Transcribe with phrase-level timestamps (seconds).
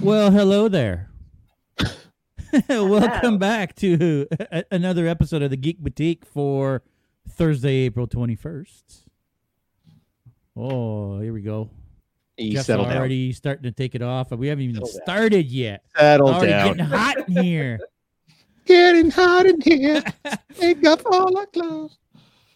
[0.00, 1.10] Well, hello there.
[2.68, 6.82] Welcome back to a- another episode of the Geek Boutique for
[7.28, 9.07] Thursday, April 21st.
[10.58, 11.70] Oh, here we go.
[12.36, 12.96] You Jeff's settle down.
[12.96, 15.02] already starting to take it off, and we haven't even Settle down.
[15.04, 15.82] started yet.
[15.96, 16.66] Settle already down.
[16.76, 17.78] getting hot in here.
[18.66, 20.02] Getting hot in here.
[20.52, 21.96] Take off all our clothes.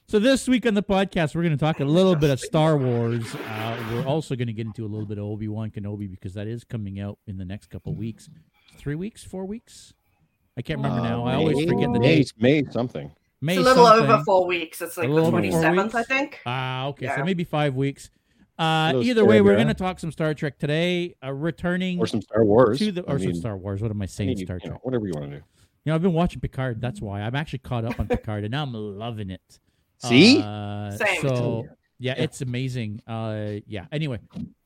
[0.08, 2.76] So this week on the podcast, we're going to talk a little bit of Star
[2.76, 3.34] Wars.
[3.34, 6.34] Uh, we're also going to get into a little bit of Obi Wan Kenobi because
[6.34, 8.28] that is coming out in the next couple weeks.
[8.76, 9.94] Three weeks, four weeks.
[10.54, 11.24] I can't remember now.
[11.24, 12.32] I always forget the May, date.
[12.38, 13.10] May something.
[13.44, 14.10] May It's a little something.
[14.10, 14.80] over four weeks.
[14.80, 16.38] It's like A the little over twenty four seventh, I think.
[16.46, 17.12] Ah, okay.
[17.14, 18.08] So maybe five weeks.
[18.58, 21.16] Uh, either way, we're going to talk some Star Trek today.
[21.24, 22.78] Uh, returning Or some Star Wars.
[22.78, 23.82] to the I or some mean, Star Wars.
[23.82, 24.38] What am I saying?
[24.38, 24.84] you Star know, Trek.
[24.84, 25.42] whatever you want to do.
[25.84, 26.80] You know, I've been watching Picard.
[26.80, 29.58] That's why I'm actually caught up on Picard, and now I'm loving it.
[29.98, 30.40] See?
[30.40, 31.20] Uh, Same.
[31.22, 31.64] So
[32.02, 32.24] yeah, Yeah.
[32.24, 33.00] it's amazing.
[33.06, 33.86] Uh, yeah.
[33.92, 34.18] Anyway,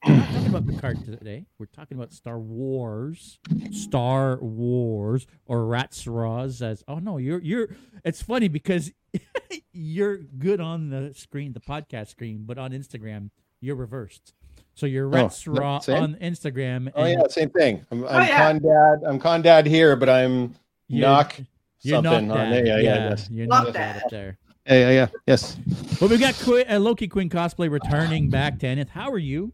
[0.07, 1.47] we're not talking about Picard today.
[1.59, 3.39] We're talking about Star Wars,
[3.73, 6.83] Star Wars, or Ratsraz as.
[6.89, 7.69] Oh no, you're you're.
[8.05, 8.91] It's funny because
[9.73, 14.35] you're good on the screen, the podcast screen, but on Instagram you're reversed.
[14.75, 16.03] So you're Oh, Ratsra same?
[16.03, 16.93] on Instagram.
[16.95, 17.85] Oh and yeah, same thing.
[17.91, 18.39] I'm, I'm yeah.
[18.39, 19.09] con dad.
[19.09, 20.55] I'm con dad here, but I'm
[20.89, 21.35] you're- knock
[21.81, 22.65] You're something not on that.
[22.65, 22.67] there.
[22.67, 23.29] Yeah, yeah, yes.
[23.31, 24.05] You're Not not that that.
[24.05, 24.39] up there.
[24.67, 25.07] Yeah, yeah, yeah.
[25.27, 25.57] Yes.
[26.01, 28.59] Well, we've got Qu- uh, Loki Queen cosplay returning back.
[28.59, 29.53] Tanith, how are you?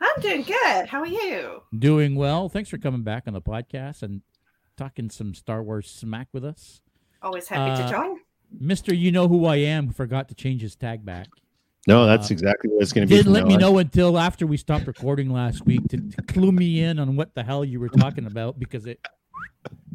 [0.00, 0.86] I'm doing good.
[0.86, 1.62] How are you?
[1.76, 2.48] Doing well.
[2.48, 4.22] Thanks for coming back on the podcast and
[4.76, 6.80] talking some Star Wars smack with us.
[7.22, 8.16] Always happy Uh, to join.
[8.60, 9.90] Mister, you know who I am.
[9.90, 11.26] Forgot to change his tag back.
[11.86, 13.16] No, that's Uh, exactly what it's going to be.
[13.16, 13.60] Didn't let me on.
[13.60, 17.34] know until after we stopped recording last week to, to clue me in on what
[17.34, 19.00] the hell you were talking about because it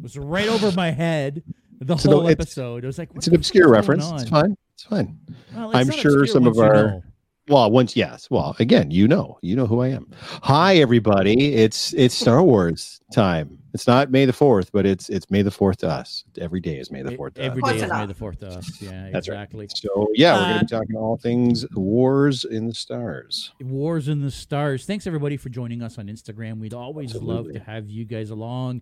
[0.00, 1.42] was right over my head
[1.86, 2.84] the So whole it's- episode.
[2.84, 4.22] It was like It's an obscure fuck's going reference.
[4.22, 4.56] It's fine.
[4.74, 5.18] It's fine.
[5.54, 7.02] Well, it's I'm sure some of our- know.
[7.46, 8.30] Well, once yes.
[8.30, 10.06] Well, again, you know, you know who I am.
[10.42, 11.52] Hi, everybody.
[11.52, 13.58] It's it's Star Wars time.
[13.74, 16.24] It's not May the Fourth, but it's it's May the Fourth to us.
[16.40, 17.34] Every day is May the Fourth.
[17.34, 17.54] to us.
[17.54, 18.80] Day is May the fourth to us.
[18.80, 19.34] Yeah, That's right.
[19.42, 19.68] exactly.
[19.74, 23.52] So yeah, we're Uh, going to be talking all things wars in the stars.
[23.60, 24.86] Wars in the Stars.
[24.86, 26.60] Thanks everybody for joining us on Instagram.
[26.60, 28.80] We'd always love to have you guys along.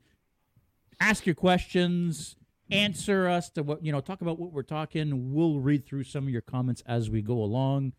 [1.00, 2.36] Ask your questions,
[2.72, 5.32] answer us to what you know, talk about what we're talking.
[5.34, 7.92] We'll read through some of your comments as we go along.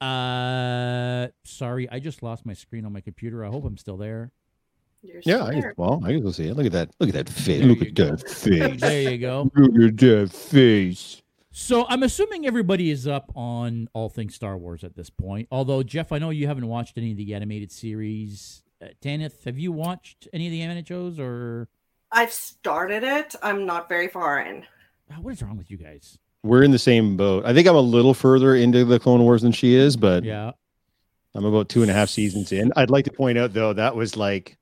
[0.00, 3.44] Uh sorry, I just lost my screen on my computer.
[3.44, 4.30] I hope I'm still there.
[5.02, 5.74] You're Yeah, still I there.
[5.76, 6.54] well, I can we'll see it.
[6.56, 6.90] Look at that.
[7.00, 7.58] Look at that face.
[7.60, 8.04] There Look you at go.
[8.16, 8.80] that face.
[8.80, 9.50] There you go.
[9.54, 11.22] Look at that face.
[11.50, 15.48] So I'm assuming everybody is up on all things Star Wars at this point.
[15.50, 18.62] Although Jeff, I know you haven't watched any of the animated series.
[18.80, 21.68] Uh, Tanith, have you watched any of the animated shows or
[22.10, 23.34] I've started it.
[23.42, 24.64] I'm not very far in.
[25.20, 26.18] What is wrong with you guys?
[26.42, 27.44] We're in the same boat.
[27.44, 30.52] I think I'm a little further into the Clone Wars than she is, but Yeah.
[31.34, 32.72] I'm about two and a half seasons in.
[32.76, 34.56] I'd like to point out though that was like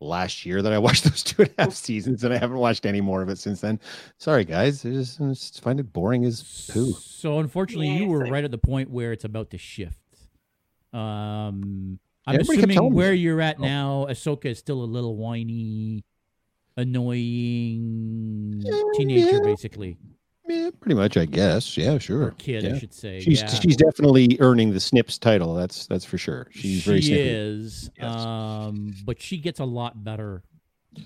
[0.00, 2.86] last year that I watched those two and a half seasons, and I haven't watched
[2.86, 3.80] any more of it since then.
[4.18, 4.84] Sorry, guys.
[4.86, 6.92] I just, I just find it boring as poo.
[6.92, 8.32] So unfortunately, you were same.
[8.32, 9.98] right at the point where it's about to shift.
[10.92, 13.62] Um, I'm Everybody kept assuming telling me where you're at Oh.
[13.62, 16.04] now, Ahsoka is still a little whiny,
[16.76, 18.62] annoying
[18.96, 19.40] teenager, yeah.
[19.42, 19.96] basically,
[20.48, 21.76] Yeah, pretty much, I guess.
[21.76, 22.34] Yeah, or sure.
[22.38, 23.20] kid, I should say.
[23.20, 23.48] She's yeah.
[23.48, 25.54] she's definitely earning the Snips title.
[25.54, 26.48] That's that's for sure.
[26.50, 27.22] She's very she snippy.
[27.28, 28.04] is, Yes.
[28.16, 30.42] um, but she gets a lot better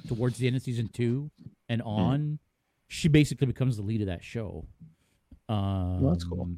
[0.06, 1.30] towards the end of season two
[1.68, 1.88] and Hmm.
[1.88, 2.38] on.
[2.88, 4.64] She basically becomes the lead of that show.
[5.48, 6.48] Um, Well, that's cool.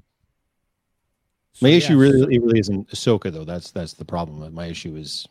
[1.54, 3.44] so, My yeah, issue really it really isn't Ahsoka though.
[3.44, 4.52] That's that's the problem.
[4.54, 5.26] My issue is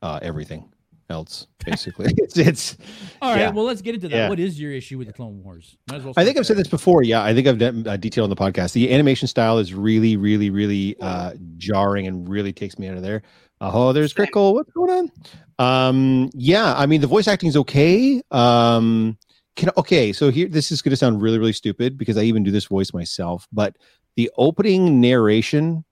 [0.00, 0.68] uh, everything
[1.08, 1.46] else.
[1.64, 2.76] Basically, it's it's.
[3.20, 3.50] All right, yeah.
[3.50, 4.16] well, let's get into that.
[4.16, 4.28] Yeah.
[4.28, 5.76] What is your issue with the Clone Wars?
[5.88, 7.02] Might as well I think I've said this before.
[7.02, 8.72] Yeah, I think I've de- uh, detailed on the podcast.
[8.72, 13.02] The animation style is really, really, really uh, jarring and really takes me out of
[13.02, 13.22] there.
[13.60, 14.54] Uh, oh, there's Crickle.
[14.54, 15.12] What's going on?
[15.58, 18.20] Um, yeah, I mean the voice acting is okay.
[18.32, 19.16] Um,
[19.54, 20.12] can okay.
[20.12, 22.64] So here, this is going to sound really, really stupid because I even do this
[22.64, 23.46] voice myself.
[23.52, 23.76] But
[24.16, 25.84] the opening narration,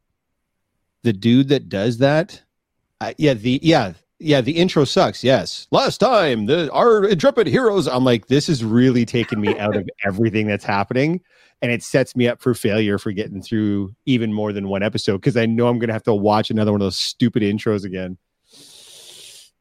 [1.03, 2.43] the dude that does that,
[3.01, 3.93] uh, yeah, the yeah.
[4.23, 5.25] Yeah, the intro sucks.
[5.25, 5.67] Yes.
[5.71, 7.89] Last time, the our intrepid heroes.
[7.89, 11.23] I'm like, this is really taking me out of everything that's happening.
[11.63, 15.19] And it sets me up for failure for getting through even more than one episode
[15.19, 18.17] because I know I'm gonna have to watch another one of those stupid intros again.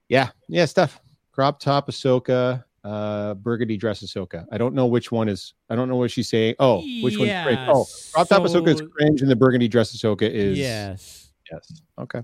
[0.07, 1.00] Yeah, yeah, stuff.
[1.31, 2.63] Crop top Ahsoka.
[2.83, 4.45] uh, burgundy dress Ahsoka.
[4.51, 5.53] I don't know which one is.
[5.69, 6.56] I don't know what she's saying.
[6.59, 7.59] Oh, which one's cringe?
[7.67, 11.31] Oh, crop top Ahsoka is so- cringe, and the burgundy dress Ahsoka is Yes.
[11.51, 11.81] Yes.
[11.97, 12.21] Okay.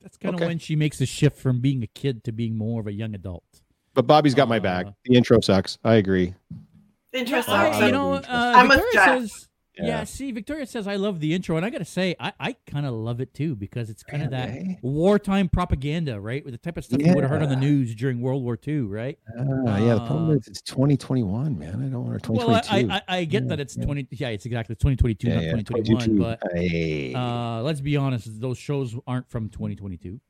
[0.00, 0.48] That's kind of Okay.
[0.48, 3.14] when she makes the shift from being a kid to being more of a young
[3.14, 3.44] adult.
[3.94, 4.86] But Bobby's got my back.
[4.86, 5.78] Uh, The intro sucks.
[5.84, 6.34] I agree.
[7.12, 7.54] Interesting.
[7.54, 9.20] I- I- you know, uh, I'm with Victoria Jeff.
[9.30, 10.04] says, yeah.
[10.04, 11.56] see, Victoria says, I love the intro.
[11.56, 14.22] And I got to say, I, I kind of love it too because it's kind
[14.22, 14.50] of that
[14.82, 16.44] wartime propaganda, right?
[16.44, 18.58] With the type of stuff you would have heard on the news during World War
[18.66, 19.18] II, right?
[19.66, 19.94] Ah, yeah.
[19.94, 21.82] The problem Uh, is it's 2021, man.
[21.82, 22.92] I don't want to Well, I, 2022.
[22.92, 23.84] I, I get Yeah, that it's yeah.
[23.84, 24.08] 20.
[24.10, 26.16] Yeah, it's exactly 2022, yeah, not 2021.
[26.16, 26.18] 22.
[26.18, 27.14] But Hey.
[27.14, 30.20] uh, let's be honest, those shows aren't from 2022.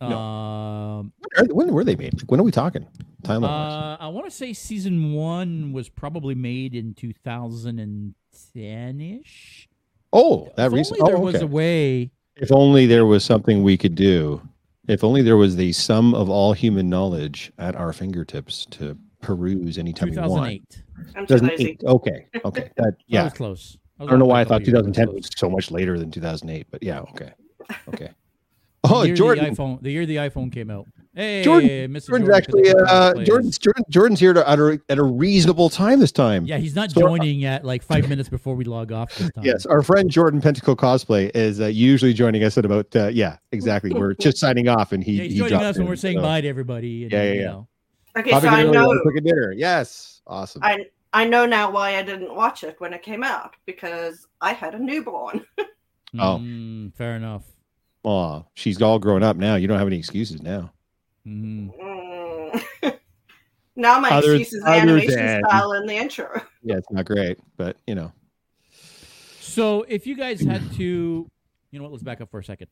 [0.00, 2.14] Um, when, are- when were they made?
[2.14, 2.86] Like, when are we talking?
[3.22, 3.44] Timeline.
[3.44, 8.14] uh, I want to say season one was probably made in 2010
[8.54, 9.68] ish.
[10.12, 11.00] oh, that if recent.
[11.00, 12.10] only there Oh, was a way.
[12.36, 14.40] If only there was something we could do.
[14.88, 19.78] If only there was the sum of all human knowledge at our fingertips to peruse
[19.78, 20.62] anytime we want.
[20.68, 20.82] 2008.
[21.16, 21.76] I'm too lazy.
[21.76, 21.84] 2008.
[21.84, 22.26] Okay.
[22.44, 22.60] Okay.
[22.62, 23.24] That, That yeah.
[23.24, 23.78] was close.
[24.00, 27.00] I don't know why I thought 2010 was so much later than 2008, but yeah.
[27.00, 27.32] Okay.
[27.88, 28.10] Okay.
[28.84, 29.44] Oh, Jordan.
[29.44, 30.86] The, iPhone, the year the iPhone came out.
[31.14, 32.08] Hey, Jordan- Mr.
[32.08, 33.24] Jordan's Jordan actually uh.
[33.24, 36.46] Jordan's, Jordan, Jordan's here to, at, a, at a reasonable time this time.
[36.46, 39.44] Yeah, he's not So- joining at like five minutes before we log off this time.
[39.44, 43.36] Yes, our friend Jordan Pentacle Cosplay is uh, usually joining us at about uh, yeah,
[43.52, 43.92] exactly.
[43.94, 46.18] We're just signing off, and he Yeah, he's he joining dropped us when we're saying
[46.18, 46.22] so.
[46.22, 47.04] bye to everybody.
[47.04, 47.46] And, Yeah, yeah, you yeah.
[47.46, 47.68] know.
[48.18, 49.52] Okay, Bobby so I know cook a dinner.
[49.52, 50.62] Yes, awesome.
[50.64, 54.54] I I know now why I didn't watch it when it came out because I
[54.54, 55.44] had a newborn.
[56.18, 56.38] Oh.
[56.42, 57.42] Mm, fair enough.
[58.04, 59.54] Aw, she's all grown up now.
[59.56, 60.72] You don't have any excuses now.
[61.26, 61.70] Mm.
[61.78, 62.98] Mm.
[63.76, 66.42] now my Other- excuse is the animation than- style in the intro.
[66.64, 68.12] Yeah, it's not great, but you know.
[69.40, 70.82] So if you guys had to,
[71.72, 71.90] you know what?
[71.90, 72.68] Let's back up for a second.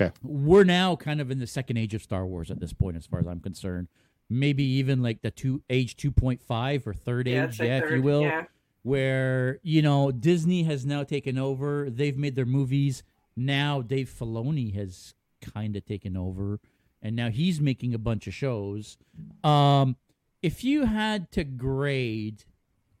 [0.00, 0.10] Okay.
[0.22, 3.04] We're now kind of in the second age of Star Wars at this point, as
[3.06, 3.88] far as I'm concerned.
[4.30, 7.90] Maybe even like the two age 2.5 or third Yeah, age, it's like yeah, if
[7.90, 8.22] you will.
[8.22, 8.44] Yeah.
[8.84, 11.90] where you know Disney has now taken over.
[11.90, 13.02] They've made their movies.
[13.36, 15.14] Now Dave Filoni has
[15.54, 16.58] kind of taken over,
[17.02, 18.96] and now he's making a bunch of shows.
[19.44, 19.96] Um,
[20.42, 22.44] if you had to grade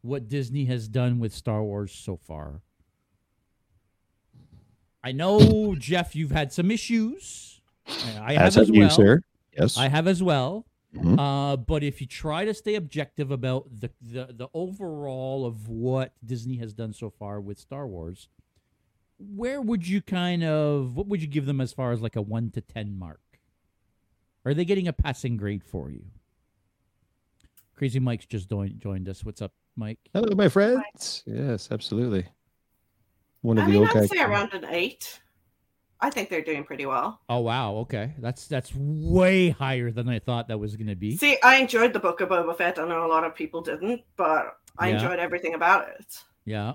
[0.02, 2.60] what Disney has done with Star Wars so far,
[5.02, 7.60] I know Jeff, you've had some issues.
[7.86, 8.90] I have As as have you, well.
[8.90, 9.20] sir.
[9.56, 9.76] Yes.
[9.78, 10.66] I have as well.
[10.94, 11.18] Mhm.
[11.18, 16.12] Uh, but if you try to stay objective about the, the the overall of what
[16.24, 18.28] Disney has done so far with Star Wars,
[19.18, 22.22] where would you kind of what would you give them as far as like a
[22.22, 23.20] one to ten mark?
[24.44, 26.04] Are they getting a passing grade for you?
[27.74, 29.24] Crazy Mike's just joined joined us.
[29.24, 29.98] What's up, Mike?
[30.14, 31.22] Hello, my friends.
[31.26, 32.26] Yes, absolutely.
[33.42, 34.10] One of I the mean, old I'd guys.
[34.10, 35.20] say around an eight.
[35.98, 37.20] I think they're doing pretty well.
[37.28, 41.16] Oh wow, okay, that's that's way higher than I thought that was going to be.
[41.16, 42.78] See, I enjoyed the book of Boba Fett.
[42.78, 44.94] I know a lot of people didn't, but I Yeah.
[44.96, 46.22] enjoyed everything about it.
[46.44, 46.74] Yeah,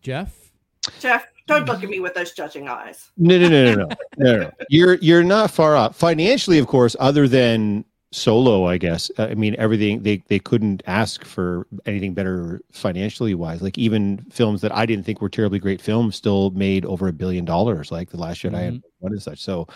[0.00, 0.51] Jeff.
[1.00, 3.10] Jeff, don't look at me with those judging eyes.
[3.16, 4.50] No, no, no, no, no, no, no.
[4.68, 6.96] You're you're not far off financially, of course.
[6.98, 9.10] Other than Solo, I guess.
[9.18, 13.62] Uh, I mean, everything they they couldn't ask for anything better financially wise.
[13.62, 17.12] Like even films that I didn't think were terribly great films still made over a
[17.12, 19.40] billion dollars, like The Last Jedi and one and such.
[19.40, 19.66] So,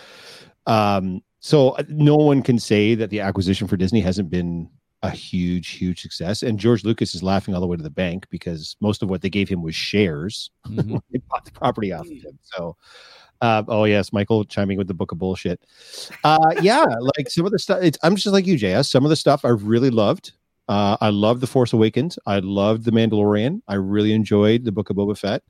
[0.67, 4.69] um, so uh, no one can say that the acquisition for Disney hasn't been
[5.03, 6.43] a huge, huge success.
[6.43, 9.21] And George Lucas is laughing all the way to the bank because most of what
[9.23, 11.01] they gave him was shares Mhm.
[11.11, 12.39] they bought the property off of him.
[12.43, 12.77] So,
[13.43, 15.61] uh, oh yes, Michael chiming with the book of bullshit.
[16.25, 16.85] Uh, yeah,
[17.17, 17.83] like some of the stuff.
[18.03, 18.89] I'm just like you, JS.
[18.91, 20.33] Some of the stuff I really loved.
[20.69, 22.19] Uh, I loved the Force Awakens.
[22.27, 23.61] I loved the Mandalorian.
[23.69, 25.43] I really enjoyed the Book of Boba Fett.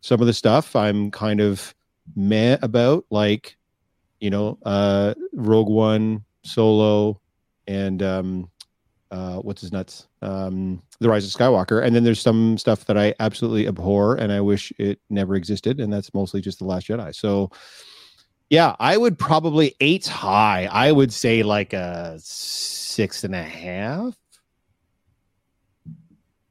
[0.00, 1.74] Some of the stuff I'm kind of
[2.16, 3.56] meh about, like
[4.20, 7.20] you know, uh, Rogue One, Solo,
[7.66, 8.50] and um,
[9.14, 10.08] uh, what's his nuts?
[10.22, 11.84] Um, the Rise of Skywalker.
[11.84, 15.80] And then there's some stuff that I absolutely abhor and I wish it never existed.
[15.80, 17.14] And that's mostly just The Last Jedi.
[17.14, 17.50] So,
[18.50, 20.66] yeah, I would probably eight high.
[20.66, 24.16] I would say like a six and a half.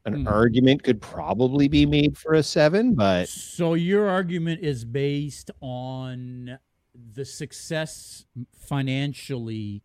[0.05, 0.27] An Hmm.
[0.27, 6.59] argument could probably be made for a seven, but So your argument is based on
[7.13, 8.25] the success
[8.67, 9.81] financially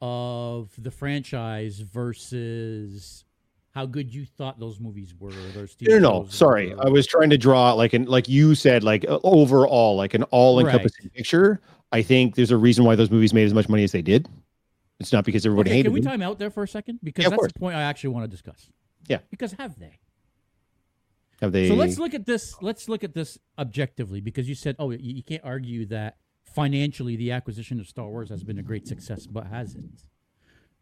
[0.00, 3.24] of the franchise versus
[3.72, 5.28] how good you thought those movies were.
[5.30, 6.26] or Those TV no, no.
[6.28, 6.86] Sorry, were.
[6.86, 10.24] I was trying to draw like an like you said, like uh, overall, like an
[10.24, 11.60] all-encompassing picture.
[11.92, 14.28] I think there's a reason why those movies made as much money as they did.
[15.00, 16.10] It's not because everybody Okay, hated can we them.
[16.10, 17.00] time out there for a second?
[17.02, 18.68] Because Yeah, that's the point I actually want to discuss.
[19.08, 19.18] Yeah.
[19.30, 19.98] Because have they?
[21.40, 21.68] Have they?
[21.68, 22.54] So let's look at this.
[22.60, 26.18] Let's look at this objectively, because you said, "Oh, you, you can't argue that
[26.54, 29.84] financially the acquisition of Star Wars has been a great success, but has it?"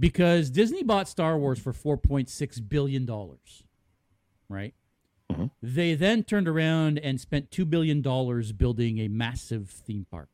[0.01, 3.65] because Disney bought Star Wars for four point six billion dollars,
[4.49, 4.75] right?
[5.31, 5.51] Mhm.
[5.63, 10.31] They then turned around and spent two billion dollars building a massive theme park.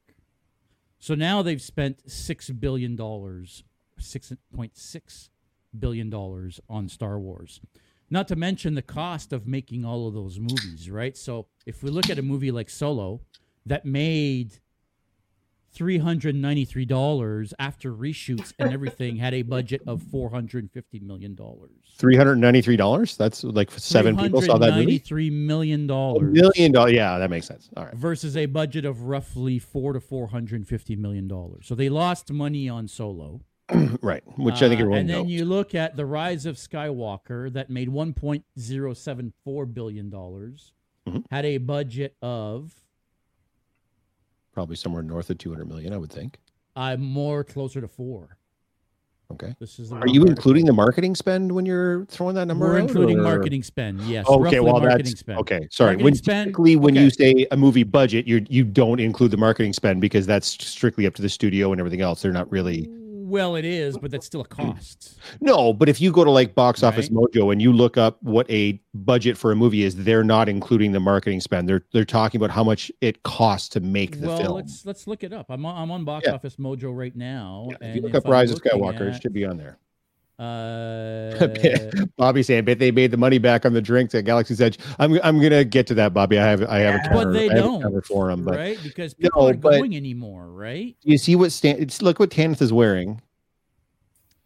[0.99, 3.65] So now they've spent six billion dollars,
[3.99, 5.31] six point six
[5.79, 7.61] billion dollars on Star Wars.
[8.11, 11.17] Not to mention the cost of making all of those movies, right?
[11.17, 13.23] So if we look at a movie like Solo
[13.67, 14.61] that made
[15.75, 21.01] three hundred ninety-three dollars after reshoots and everything, had a budget of four hundred fifty
[21.01, 21.71] million dollars.
[21.97, 23.17] Three hundred ninety-three dollars.
[23.17, 24.81] That's like seven people saw that movie.
[24.87, 26.93] Ninety-three million A dollars million dollars.
[26.93, 27.69] Yeah, that makes sense.
[27.77, 27.95] All right.
[27.95, 31.67] versus a budget of roughly four to four hundred fifty million dollars.
[31.67, 33.41] So they lost money on Solo.
[34.03, 34.23] right.
[34.39, 35.31] Which I think Uh, everyone and then knows.
[35.31, 40.11] you look at the Rise of Skywalker that made one point zero seven four billion
[40.11, 40.73] dollars,
[41.09, 41.25] Mhm.
[41.31, 42.75] had a budget of
[44.55, 46.39] Probably somewhere north of two hundred million, I would think.
[46.77, 48.39] I'm more closer to four.
[49.33, 49.55] Okay.
[49.59, 52.67] This is Are you including the marketing spend when you're throwing that number?
[52.67, 54.01] We're out, including or- marketing spend.
[54.03, 54.27] Yes.
[54.29, 55.39] Okay, well marketing that's spend.
[55.41, 55.67] okay.
[55.71, 57.05] Sorry, Marketing when spend- typically when okay.
[57.05, 61.07] you say a movie budget, you you don't include the marketing spend because that's strictly
[61.07, 62.23] up to the studio and everything else.
[62.23, 62.89] They're not really
[63.27, 65.19] Well, it is, but that's still a cost.
[65.41, 65.73] no.
[65.73, 67.31] But if you go to like Box Office Right.
[67.33, 70.93] Mojo and you look up what a budget for a movie is, they're not including
[70.93, 71.67] the marketing spend.
[71.69, 74.55] They're they're talking about how much it costs to make the well, film.
[74.57, 75.47] let's let's look it up.
[75.49, 76.35] I'm on, I'm on Box Yeah.
[76.35, 77.69] Office Mojo right now.
[77.71, 79.79] Yeah, if you look up Rise of Skywalker, it should be on there.
[80.39, 81.47] Uh,
[82.17, 85.19] Bobby saying, "Bet they made the money back on the drinks at Galaxy's Edge." I'm
[85.23, 86.39] I'm gonna get to that, Bobby.
[86.39, 87.09] I have I have a Yeah.
[87.09, 87.25] cover.
[87.27, 88.45] but they don't, for him.
[88.45, 88.79] But right?
[88.83, 90.97] Because people No, aren't going anymore, right?
[91.03, 91.77] you see what Stan?
[91.79, 93.21] It's, look what Tanith is wearing.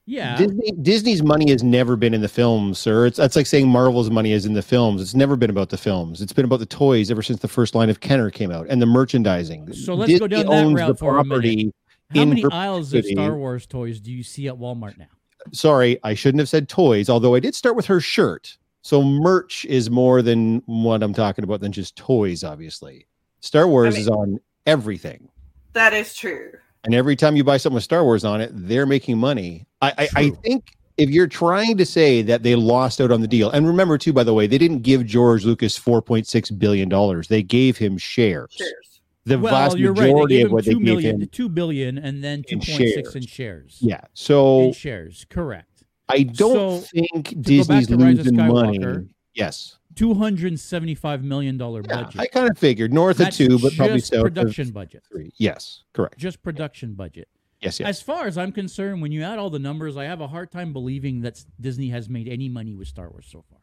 [0.04, 0.38] Yeah.
[0.38, 3.04] Disney, Disney's money has never been in the films, sir.
[3.06, 5.02] It's that's like saying Marvel's money is in the films.
[5.02, 6.22] It's never been about the films.
[6.22, 8.80] It's been about the toys ever since the first line of Kenner came out and
[8.80, 9.72] the merchandising.
[9.74, 11.74] So let's go down that route for a minute.
[12.14, 13.04] How many aisles of.
[13.04, 15.08] Star Wars toys do you see at Walmart now?
[15.52, 17.08] Sorry, I shouldn't have said toys.
[17.08, 18.56] Although I did start with her shirt.
[18.82, 22.44] So merch is more than what I'm talking about than just toys.
[22.44, 23.06] Obviously,
[23.40, 25.28] Star Wars mean- is on everything.
[25.72, 26.52] That is true.
[26.84, 29.66] And every time you buy something with Star Wars on it, they're making money.
[29.82, 33.28] I, I, I think if you're trying to say that they lost out on the
[33.28, 36.50] deal, and remember too, by the way, they didn't give George Lucas four point six
[36.50, 37.28] billion dollars.
[37.28, 38.54] They gave him shares.
[38.56, 38.87] Cheers.
[39.28, 40.00] The well, vast you're right.
[40.00, 41.28] They majority gave of what they two gave million, him.
[41.28, 43.78] two billion, and then two point six in shares.
[43.80, 44.00] Yeah.
[44.14, 45.84] So in shares, correct.
[46.08, 49.08] I don't So, think Disney's to Rise of losing money.
[49.34, 49.78] Yes.
[49.94, 52.20] Two hundred and seventy-five million dollar Yeah, budget.
[52.20, 55.02] I kind of figured north That's of two, but probably just south production budget.
[55.10, 55.32] three.
[55.38, 56.18] Yes, correct.
[56.18, 57.28] Just production budget.
[57.60, 57.88] Yes, yes.
[57.88, 60.52] As far as I'm concerned, when you add all the numbers, I have a hard
[60.52, 63.58] time believing that Disney has made any money with Star Wars so far.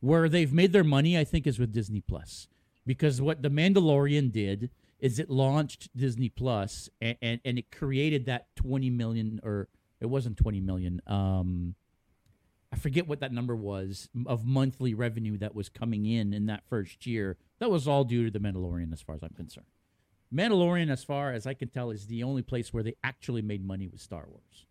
[0.00, 2.46] Where they've made their money, I think, is with Disney Plus,
[2.86, 4.70] because what The Mandalorian did
[5.04, 9.68] is it launched Disney Plus, and and, and it created that 20 million, or
[10.00, 11.02] it wasn't 20 million.
[11.06, 11.74] Um,
[12.72, 16.64] I forget what that number was of monthly revenue that was coming in in that
[16.70, 17.36] first year.
[17.58, 19.66] That was all due to The Mandalorian, as far as I'm concerned.
[20.34, 23.62] Mandalorian, as far as I can tell, is the only place where they actually made
[23.62, 24.66] money with Star Wars.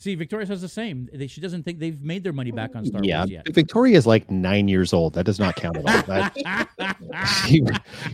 [0.00, 1.08] See, Victoria says the same.
[1.12, 3.48] They, she doesn't think they've made their money back on Star yeah, Wars yet.
[3.52, 5.14] Victoria is like nine years old.
[5.14, 6.02] That does not count at all.
[6.02, 7.64] That, she,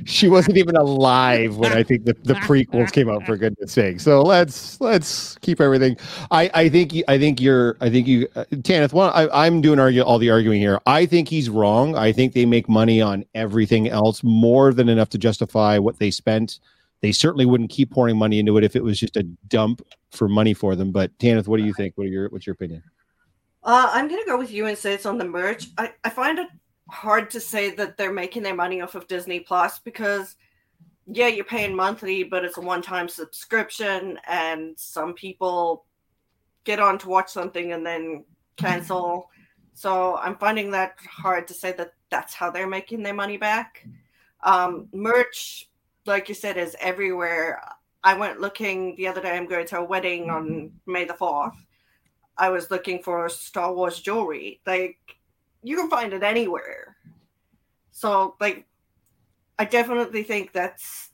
[0.07, 3.26] she wasn't even alive when I think the, the prequels came out.
[3.26, 4.00] For goodness' sake!
[4.00, 5.99] So let's let's keep everything.
[6.31, 8.95] I I think you- I think you're I think you uh, Tanith.
[8.95, 10.81] One, I, I'm doing argue all the arguing here.
[10.87, 11.97] I think he's wrong.
[11.97, 16.11] I think they make money on everything else more than enough to justify what they
[16.11, 16.61] spent.
[17.05, 20.27] They certainly wouldn't keep pouring money into it if it was just a dump for
[20.27, 20.91] money for them.
[20.91, 21.99] But Tanith, what do you think?
[21.99, 22.83] What are your what's your opinion?
[23.63, 25.67] Uh, I'm gonna go with you and say it's on the merch.
[25.77, 26.49] I, I find it
[26.89, 30.37] hard to say that they're making their money off of Disney Plus because
[31.07, 35.85] yeah, you're paying monthly, but it's a one-time subscription, and some people
[36.65, 38.25] get on to watch something and then
[38.57, 39.29] cancel.
[39.75, 43.87] So I'm finding that hard to say that that's how they're making their money back.
[44.43, 45.69] Um, merch,
[46.07, 47.63] like you said, is everywhere.
[48.03, 49.37] I went looking the other day.
[49.37, 50.93] I'm going to a wedding on mm-hmm.
[50.93, 51.55] May the fourth.
[52.37, 54.61] I was looking for Star Wars jewelry.
[54.67, 54.99] Like
[55.63, 56.97] you can find it anywhere.
[57.93, 58.67] So like
[59.59, 61.11] I definitely think that's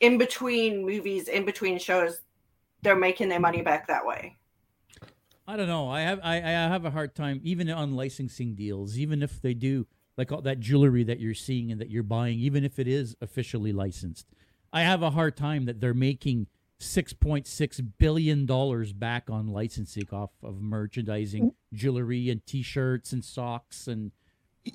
[0.00, 2.20] in between movies, in between shows,
[2.82, 4.36] they're making their money back that way.
[5.46, 5.88] I don't know.
[5.88, 9.54] I have I, I have a hard time even on licensing deals, even if they
[9.54, 12.88] do like all that jewelry that you're seeing and that you're buying, even if it
[12.88, 14.26] is officially licensed.
[14.72, 19.48] I have a hard time that they're making six point six billion dollars back on
[19.48, 24.12] licensing off of merchandising, jewelry and T-shirts and socks, and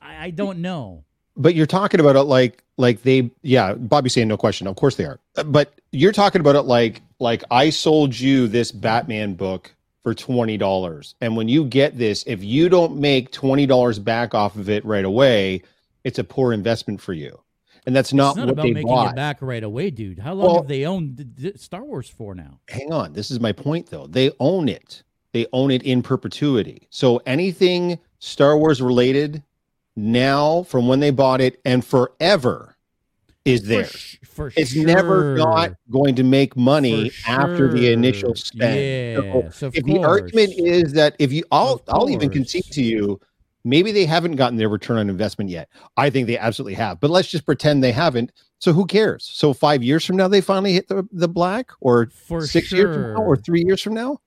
[0.02, 1.04] I, I don't know.
[1.36, 4.68] But you're talking about it like like they yeah, Bobby's saying no question.
[4.68, 5.20] Of course they are.
[5.46, 9.74] But you're talking about it like like I sold you this Batman book
[10.18, 11.14] for for $20.
[11.22, 15.06] And when you get this, if you don't make $20 back off of it right
[15.06, 15.62] away,
[16.04, 17.40] it's a poor investment for you.
[17.86, 19.12] And that's not, it's not what about they making bought.
[19.12, 20.20] it back right away, dude.
[20.20, 22.60] How long Well- have they owned Star Wars for now?
[22.70, 26.88] hang on this is my point though they own it they own it in perpetuity
[26.92, 29.44] so anything star wars related
[29.96, 32.76] now from when they bought it and forever
[33.46, 33.86] is there.
[33.86, 34.86] sh- For, it's sure.
[34.86, 38.46] never not going to make money For after the initial sure.
[38.46, 39.54] spend.
[39.54, 43.20] So if the argument is that if you i'll Of i'll even concede to you
[43.66, 45.70] maybe they haven't gotten their return on investment yet.
[45.98, 48.32] I think they absolutely have but let's just pretend they haven't.
[48.60, 49.30] So who cares?
[49.32, 52.80] So five years from now they finally hit the, the black or for six sure.
[52.80, 54.20] years from now or three years from now?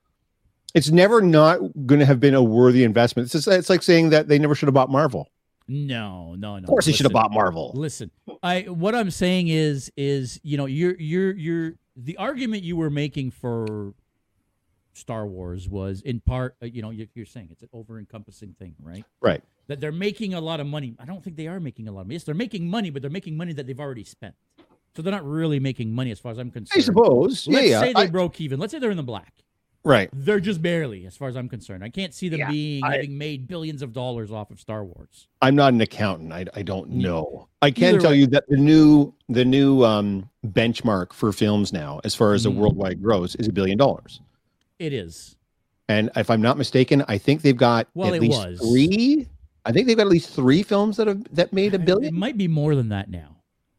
[0.75, 3.27] It's never not going to have been a worthy investment.
[3.27, 5.31] It's, just, it's like saying that they never should have bought marvel
[5.69, 6.59] No, no, no.
[6.59, 8.11] of course they should have bought marvel Listen,
[8.43, 12.91] I what I'm saying is is you know you're you're you're the argument you were
[12.91, 13.95] making for
[14.95, 18.55] Star Wars was in part uh, you know you're, you're saying it's an over encompassing
[18.59, 19.05] thing, right?
[19.21, 19.43] Right.
[19.69, 20.95] That they're making a lot of money.
[20.99, 22.17] I don't think they are making a lot of money.
[22.17, 24.35] Yes, they're making money, but they're making money that they've already spent.
[24.95, 26.79] So they're not really making money as far as I'm concerned.
[26.79, 28.61] i suppose Let's yeah say yeah they I- broke even.
[28.61, 29.33] Let's say they're in the black.
[29.85, 31.83] Right They're just barely, as far as I'm concerned.
[31.83, 34.85] I can't see them Yeah, being I- having made billions of dollars off of Star
[34.85, 35.27] Wars.
[35.41, 37.09] i'm not an accountant i, I don't Yeah.
[37.09, 38.19] know i can Either tell way.
[38.19, 42.51] you that the new the new um benchmark for films now as far as the
[42.51, 42.57] Mhm.
[42.57, 44.21] worldwide gross is a billion dollars
[44.79, 45.37] It is.
[45.89, 48.61] and if i'm not mistaken i think they've got Well, at least was.
[48.61, 49.27] three
[49.65, 52.15] i think they've got at least three films that have that made a billion.
[52.15, 53.32] It might be more than that now.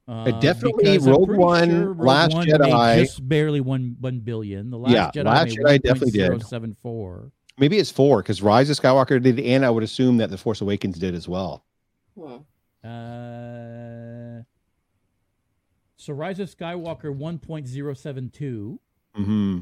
[0.07, 3.95] Uh, definitely because I'm Rogue One, sure Rogue Last One Jedi- made just barely one
[4.01, 4.69] one billion.
[4.69, 6.43] The Last Yeah, Jedi Last made Jedi definitely did.
[6.45, 7.31] seven four.
[7.57, 10.59] maybe it's four because rise of skywalker did and i would assume that the force
[10.59, 11.63] awakens did as well
[12.19, 12.37] Hmm.
[12.83, 14.41] Uh,
[15.95, 18.77] so Rise of Skywalker 1.072.
[19.17, 19.59] Mm-hmm.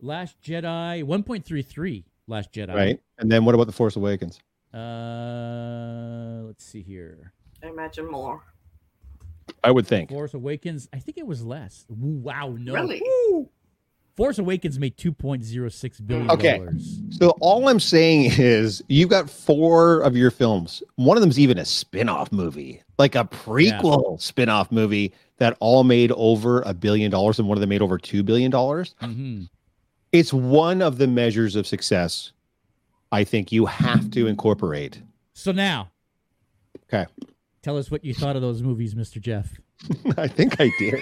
[0.00, 2.04] Last Jedi 1.33.
[2.26, 2.74] Last Jedi.
[2.74, 4.40] right and then what about the force awakens
[4.74, 7.32] Uh, let's see here.
[7.62, 8.42] I imagine more.
[9.64, 10.88] I would think Force Awakens.
[10.92, 11.84] I think it was less.
[11.88, 12.72] Wow, no.
[12.74, 13.02] Really?
[13.30, 13.48] Woo.
[14.16, 16.56] Force Awakens made 2.06 billion Okay.
[16.56, 17.02] dollars.
[17.10, 20.82] So all I'm saying is you've got four of your films.
[20.96, 26.10] One of them's even a spin-off movie, like a prequel spin-off movie that all made
[26.12, 28.94] over a billion dollars and one of them made over 2 billion dollars.
[29.00, 29.42] hmm
[30.10, 32.32] It's one of the measures of success
[33.12, 35.00] I think you have to incorporate.
[35.34, 35.90] So now,
[36.92, 37.06] Okay.
[37.62, 39.20] Tell us what you thought of those movies, Mr.
[39.20, 39.58] Jeff.
[40.16, 41.00] I think I did.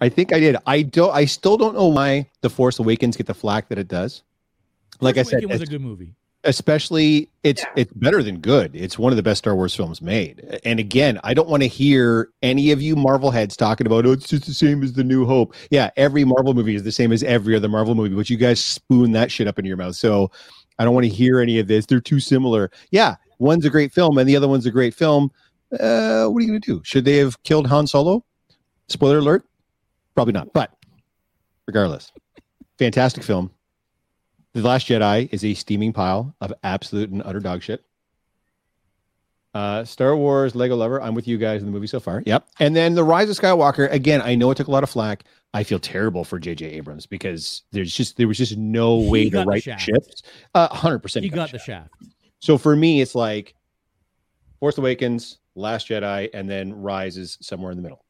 [0.00, 0.56] I think I did.
[0.66, 3.88] I don't I still don't know why The Force Awakens get the flack that it
[3.88, 4.22] does.
[5.00, 6.14] Like Force I said, it was a good movie.
[6.42, 7.68] especially it's Yeah.
[7.76, 11.18] it's better than good it's one of the best star wars films made and again
[11.24, 14.44] i don't want to hear any of you marvel heads talking about oh it's just
[14.44, 17.56] the same as the new hope yeah every marvel movie is the same as every
[17.56, 20.30] other marvel movie but you guys spoon that shit up in your mouth so
[20.78, 23.92] i don't want to hear any of this they're too similar yeah one's a great
[23.92, 25.30] film and the other one's a great film
[25.80, 28.24] uh what are you gonna do should they have killed han solo
[28.88, 29.44] spoiler alert
[30.14, 30.76] probably not but
[31.66, 32.12] regardless
[32.78, 33.50] fantastic film
[34.54, 37.84] the Last Jedi is a steaming pile of absolute and utter dog shit.
[39.52, 41.02] Uh, Star Wars, Lego Lover.
[41.02, 42.22] I'm with you guys in the movie so far.
[42.24, 42.46] Yep.
[42.60, 43.90] And then The Rise of Skywalker.
[43.90, 45.24] Again, I know it took a lot of flack.
[45.54, 46.66] I feel terrible for J.J.
[46.66, 49.82] Abrams because there's just there was just no way got to the write shaft.
[49.82, 50.22] ships.
[50.54, 51.24] Uh, hundred percent.
[51.24, 51.90] You got the shaft.
[52.40, 53.54] So for me, it's like
[54.60, 58.04] Force Awakens, Last Jedi, and then Rise is somewhere in the middle.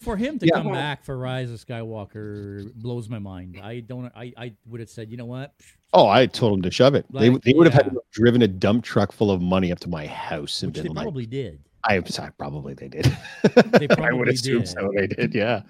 [0.00, 0.54] For him to Yeah.
[0.62, 3.58] come back for Rise of Skywalker blows my mind.
[3.62, 4.12] I don't.
[4.14, 5.54] I, I would have said, you know what?
[5.94, 7.06] Oh, I told him to shove it.
[7.12, 7.92] they Like, they would have had yeah.
[7.92, 10.88] have driven a dump truck full of money up to my house and Which they
[10.88, 11.60] been like, probably did.
[11.84, 13.04] I, I probably they did.
[13.42, 14.68] They I probably would assume did.
[14.68, 14.90] so.
[14.94, 15.34] They did.
[15.34, 15.62] Yeah.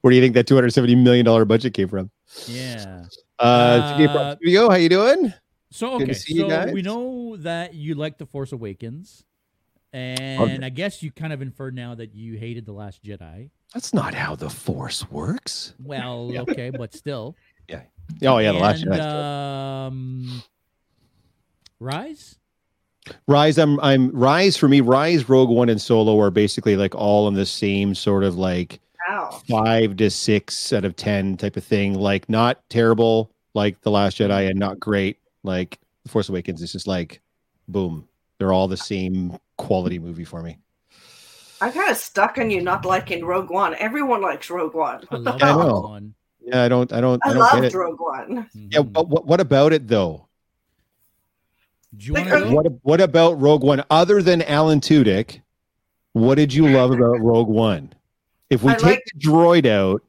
[0.00, 2.10] Where do you think that two hundred seventy million dollar budget came from?
[2.46, 3.04] Yeah.
[3.38, 5.32] Uh, Uh, Studio, how you doing?
[5.70, 9.24] So okay, so we know that you like the Force Awakens,
[9.92, 13.50] and I guess you kind of inferred now that you hated the Last Jedi.
[13.72, 15.74] That's not how the Force works.
[15.82, 16.42] Well, Yeah.
[16.42, 17.34] okay, but still.
[17.68, 17.82] Yeah.
[18.22, 19.00] Oh yeah, the last Jedi.
[19.00, 20.42] Um,
[21.80, 22.36] Rise.
[23.28, 24.80] Rise, I'm I'm Rise for me.
[24.80, 28.80] Rise, Rogue One, and Solo are basically like all in the same sort of like
[29.08, 29.42] Ow.
[29.48, 31.94] five to six out of ten type of thing.
[31.94, 36.62] Like not terrible like the Last Jedi, and not great like the Force Awakens.
[36.62, 37.20] It's just like
[37.68, 40.56] boom, they're all the same quality movie for me.
[41.60, 43.74] I'm kind of stuck on you not liking Rogue One.
[43.76, 45.06] Everyone likes Rogue One.
[45.10, 45.80] I love I that know.
[45.80, 46.14] one.
[46.40, 47.74] Yeah, I don't, I don't, I, I don't get loved it.
[47.78, 48.50] Rogue One.
[48.54, 48.92] Yeah, Mhm.
[48.92, 50.16] but what, what about it though?
[50.16, 50.22] Do you Like,
[51.74, 53.84] want are- to What what about Rogue One?
[53.90, 55.40] Other than Alan Tudyk,
[56.12, 57.92] what did you love about Rogue One?
[58.50, 60.02] If we I take like- the droid out,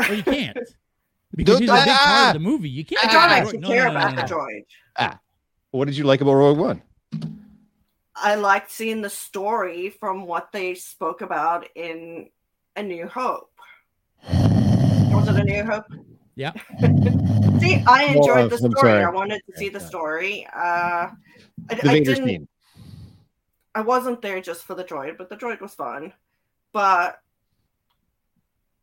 [0.00, 0.56] Well, you can't.
[1.34, 2.68] because he's a big part of the movie.
[2.68, 3.04] You can't.
[3.06, 4.64] I don't actually no, care no, no, about no, the droid.
[4.96, 5.20] Ah.
[5.70, 6.82] What did you like about Rogue One?
[8.16, 12.30] I liked seeing the story from what they spoke about in
[12.74, 13.52] A New Hope.
[14.28, 15.84] Was it A New Hope?
[16.34, 16.52] Yeah.
[17.68, 18.92] See, I Well, enjoyed the story.
[18.92, 20.46] I wanted to see the story.
[20.54, 20.58] Uh,
[21.10, 21.12] I,
[21.68, 22.26] The I Vader didn't.
[22.28, 22.48] scene.
[23.74, 26.12] I wasn't there just for the droid, but the droid was fun.
[26.72, 27.20] But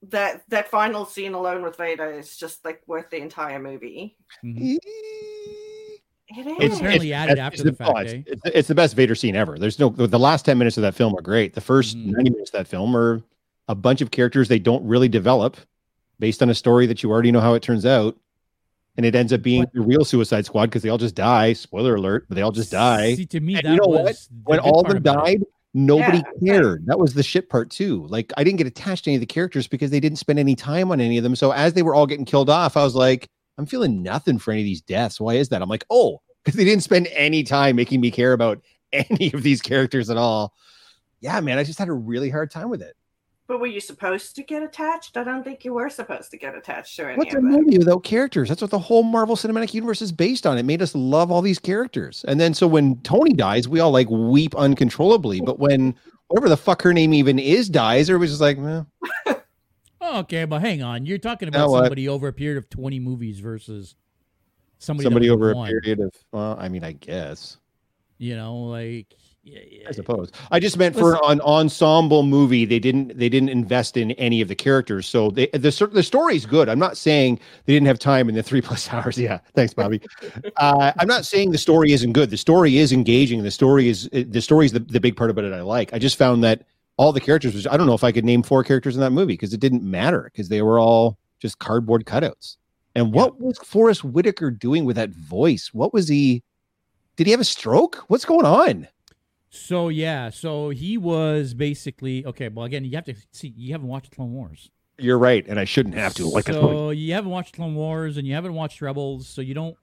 [0.10, 4.16] that that final scene alone with Vader is just like worth the entire movie.
[4.44, 4.78] Mhm.
[4.78, 6.56] It is.
[6.60, 8.04] It's apparently added it's- after the fact, oh, eh?
[8.04, 9.58] It's, it's, it's the best Vader scene ever.
[9.58, 11.54] There's no the last ten minutes of that film are great.
[11.56, 12.06] The 1st Mhm.
[12.14, 13.22] ninety minutes of that film are
[13.68, 15.58] a bunch of characters they don't really develop,
[16.20, 18.16] based on a story that you already know how it turns out,
[18.98, 21.54] and it ends up being But- the real Suicide Squad because they all just die.
[21.54, 23.16] Spoiler alert, but they all just die.
[23.16, 24.50] See, to me, And that you know was what?
[24.50, 25.40] when all part them about it.
[25.40, 26.54] died, nobody Yeah.
[26.54, 26.86] cared.
[26.86, 28.06] That was the shit part too.
[28.08, 30.56] Like I didn't get attached to any of the characters because they didn't spend any
[30.56, 31.36] time on any of them.
[31.36, 33.28] So as they were all getting killed off, I was like,
[33.58, 35.20] I'm feeling nothing for any of these deaths.
[35.20, 35.62] Why is that?
[35.62, 38.62] I'm like, oh, because they didn't spend any time making me care about
[38.94, 40.54] any of these characters at all.
[41.22, 42.96] Yeah, man, I just had a really hard time with it.
[43.48, 45.18] But were you supposed to get attached?
[45.18, 47.52] I don't think you were supposed to get attached to any What's a of them.
[47.52, 48.50] movie without characters?
[48.50, 50.58] That's what the whole Marvel Cinematic Universe is based on.
[50.58, 52.26] It made us love all these characters.
[52.28, 55.42] And then so when Tony dies, we all like weep uncontrollably.
[55.42, 55.94] But when
[56.28, 59.34] whatever the fuck her name even is dies, everybody's just like, eh.
[60.02, 61.06] Okay, but hang on.
[61.06, 61.80] You're talking Now about what?
[61.84, 63.96] somebody over a period of 20 movies versus
[64.80, 67.58] somebody, somebody over a one, period of well i mean i guess
[68.18, 69.14] You know, like
[69.46, 69.88] yeah, yeah.
[69.88, 70.32] i suppose.
[70.50, 74.48] I just meant for an ensemble movie they didn't they didn't invest in any of
[74.48, 76.68] the characters so they the, the story's good.
[76.68, 79.20] I'm not saying they didn't have time in the three plus hours.
[79.20, 80.02] Yeah thanks bobby.
[80.58, 82.32] Uh, i'm not saying the story isn't good.
[82.32, 83.44] The story is engaging.
[83.44, 85.94] The story is the story is the, the big part about it i like.
[85.94, 86.64] I just found that
[86.98, 89.12] all the characters Which i don't know if i could name four characters in that
[89.12, 92.58] movie because it didn't matter because they were all just cardboard cutouts.
[92.96, 95.72] And what was Forest Whitaker doing with that voice?
[95.72, 96.42] What was he
[97.16, 98.04] did he have a stroke?
[98.08, 98.88] What's going on
[99.56, 102.50] So yeah, so he was basically okay.
[102.50, 103.54] Well, again, you have to see.
[103.56, 104.70] You haven't watched Clone Wars.
[104.98, 106.60] you're right and i shouldn't have to like I you.
[106.62, 109.76] so you haven't watched Clone Wars and you haven't watched Rebels, so you don't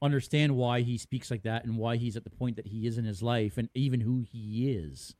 [0.00, 2.98] understand why he speaks like that and why he's at the point that he is
[2.98, 5.14] in his life and even who he is.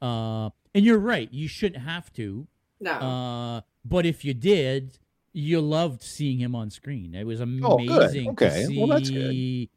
[0.00, 1.28] Uh, and you're right.
[1.32, 2.46] You shouldn't have to.
[2.80, 2.92] No.
[2.92, 4.98] Uh, but if you did,
[5.32, 7.14] you loved seeing him on screen.
[7.14, 7.88] It was Oh, good.
[8.02, 8.48] amazing Okay.
[8.48, 8.78] to see.
[8.78, 9.68] Well, that's good.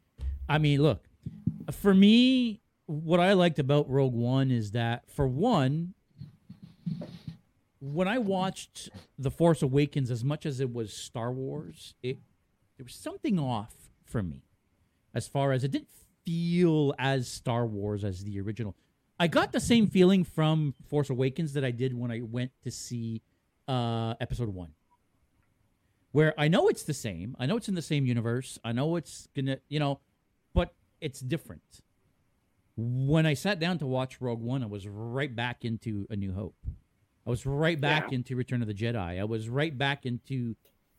[0.47, 1.03] I mean, look,
[1.71, 5.93] for me, what I liked about Rogue One is that, for one,
[7.81, 12.19] when I watched The Force Awakens, as much as it was Star Wars, it
[12.77, 14.43] there was something off for me,
[15.13, 15.87] as far as it didn't
[16.25, 18.75] feel as Star Wars as the original.
[19.19, 22.71] I got the same feeling from Force Awakens that I did when I went to
[22.71, 23.21] see
[23.67, 24.71] uh, Episode One,
[26.11, 27.35] where I know it's the same.
[27.39, 28.59] I know it's in the same universe.
[28.63, 30.01] I know it's gonna, you know,
[30.53, 31.81] but it's different.
[32.77, 36.33] When I sat down to watch Rogue One, I was right back into A New
[36.33, 36.55] Hope.
[37.25, 38.15] I was right back Yeah.
[38.17, 39.19] into Return of the Jedi.
[39.19, 40.55] I was right back into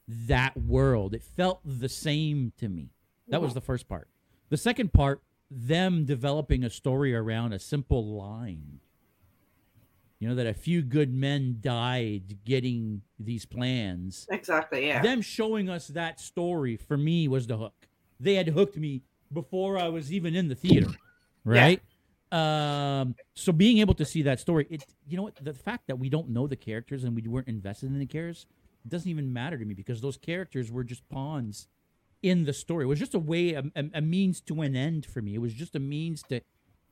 [0.08, 1.14] that world.
[1.14, 2.90] It felt the same to me.
[3.28, 4.08] That was the first part.
[4.48, 8.80] The second part, them developing a story around a simple line.
[10.18, 14.26] You know, that a few good men died getting these plans.
[14.30, 14.86] exactly.
[14.86, 15.02] Yeah.
[15.02, 17.86] Them showing us that story for me was the hook.
[18.18, 20.88] They had hooked me before I was even in the theater,
[21.46, 21.82] right?
[22.32, 25.96] Um, so being able to see that story, it you know what the fact that
[25.96, 28.46] we don't know the characters and we weren't invested in the characters
[28.88, 31.68] doesn't even matter to me because those characters were just pawns
[32.22, 32.84] in the story.
[32.84, 35.34] It was just a way, a, a, means to an end for me.
[35.34, 36.40] It was just a means to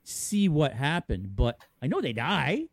[0.03, 1.35] see what happened.
[1.35, 2.65] But I know they die.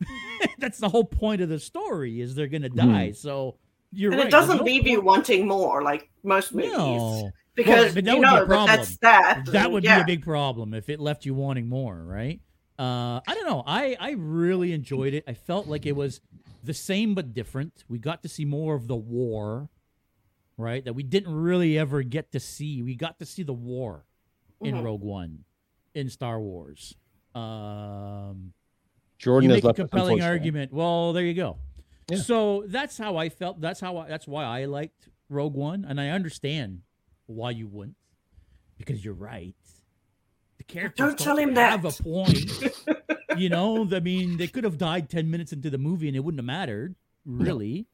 [0.58, 3.12] That's the whole point of the story is they're gonna die.
[3.12, 3.56] So
[3.92, 4.28] you're and right.
[4.28, 8.20] it doesn't no leave you wanting more, like most movies, No, because but that you
[8.20, 8.76] would be a know that problem.
[8.76, 9.44] that's that.
[9.46, 9.96] that would yeah.
[9.98, 12.40] be a big problem if it left you wanting more, right?
[12.78, 13.64] Uh, I don't know.
[13.66, 15.24] I I really enjoyed it.
[15.26, 16.20] I felt like it was
[16.62, 17.84] the same but different.
[17.88, 19.68] We got to see more of the war,
[20.56, 20.84] right?
[20.84, 22.82] That we didn't really ever get to see.
[22.82, 24.04] We got to see the war
[24.60, 24.84] in Mhm.
[24.84, 25.44] Rogue One,
[25.94, 26.94] in Star Wars.
[27.34, 28.52] Um,
[29.18, 30.72] jordan you make a compelling argument.
[30.72, 31.58] Well, there you go.
[32.08, 32.18] Yeah.
[32.18, 33.60] So that's how I felt.
[33.60, 33.98] That's how.
[33.98, 36.82] I, that's why I liked Rogue One, and I understand
[37.28, 37.96] why you wouldn't,
[38.76, 39.54] because you're right.
[40.58, 41.70] The characters Don't tell him that.
[41.70, 42.00] have that.
[42.00, 42.74] a point.
[43.36, 46.20] you know, I mean, they could have died ten minutes into the movie, and it
[46.20, 47.86] wouldn't have mattered, really.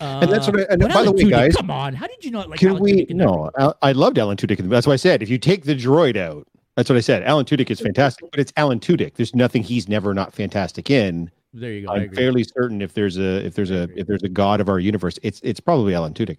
[0.00, 2.06] Uh, And that's what I- and but by the way, Tudyk, guys, come on, how
[2.06, 2.58] did you not like?
[2.58, 3.06] Can Alan we?
[3.06, 4.58] Tudyk No, Al- I loved Alan Tudyk.
[4.68, 7.22] That's why I said if you take the droid out, that's what I said.
[7.24, 9.14] Alan Tudyk is fantastic, but it's Alan Tudyk.
[9.14, 11.30] There's nothing he's never not fantastic in.
[11.52, 11.92] There you go.
[11.92, 14.00] I I'm fairly certain if there's a if there's I a agree.
[14.00, 16.38] if there's a god of our universe, it's it's probably Alan Tudyk.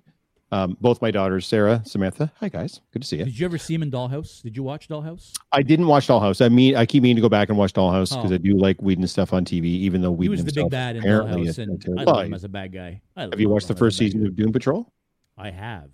[0.54, 2.30] Um, both my daughters, Sarah, Samantha.
[2.42, 3.24] Hi guys, good to see you.
[3.24, 4.42] Did you ever see him in Dollhouse?
[4.42, 5.32] Did you watch Dollhouse?
[5.54, 6.44] I didn't watch Dollhouse.
[6.46, 8.36] I mean, I keep meaning to go back and watch Dollhouse because Oh.
[8.36, 10.98] I do like Whedon stuff on TV, even though He Whedon was the big bad
[10.98, 13.02] in Dollhouse, and I Well, love him as a bad guy.
[13.16, 14.92] Have you watched the him as a first season of Doom Patrol?
[15.38, 15.90] I have.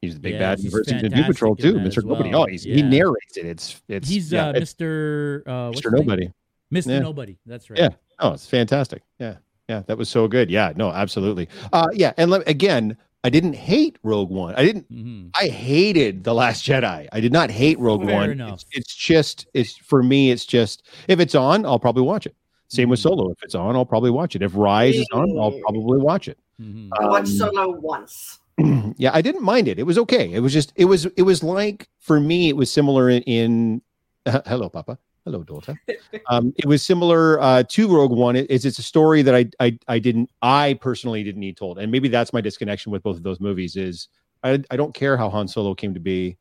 [0.00, 1.74] He's the big Yes, bad in the first season of Doom Patrol too.
[1.74, 1.98] Mr.
[1.98, 2.30] as Nobody.
[2.30, 2.42] well.
[2.42, 3.46] Oh, he's, he narrates it.
[3.46, 5.42] It's it's He's yeah, uh, Mr.
[5.46, 5.92] Uh, Mr.
[5.92, 6.28] Nobody.
[6.72, 6.88] Mr.
[6.90, 6.98] Yeah.
[6.98, 7.38] Nobody.
[7.46, 7.78] That's right.
[7.78, 7.88] Yeah.
[8.18, 9.02] Oh, it's fantastic.
[9.20, 9.36] Yeah.
[9.68, 9.82] Yeah.
[9.86, 10.50] That was so good.
[10.50, 10.72] Yeah.
[10.74, 11.48] No, absolutely.
[11.72, 12.14] Uh yeah.
[12.16, 14.54] And let, again, I didn't hate Rogue One.
[14.56, 17.08] I didn't hmm I hated The Last Jedi.
[17.12, 18.30] I did not hate Rogue Fair One.
[18.30, 18.54] enough.
[18.54, 22.34] It's, it's just it's for me, it's just if it's on, I'll probably watch it.
[22.68, 23.02] Same with Mhm.
[23.04, 23.30] Solo.
[23.30, 24.42] If it's on, I'll probably watch it.
[24.42, 26.38] If Rise is on, I'll probably watch it.
[26.58, 28.40] hmm I watched Um, Solo once.
[28.96, 29.78] yeah, I didn't mind it.
[29.78, 30.32] It was okay.
[30.32, 33.82] It was just it was it was like for me it was similar in, in
[34.46, 34.98] hello Papa.
[35.24, 35.80] Hello daughter.
[36.28, 38.34] um it was similar uh to Rogue One.
[38.36, 41.78] It, it's it's a story that I I I didn't I personally didn't need told.
[41.78, 44.08] And maybe that's my disconnection with both of those movies is
[44.42, 46.38] I I don't care how Han Solo came to be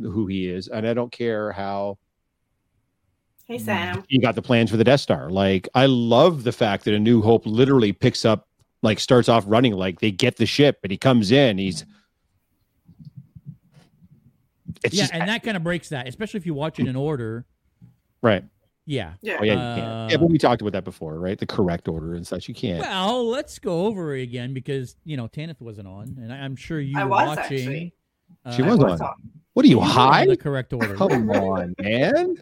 [0.00, 1.98] who he is and I don't care how
[3.46, 4.04] Hey Sam.
[4.08, 5.30] he got the plans for the Death Star.
[5.30, 8.46] Like I love the fact that A New Hope literally picks up
[8.82, 11.84] like starts off running like they get the ship and he comes in he's
[14.84, 16.94] it's Yeah, just and that kind of breaks that, especially if you watch it in
[16.94, 17.46] order.
[18.22, 18.44] Right
[18.86, 19.12] Yeah.
[19.20, 19.38] Yeah.
[19.40, 21.88] oh yeah you can't yeah Uh, but we talked about that before right the correct
[21.88, 25.60] order and such you can't Well, let's go over it again because you know Tanith
[25.60, 27.58] wasn't on, and I, I'm sure you I were was, watching.
[27.58, 27.94] actually.
[28.56, 29.14] She uh, was What's on.
[29.54, 30.94] what are you were on high the correct order.
[30.94, 32.36] come on man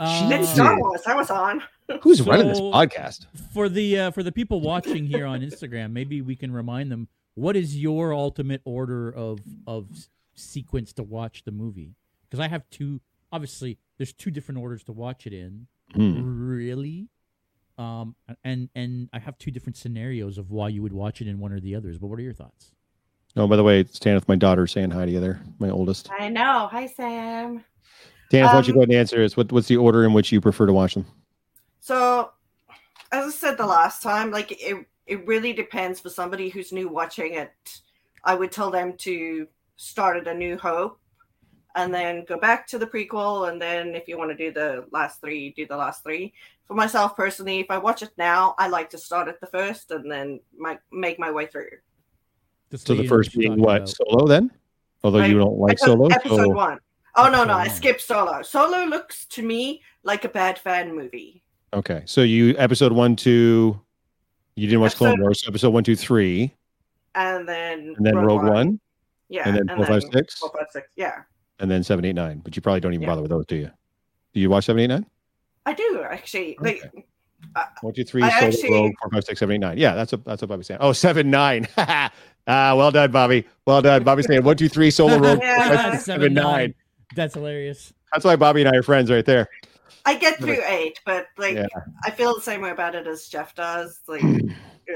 [0.00, 1.02] Uh, It's Star Wars.
[1.06, 1.62] I was on.
[2.02, 6.20] who's running this podcast for the uh, for the people watching here on Instagram, maybe
[6.22, 9.88] we can remind them what is your ultimate order of of
[10.34, 11.94] sequence to watch the movie?
[12.28, 13.00] Because I have two.
[13.32, 15.66] Obviously, there's two different orders to watch it in.
[15.94, 16.48] Hmm.
[16.48, 17.08] Really,
[17.78, 18.14] um,
[18.44, 21.52] and and I have two different scenarios of why you would watch it in one
[21.52, 21.98] or the others.
[21.98, 22.72] But what are your thoughts?
[23.36, 26.68] oh by the way stand with my daughter saying hi together my oldest I know.
[26.70, 27.64] Hi Sam.
[28.30, 30.12] Dan, why don't you Um, go ahead and answer this what, what's the order in
[30.12, 31.06] which you prefer to watch them
[31.80, 32.30] So,
[33.12, 36.88] as I said the last time, like it, it really depends for somebody who's new
[36.88, 37.52] watching it.
[38.24, 41.00] I would tell them to start at A New Hope
[41.78, 43.48] and then go back to the prequel.
[43.48, 46.34] And then if you want to do the last three, do the last three.
[46.66, 49.90] For myself personally, if I watch it now, I like to start at the first
[49.92, 51.70] and then my, make my way through.
[52.70, 53.88] Just so so the you know what first you're being what about.
[53.88, 54.50] solo then
[55.02, 56.78] although you don't like solo episode so one.
[57.16, 57.76] Oh, no, no, I Episode one.
[57.76, 58.42] skipped Solo.
[58.42, 61.42] Solo looks to me like a bad fan movie.
[61.72, 63.80] Okay, so you episode one, two,
[64.56, 65.42] you didn't watch Clone Wars.
[65.42, 66.54] so Episode one, two, three,
[67.14, 68.78] And then and then Rogue, One,
[69.28, 69.48] Yeah.
[69.48, 70.40] and then four five six
[70.96, 71.22] Yeah.
[71.58, 72.40] And then seven, eight, nine.
[72.44, 73.08] But you probably don't even Yeah.
[73.08, 73.70] bother with those, do you?
[74.34, 75.06] Do you watch seven, eight, nine?
[75.66, 76.56] I do actually.
[76.60, 76.82] Like,
[77.82, 79.78] One, two, three, I solo, actually- Rogue, four, five, six, seven, eight, nine.
[79.78, 80.78] Yeah, that's what that's what Bobby's saying.
[80.82, 81.68] Oh, seven, nine.
[81.78, 82.10] ah,
[82.46, 83.46] well done, Bobby.
[83.66, 84.02] Well done.
[84.04, 85.68] Bobby's saying one, two, three, solo, Rogue, Yeah.
[85.68, 86.74] four, five, six, seven, nine.
[87.14, 87.92] That's hilarious.
[88.12, 89.48] That's why Bobby and I are friends, right there.
[90.04, 91.66] I get through eight, but like Yeah.
[92.04, 94.00] I feel the same way about it as Jeff does.
[94.08, 94.22] Like.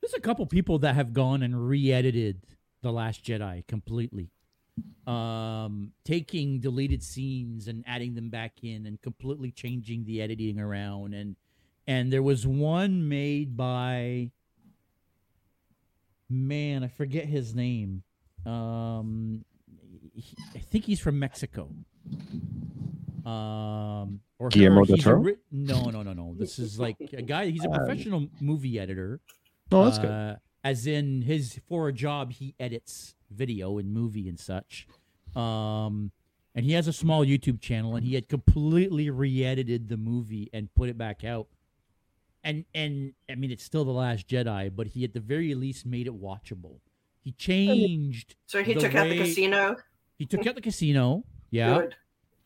[0.00, 2.42] There's a couple people that have gone and re-edited
[2.82, 4.30] The Last Jedi completely.
[5.06, 11.14] Um, taking deleted scenes and adding them back in and completely changing the editing around
[11.14, 11.36] and
[11.86, 14.32] and there was one made by
[16.28, 18.02] man, I forget his name.
[18.44, 19.44] Um
[20.14, 21.68] he- I think he's from Mexico.
[23.24, 25.16] Um or Guillermo del Toro?
[25.20, 26.34] ri- no, no, no, no.
[26.36, 27.50] This is like a guy.
[27.50, 29.20] He's a Um, professional movie editor.
[29.72, 30.10] Oh, that's good.
[30.10, 34.86] Uh, As in his for a job, he edits video and movie and such.
[35.34, 36.12] Um,
[36.54, 40.72] and he has a small YouTube channel, and he had completely re-edited the movie and
[40.74, 41.48] put it back out.
[42.42, 45.84] And and I mean, it's still the Last Jedi, but he at the very least
[45.84, 46.78] made it watchable.
[47.22, 48.36] He changed.
[48.46, 49.76] so he took out the casino.
[50.16, 51.24] He took out the casino.
[51.50, 51.80] Yeah.
[51.80, 51.96] Good.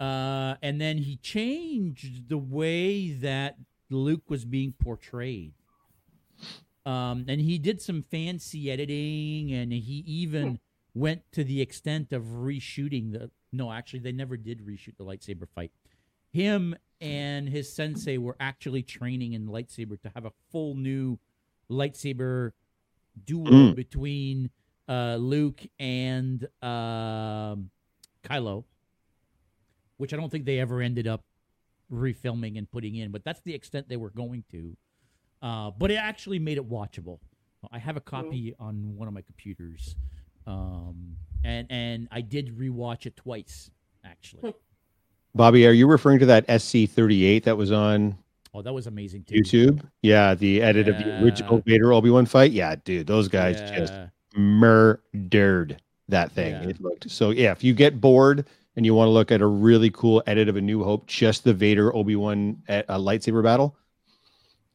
[0.01, 3.57] Uh, and then he changed the way that
[3.91, 5.53] Luke was being portrayed.
[6.87, 10.59] Um, and he did some fancy editing, and he even
[10.95, 13.31] went to the extent of reshooting the.
[13.53, 15.73] No, actually, they never did reshoot the lightsaber fight.
[16.33, 21.19] Him and his sensei were actually training in lightsaber to have a full new
[21.71, 22.53] lightsaber
[23.25, 23.75] duel Mm.
[23.75, 24.51] between
[24.89, 27.71] uh, Luke and um,
[28.25, 28.65] Kylo,
[29.97, 31.25] which I don't think they ever ended up
[31.93, 34.77] refilming and putting in, but that's the extent they were going to.
[35.43, 37.19] Uh, but it actually made it watchable.
[37.73, 39.97] I have a copy on one of my computers,
[40.47, 43.71] um, and and I did rewatch it twice
[44.05, 44.55] actually.
[45.35, 48.17] Bobby, are you referring to that SC38 that was on
[48.53, 49.35] Oh, that was amazing too.
[49.37, 49.83] YouTube?
[50.03, 52.51] Yeah, the edit of the original Vader Obi Wan fight.
[52.51, 53.77] Yeah, dude, those guys Yeah.
[53.79, 53.93] just
[54.37, 56.53] murdered that thing.
[56.55, 56.69] Yeah.
[56.71, 57.31] It looked so.
[57.31, 60.49] Yeah, if you get bored and you want to look at a really cool edit
[60.49, 63.77] of A New Hope, just the Vader Obi Wan uh, lightsaber battle,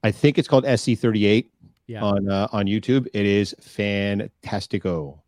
[0.03, 1.49] I think it's called SC38
[1.87, 2.01] Yeah.
[2.01, 3.07] on uh, on YouTube.
[3.13, 5.19] It is fantastico.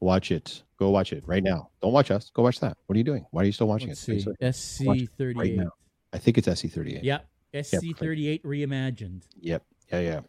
[0.00, 0.62] Watch it.
[0.78, 1.70] Go watch it right now.
[1.80, 2.30] Don't watch us.
[2.34, 2.76] Go watch that.
[2.86, 3.24] What are you doing?
[3.30, 4.22] Why are you still watching Let's it?
[4.54, 4.82] see.
[4.82, 5.56] SC right thirty eight.
[5.58, 5.70] now.
[6.12, 7.00] I think it's SC38.
[7.02, 7.18] Yeah.
[7.62, 9.22] SC thirty eight reimagined.
[9.40, 9.62] Yep.
[9.92, 10.20] Yeah, yeah.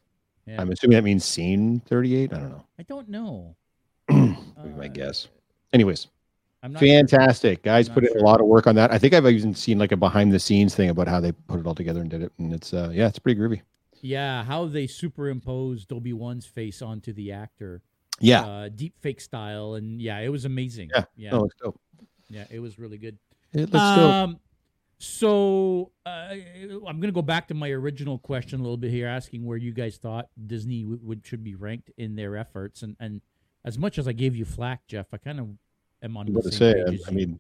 [0.46, 0.62] Yeah.
[0.62, 2.32] I'm assuming that means scene 38.
[2.34, 2.64] I don't know.
[2.80, 3.56] I don't know.
[4.10, 5.28] My Uh, guess.
[5.74, 6.08] Anyways,
[6.64, 6.88] I'm not sure.
[6.88, 7.64] fantastic.
[7.64, 8.20] Guys put in sure.
[8.22, 8.94] a lot of work on that.
[8.94, 11.60] I think I've even seen like a behind the scenes thing about how they put
[11.60, 12.32] it all together and did it.
[12.38, 13.62] And it's uh yeah, it's pretty groovy.
[14.02, 17.82] Yeah, how they superimposed Obi Wan's face onto the actor.
[18.20, 18.42] Yeah.
[18.42, 20.90] Uh, deep fake style, and yeah, it was amazing.
[20.94, 21.04] Yeah.
[21.16, 21.30] yeah,
[21.62, 21.80] dope.
[22.30, 23.18] yeah, it was really good.
[23.54, 23.80] It looks dope.
[23.80, 24.40] Um,
[25.00, 29.08] so uh, I'm going to go back to my original question a little bit here,
[29.08, 32.96] asking where you guys thought Disney would, would should be ranked in their efforts, and
[33.00, 33.22] and
[33.64, 35.48] as much as I gave you flack, Jeff, I kind of
[36.02, 37.40] am on the same say, page I, I mean,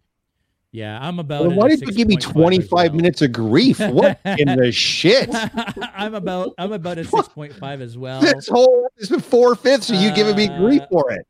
[0.71, 1.47] yeah, I'm about.
[1.47, 2.95] well, why did you give me 25 well.
[2.95, 3.79] minutes of grief?
[3.97, 5.29] What in the shit?
[5.95, 8.21] I'm about I'm about a six point five as well.
[8.21, 11.25] This whole this is four fifths of you giving me grief Uh, for it.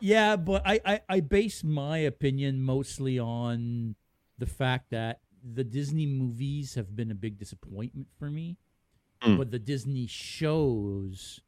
[0.00, 3.94] Yeah, but I, I, I base my opinion mostly on
[4.38, 8.56] the fact that the Disney movies have been a big disappointment for me.
[9.22, 9.36] Mm.
[9.36, 11.40] But the Disney shows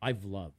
[0.00, 0.54] I've loved.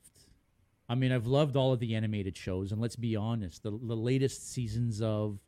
[0.90, 3.96] I mean, I've loved all of the animated shows, and let's be honest, the, the
[3.96, 5.40] latest seasons of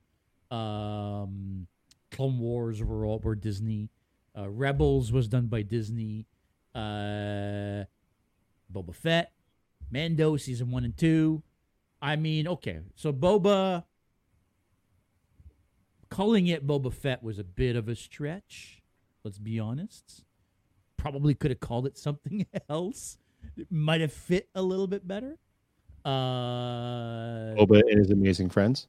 [0.52, 1.68] um,
[2.12, 3.90] Clone Wars were all were Disney.
[4.38, 6.26] Uh, Rebels was done by Disney.
[6.74, 7.86] Uh,
[8.74, 9.32] Boba Fett,
[9.92, 11.42] Mando season one and two.
[12.02, 13.84] I mean, okay, so Boba
[16.10, 18.82] calling it Boba Fett was a bit of a stretch.
[19.24, 20.24] Let's be honest.
[20.98, 23.18] Probably could have called it something else.
[23.58, 25.38] It might have fit a little bit better.
[26.04, 28.88] Uh, Boba and his amazing friends.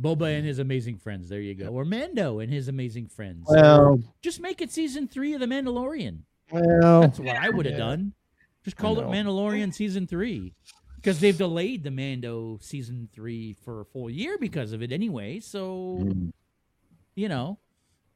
[0.00, 1.28] Boba and his amazing friends.
[1.28, 1.66] There you go.
[1.68, 3.46] Or Mando and his amazing friends.
[3.48, 6.20] Well, just make it season three of The Mandalorian.
[6.50, 7.78] well, That's what I would have yeah.
[7.86, 8.12] done.
[8.64, 9.04] Just call it.
[9.06, 10.54] Mandalorian season three.
[10.96, 15.38] Because they've delayed the Mando season three for a full year because of it anyway.
[15.40, 16.32] So, Mm.
[17.14, 17.58] you know.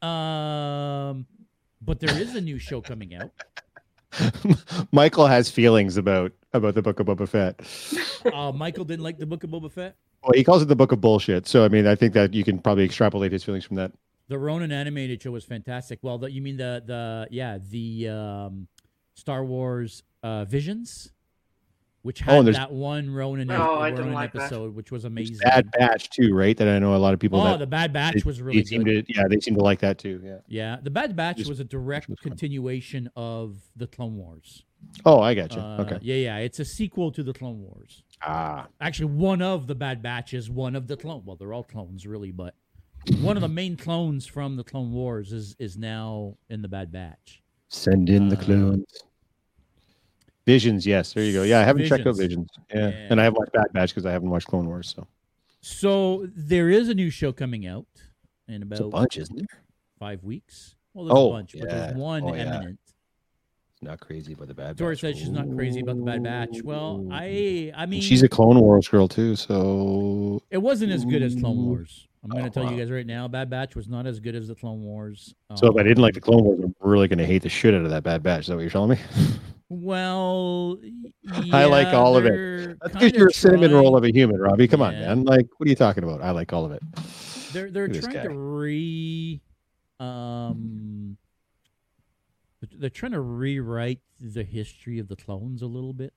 [0.06, 1.26] Um
[1.80, 3.30] but there is a new show coming out.
[4.92, 7.60] Michael has feelings about about the book of Boba Fett.
[8.34, 9.96] Uh Michael didn't like the book of Boba Fett.
[10.28, 11.46] Well, he calls it the book of bullshit.
[11.46, 13.92] So I mean, I think that you can probably extrapolate his feelings from that.
[14.28, 16.00] The Ronin animated show was fantastic.
[16.02, 18.68] Well, the, you mean the the yeah the um,
[19.14, 21.12] Star Wars uh, Visions,
[22.02, 24.42] which Oh, had and there's- that one Ronin, Oh, I didn't Ronin like that.
[24.42, 25.38] episode, which was amazing.
[25.38, 26.54] Bad Batch too, right?
[26.58, 28.60] That I know a lot of people oh, that the Bad Batch they- was really
[28.60, 29.06] they good.
[29.06, 30.20] to yeah they seem to like that too.
[30.22, 30.38] Yeah.
[30.46, 34.64] yeah, the Bad Batch Just- was a direct was continuation of the Clone Wars.
[35.04, 35.60] Oh, I got you.
[35.60, 35.98] Uh, okay.
[36.02, 38.02] Yeah, yeah, it's a sequel to the Clone Wars.
[38.22, 41.22] Ah, Actually, one of the Bad Batches, one of the clone.
[41.24, 42.54] Well, they're all clones, really, but
[43.20, 46.90] one of the main clones from the Clone Wars is is now in the Bad
[46.92, 47.42] Batch.
[47.68, 48.84] send in the Uh, clones.
[50.46, 51.42] Visions, yes, there you go.
[51.42, 52.48] Yeah, I haven't checked out Visions.
[52.68, 52.68] Visions.
[52.74, 53.06] Yeah, Yeah.
[53.10, 54.94] and I have watched Bad Batch because I haven't watched Clone Wars.
[54.96, 55.06] So
[55.60, 57.86] So there is a new show coming out
[58.48, 59.62] in it's a about bunch, isn't there?
[59.98, 60.74] five weeks.
[60.94, 62.78] Well, there's Oh, a bunch, but there's one Oh, eminent.
[62.82, 62.87] It's
[63.82, 65.00] not crazy about the Bad Tori Batch.
[65.00, 66.62] says she's not crazy about the Bad Batch.
[66.62, 69.36] Well, I I mean, she's a Clone Wars girl too.
[69.36, 72.06] So it wasn't as good as Clone Wars.
[72.24, 72.70] I'm going to Oh, tell wow.
[72.72, 75.34] you guys right now, Bad Batch was not as good as the Clone Wars.
[75.54, 77.48] so if I didn't like the Um, Clone Wars, I'm really going to hate the
[77.48, 78.40] shit out of that Bad Batch.
[78.42, 78.98] Is that what you're telling me?
[79.68, 80.78] Well,
[81.52, 82.30] I like all of it.
[82.30, 84.66] they're That's because kinda you're a cinnamon roll of a human, Robbie.
[84.66, 85.24] Come on, man.
[85.24, 86.20] Like, what are you talking about?
[86.22, 86.82] I like all of it.
[87.52, 89.40] They're they're Look trying to re
[90.00, 91.16] um
[92.72, 96.12] they're trying to rewrite the history of the clones a little bit.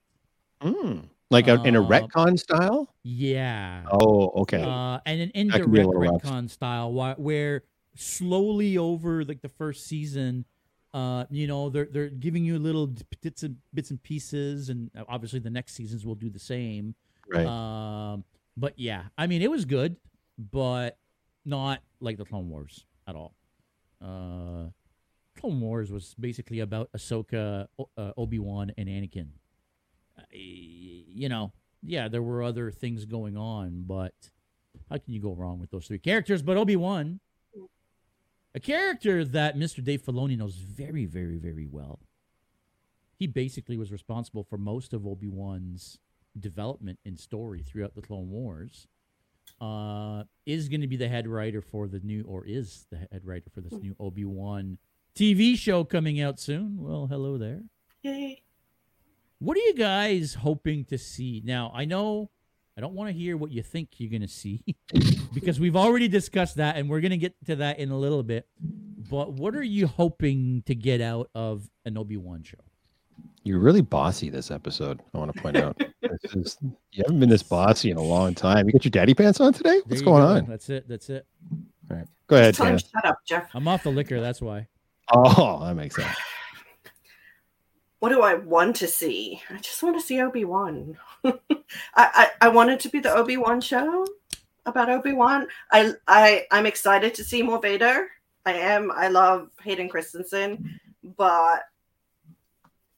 [0.62, 1.10] Mm.
[1.30, 2.94] Like a, in a Uh, retcon style?
[3.04, 3.84] Yeah.
[3.92, 4.62] Oh, okay.
[4.64, 6.22] Uh, and an indirect little rough.
[6.24, 7.64] retcon style wh- where
[7.96, 10.46] slowly over like the first season
[10.94, 12.88] uh you know they're they're giving you little
[13.22, 16.96] bits and bits and pieces and obviously the next seasons will do the same
[17.30, 17.46] right.
[17.46, 18.24] um
[18.58, 19.96] but yeah i mean it was good
[20.38, 20.98] but
[21.46, 23.34] not like the clone wars at all
[24.02, 24.68] uh
[25.42, 27.68] clone wars was basically about ahsoka
[27.98, 29.30] uh, obi-wan and anakin.
[30.18, 34.14] Uh, you know yeah there were other things going on but
[34.90, 36.42] how can you go wrong with those three characters?
[36.42, 37.20] But obi-wan
[38.54, 42.00] a character that mr dave filoni knows very very very well.
[43.18, 46.00] He basically was responsible for most of obi-wan's
[46.40, 48.88] development and story throughout the Clone Wars,
[49.60, 53.22] uh, is going to be the head writer for the new, or is the head
[53.24, 54.78] writer for this new Obi Wan
[55.16, 56.78] TV show coming out soon.
[56.80, 57.62] Well, hello there.
[58.04, 58.42] Yay.
[59.40, 61.42] what are you guys hoping to see?
[61.46, 62.30] Now, I know
[62.78, 64.64] I don't want to hear what you think you're going to see
[65.34, 68.24] because we've already discussed that and we're going to get to that in a little
[68.24, 68.48] bit.
[69.10, 72.58] But what are you hoping to get out of an Obi-Wan show?
[73.44, 75.02] You're really bossy this episode.
[75.14, 75.82] I want to point out.
[76.24, 76.58] This is-
[76.92, 78.68] you haven't been this bossy in a long time.
[78.68, 79.80] You got your daddy pants on today?
[79.86, 80.28] What's going go.
[80.28, 80.46] on?
[80.46, 80.88] That's it.
[80.88, 81.26] That's it.
[81.90, 82.06] All right.
[82.28, 83.50] Go ahead, Tell him shut up, Jeff.
[83.54, 84.20] I'm off the liquor.
[84.20, 84.68] That's why.
[85.14, 86.16] Oh, that makes sense.
[88.00, 89.44] What do I want to see?
[89.52, 90.98] I just want to see Obi Wan.
[91.24, 91.34] I,
[91.96, 94.08] I I want it to be the Obi Wan show
[94.66, 95.48] about Obi Wan.
[95.72, 98.08] I I I'm excited to see more Vader.
[98.44, 98.92] I am.
[98.92, 100.80] I love Hayden Christensen,
[101.16, 101.62] but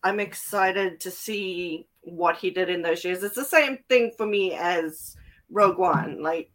[0.04, 3.24] I'm excited to see what he did in those years.
[3.24, 5.18] It's the same thing for me as
[5.50, 6.52] Rogue One, like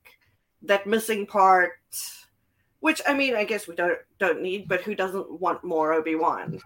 [0.62, 1.72] that missing part.
[2.80, 6.14] Which I mean, I guess we don't don't need, but who doesn't want more Obi
[6.14, 6.58] Wan?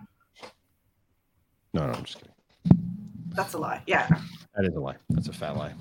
[1.73, 2.33] No, no, I'm just kidding.
[3.31, 3.83] That's a lie.
[3.87, 4.07] Yeah.
[4.55, 4.97] That is a lie.
[5.09, 5.73] That's a fat lie.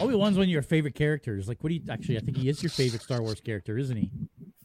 [0.00, 1.46] Obi Wan's one of your favorite characters.
[1.46, 2.16] Like, what do you actually?
[2.16, 4.10] I think he is your favorite Star Wars character, isn't he?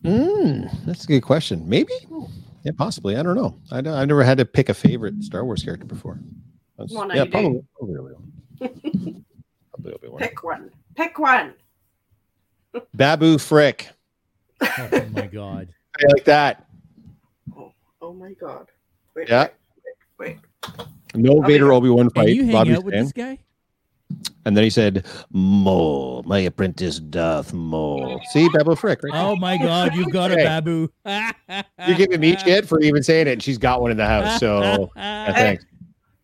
[0.06, 1.68] Mm, that's a good question.
[1.68, 1.92] Maybe.
[2.64, 3.18] Yeah, possibly.
[3.18, 3.60] I don't know.
[3.70, 6.20] I don't, I've never had to pick a favorite Star Wars character before.
[6.78, 8.32] That's- Well, yeah, probably, probably Obi-Wan.
[9.72, 10.20] probably Obi-Wan.
[10.20, 10.72] Pick one.
[10.96, 11.54] Pick one.
[12.94, 13.90] Babu Frick.
[14.62, 15.70] Oh, my god.
[16.00, 16.66] I like that.
[17.58, 18.68] Oh, oh my god.
[19.16, 19.48] Wait, Yeah.
[19.86, 20.38] Wait, wait.
[21.16, 21.48] No Okay.
[21.54, 22.30] Vader Obi Wan And fight.
[22.30, 23.04] you hang Bobby's out with fan.
[23.04, 23.40] this guy?
[24.46, 29.14] And then he said, "Mole, my apprentice doth mole." See, Babu Frick, right?
[29.14, 30.44] Oh my god, you've got a Hey.
[30.46, 30.88] babu.
[31.88, 34.40] You're giving me shit for even saying it, and she's got one in the house.
[34.40, 35.66] So, yeah, thanks.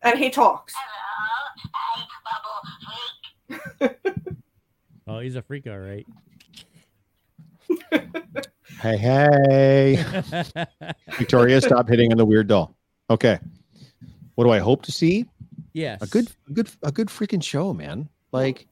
[0.02, 0.74] And he talks.
[5.08, 6.06] oh, he's a freak, all right.
[8.82, 10.04] Hey, hey.
[11.18, 12.76] Victoria, stop hitting on the weird doll.
[13.10, 13.40] Okay.
[14.36, 15.26] What do I hope to see?
[15.74, 16.02] yes.
[16.02, 18.10] A good, a good, a good freaking show, man.
[18.32, 18.68] Like,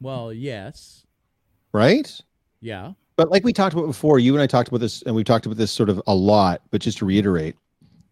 [0.00, 1.04] Well, yes.
[1.72, 2.18] right?
[2.60, 2.92] Yeah.
[3.16, 5.44] But like we talked about before, you and I talked about this, and we've talked
[5.46, 6.62] about this sort of a lot.
[6.70, 7.56] But just to reiterate,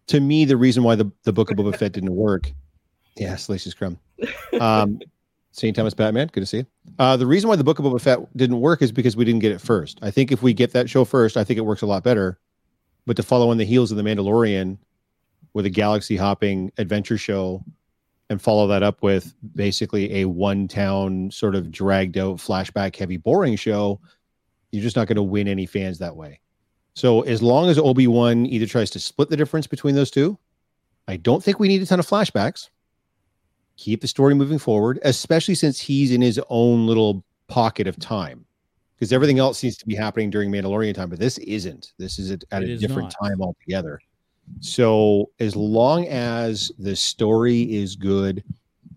[0.09, 2.53] to me, the reason why the, the book of Boba Fett didn't work,
[3.17, 3.99] yeah, Salacious Crumb,
[4.61, 5.01] um,
[5.57, 5.75] St.
[5.75, 6.67] Thomas Batman, good to see you.
[6.99, 9.41] Uh, the reason why the book of Boba Fett didn't work is because we didn't
[9.41, 9.99] get it first.
[10.03, 12.39] I think if we get that show first, I think it works a lot better.
[13.07, 14.77] But to follow on the heels of the Mandalorian
[15.55, 17.65] with a galaxy hopping adventure show
[18.29, 23.17] and follow that up with basically a one town sort of dragged out flashback heavy
[23.17, 24.01] boring show
[24.73, 26.41] you're just not going to win any fans that way.
[26.95, 30.39] So as long as Obi Wan either tries to split the difference between those two,
[31.09, 32.69] I don't think we need a ton of flashbacks.
[33.77, 38.09] Keep the story moving forward, especially since he's in his own little pocket of mm-hmm.
[38.09, 38.47] time,
[38.97, 41.93] because everything else seems to be happening during Mandalorian time, but this isn't.
[41.99, 43.29] This is at, It a is different not.
[43.29, 44.01] time altogether.
[44.61, 48.45] So as long as the story is good,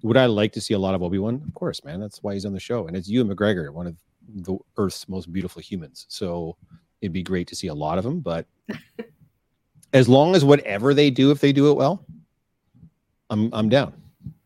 [0.01, 1.41] would I like to see a lot of Obi Wan?
[1.47, 1.99] Of course, man.
[1.99, 3.95] That's why he's on the show, and it's Ewan McGregor, one of
[4.35, 6.05] the Earth's most beautiful humans.
[6.09, 6.55] So
[7.01, 8.19] it'd be great to see a lot of them.
[8.19, 8.45] But
[9.93, 12.05] as long as whatever they do, if they do it well,
[13.29, 13.93] I'm I'm down.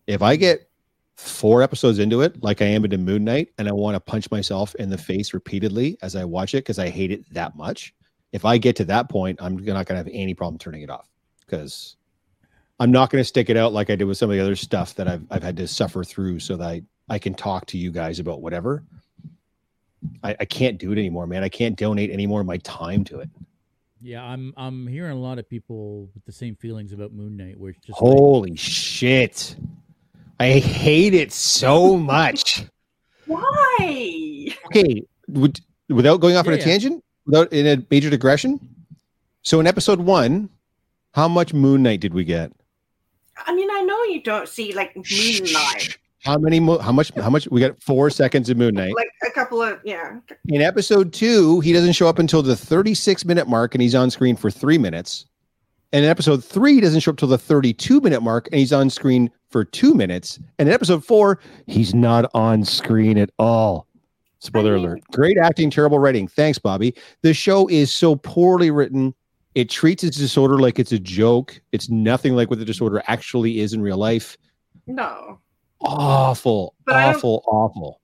[0.08, 0.70] If I get
[1.16, 4.30] four episodes into it, like I am into Moon Knight, and I want to punch
[4.32, 7.94] myself in the face repeatedly as I watch it because I hate it that much.
[8.32, 10.90] If I get to that point, I'm not going to have any problem turning it
[10.90, 11.08] off
[11.42, 11.98] because
[12.80, 14.56] I'm not going to stick it out like I did with some of the other
[14.56, 17.78] stuff that I've I've had to suffer through so that I, I can talk to
[17.78, 18.84] you guys about whatever.
[20.24, 21.44] I, I can't do it anymore, man.
[21.44, 23.30] I can't donate any more of my time to it.
[24.02, 27.58] Yeah, I'm I'm hearing a lot of people with the same feelings about Moon Knight
[27.58, 29.56] where it's just like, Holy shit.
[30.44, 32.66] I hate it so much.
[33.28, 34.50] Why?
[34.66, 36.66] Okay, would, without going off on a yeah.
[36.66, 38.60] tangent, without in a major digression.
[39.44, 40.50] So in episode one,
[41.14, 42.52] how much Moon Knight did we get?
[43.38, 46.60] I mean, I know you don't see like Moon Moonlight, How many?
[46.60, 47.14] Mo- how much?
[47.16, 47.48] How much?
[47.48, 48.94] We got four seconds of Moon Knight.
[48.98, 50.20] like a couple of yeah.
[50.50, 54.10] In episode two, he doesn't show up until the 36 minute mark and he's on
[54.10, 55.26] screen for three minutes.
[55.94, 58.74] And in episode three, he doesn't show up till the 32 minute mark and he's
[58.74, 60.40] on screen for two minutes.
[60.60, 63.88] And in episode four, he's not on screen at all.
[64.40, 65.02] Spoiler I mean- alert.
[65.14, 66.28] Great acting, terrible writing.
[66.28, 66.94] Thanks, Bobby.
[67.22, 69.14] The show is so poorly written.
[69.56, 71.62] It treats its disorder like it's a joke.
[71.72, 74.36] It's nothing like what the disorder actually is in real life.
[74.88, 75.40] No,
[75.82, 78.00] Awful, But I awful, awful.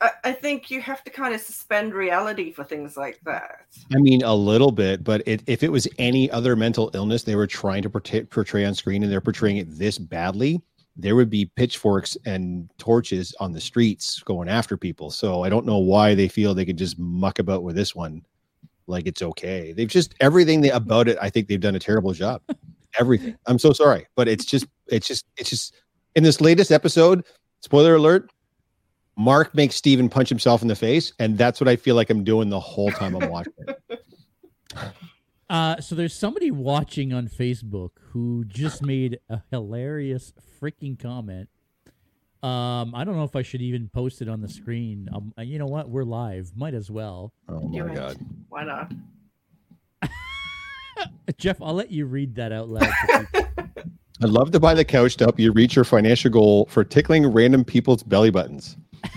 [0.00, 3.66] I, I think you have to kind of suspend reality for things like that.
[3.94, 7.36] I mean, a little bit, but it, if it was any other mental illness they
[7.36, 10.60] were trying to portray, portray on screen and they're portraying it this badly,
[10.98, 15.10] there would be pitchforks and torches on the streets going after people.
[15.10, 18.22] So I don't know why they feel they could just muck about with this one
[18.88, 19.72] like it's okay.
[19.72, 21.16] They've just everything they, about it.
[21.22, 22.42] I think they've done a terrible job.
[22.98, 23.36] Everything.
[23.46, 25.74] I'm so sorry, but it's just, it's just, it's just
[26.16, 27.24] in this latest episode,
[27.60, 28.30] spoiler alert,
[29.16, 32.24] Mark makes Steven punch himself in the face, and that's what I feel like I'm
[32.24, 34.04] doing the whole time I'm watching it.
[35.50, 41.48] Uh, so there's somebody watching on Facebook who just made a hilarious freaking comment.
[42.42, 45.08] Um, I don't know if I should even post it on the screen.
[45.12, 45.88] Um, uh, you know what?
[45.88, 46.52] We're live.
[46.54, 47.32] Might as well.
[47.48, 47.94] Oh Do my it.
[47.94, 48.16] god.
[48.48, 48.92] Why not?
[51.38, 52.92] Jeff, I'll let you read that out loud.
[53.34, 57.26] I'd love to buy the couch to help you reach your financial goal for tickling
[57.26, 58.76] random people's belly buttons.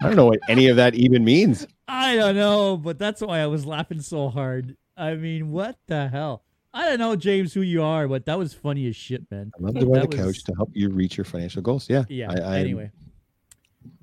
[0.00, 1.66] I don't know what any of that even means.
[1.88, 4.76] I don't know, but that's why I was laughing so hard.
[4.96, 6.42] I mean, what the hell?
[6.74, 9.50] I don't know, James, who you are, but that was funny as shit, man.
[9.56, 11.88] I'd love to buy the That was- couch to help you reach your financial goals.
[11.88, 12.04] Yeah.
[12.08, 12.30] Yeah.
[12.30, 12.90] I, I, anyway.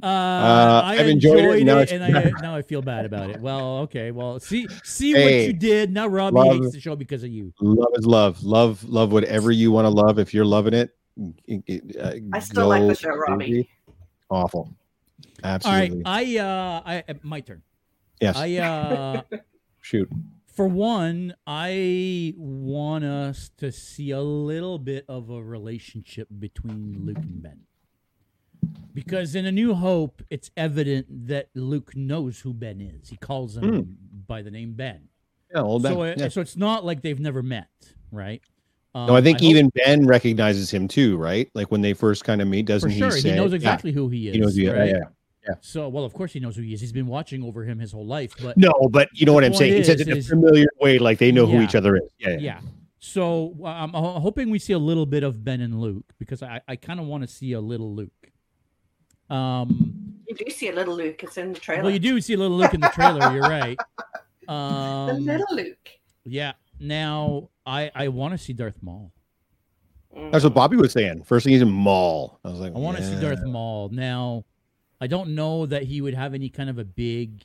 [0.01, 3.05] Uh, I I've enjoyed enjoyed, it, it, now it's and I, now I feel bad
[3.05, 3.39] about it.
[3.39, 4.11] Well, okay.
[4.11, 5.91] Well, see, see Hey, what you did.
[5.93, 7.53] Now Robbie love- hates the show because of you.
[7.61, 8.43] Love is love.
[8.43, 10.17] Love, love whatever you want to love.
[10.19, 10.95] If you're loving it,
[11.45, 13.45] it- it, uh, I still like the show, Robbie.
[13.45, 13.69] crazy.
[15.45, 15.69] Awful.
[15.71, 16.03] All right, Absolutely.
[16.05, 17.61] I, uh, I, uh, my turn.
[18.21, 18.35] yes.
[18.37, 19.21] I, uh,
[19.81, 20.09] Shoot.
[20.47, 27.17] for one, I want us to see a little bit of a relationship between Luke
[27.17, 27.59] and Ben.
[28.93, 33.09] Because in A New Hope, it's evident that Luke knows who Ben is.
[33.09, 35.09] He calls him by the name Ben.
[35.53, 36.07] Yeah, old So, Ben.
[36.13, 36.27] it, Yeah.
[36.29, 37.67] so it's not like they've never met,
[38.11, 38.41] right?
[38.95, 41.49] Um, No, I think hope- even Ben recognizes him too, right?
[41.53, 43.35] Like when they first kind of meet, doesn't For sure he he, say?
[43.35, 44.35] knows Yeah, exactly who he is.
[44.35, 44.55] he knows.
[44.55, 44.89] who- Yeah, right?
[44.89, 45.03] yeah.
[45.61, 46.81] So, well, of course he knows who he is.
[46.81, 48.33] He's been watching over him his whole life.
[48.41, 49.73] But No, but you know what I'm point saying.
[49.77, 51.95] He says is- it in a is- familiar way, like they know who each other
[51.97, 52.03] is.
[52.19, 52.37] Yeah, yeah.
[52.39, 52.59] yeah.
[52.99, 56.61] So I'm ho- hoping we see a little bit of Ben and Luke because I,
[56.67, 58.11] I kind of want to see a little Luke.
[59.29, 61.21] Um, You do see a little Luke.
[61.23, 61.83] It's in the trailer.
[61.83, 63.31] well, you do see a little Luke in the trailer.
[63.33, 63.77] You're right.
[64.47, 65.89] the Um, little Luke.
[66.23, 66.53] yeah.
[66.79, 69.11] Now I I want to see Darth Maul.
[70.31, 71.23] That's what Bobby was saying.
[71.23, 72.39] First thing he's in Maul.
[72.43, 73.19] I was like, I want to see.
[73.19, 73.89] Darth Maul.
[73.89, 74.45] Now,
[74.99, 77.43] I don't know that he would have any kind of a big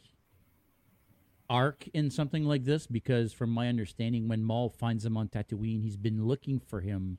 [1.49, 5.83] arc in something like this because, from my understanding, when Maul finds him on Tatooine,
[5.83, 7.19] he's been looking for him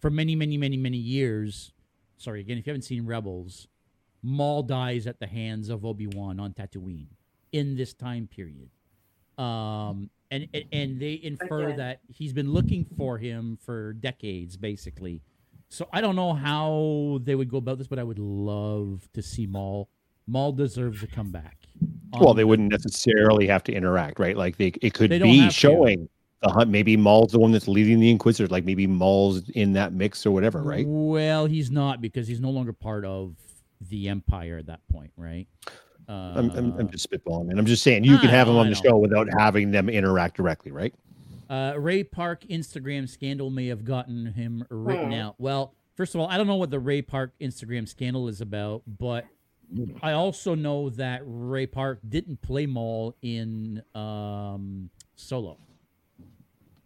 [0.00, 1.72] for many, many, many, many years.
[2.16, 3.68] Sorry, again, if you haven't seen Rebels,
[4.22, 7.08] Maul dies at the hands of Obi Wan on Tatooine
[7.52, 8.70] in this time period.
[9.36, 15.20] Um, and and- and they infer that he's been looking for him for decades, basically.
[15.68, 19.22] So I don't know how they would go about this, but I would love to
[19.22, 19.88] see Maul.
[20.26, 21.56] Maul deserves to come back.
[22.12, 24.36] Well, Um, they wouldn't necessarily have to interact, right?
[24.36, 25.54] Like they, it could They be have to.
[25.54, 26.08] showing
[26.42, 26.70] the hunt.
[26.70, 28.50] Maybe Maul's the one that's leading the Inquisitors.
[28.50, 30.84] Like maybe Maul's in that mix or whatever, right?
[30.88, 33.36] Well, he's not because he's no longer part of
[33.80, 35.46] the Empire at that point, right?
[36.08, 38.66] Uh, I'm, I'm, I'm just spitballing, and I'm just saying you can have them on
[38.66, 40.94] I the show without having them interact directly, right?
[41.48, 45.18] Uh, Ray Park Instagram scandal may have gotten him written Hmm.
[45.18, 45.34] out.
[45.38, 48.82] Well, first of all, I don't know what the Ray Park Instagram scandal is about,
[48.86, 49.26] but
[50.02, 55.58] I also know that Ray Park didn't play Maul in um, Solo.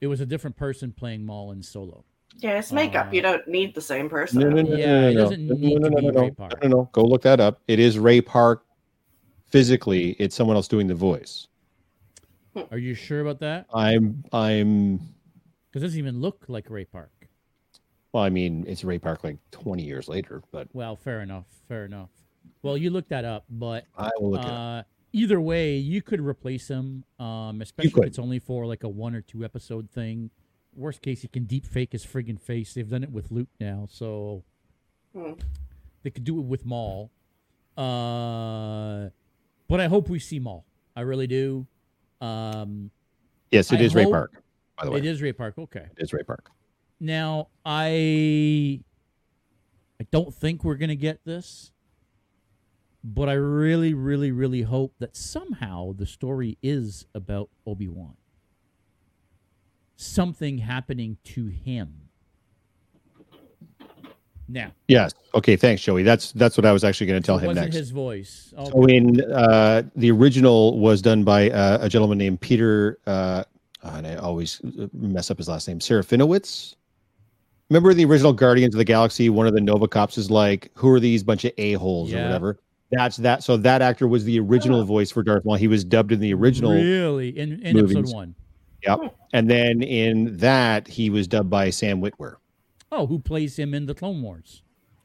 [0.01, 2.05] It was a different person playing Maul in Solo.
[2.39, 3.09] Yeah, it's makeup.
[3.09, 4.41] Uh, you don't need the same person.
[4.41, 6.27] No, no, no, Yeah, no, it no, doesn't no, need no, to no, no, Ray
[6.29, 6.63] no, Park.
[6.63, 6.89] No, no, no.
[6.93, 7.61] Go look that up.
[7.69, 8.65] It is Ray Park.
[9.47, 11.49] Physically, it's someone else doing the voice.
[12.71, 13.67] Are you sure about that?
[13.73, 14.97] I'm, I'm.
[15.69, 17.13] Because it doesn't even look like Ray Park.
[18.13, 21.47] Well, I mean, it's Ray Park like 20 years later, but Well, fair enough.
[21.69, 22.11] Fair enough.
[22.63, 24.53] Well, you looked that up, but I will look at it.
[24.53, 24.83] uh,
[25.13, 29.15] either way, you could replace him, um, especially if it's only for like a one
[29.15, 30.31] or two episode thing.
[30.75, 32.75] Worst case, you can deep fake his friggin' face.
[32.75, 34.43] They've done it with Luke now, so
[35.15, 35.33] Hmm.
[36.03, 37.11] they could do it with Maul.
[37.77, 39.09] Uh,
[39.69, 40.65] but I hope we see Maul.
[40.97, 41.67] I really do.
[42.21, 42.91] Um,
[43.51, 44.43] Yes, it I is Ray Park.
[44.79, 45.59] By the way, it is Ray Park.
[45.59, 45.87] Okay.
[45.97, 46.51] It is Ray Park.
[47.01, 48.81] Now, I
[49.99, 51.73] I don't think we're gonna get this,
[53.03, 58.17] but I really, really, really hope that somehow the story is about Obi Wan.
[59.97, 62.10] Something happening to him.
[64.53, 65.13] Now, Yes.
[65.35, 65.57] Okay.
[65.57, 66.03] Thanks, Joey.
[66.03, 67.77] That's that's what I was actually going to tell it him wasn't next.
[67.77, 68.53] his voice.
[68.57, 73.45] Oh, So in uh, the original was done by uh, a gentleman named Peter, uh,
[73.83, 74.61] and I always
[74.93, 76.75] mess up his last name, Serafinowicz.
[77.69, 79.31] Remember the original Guardians of the Galaxy?
[79.31, 82.17] One of the Nova Corps is like, "Who are these bunch of a holes or
[82.17, 82.59] whatever?"
[82.91, 83.45] That's that.
[83.45, 85.55] So that actor was the original voice for Darth Maul.
[85.55, 87.97] He was dubbed in the original, really in, in movies.
[87.97, 88.35] episode one.
[88.83, 89.15] Yep.
[89.33, 92.37] And then in that he was dubbed by Sam Witwer.
[92.93, 94.63] Oh, who plays him in the Clone Wars,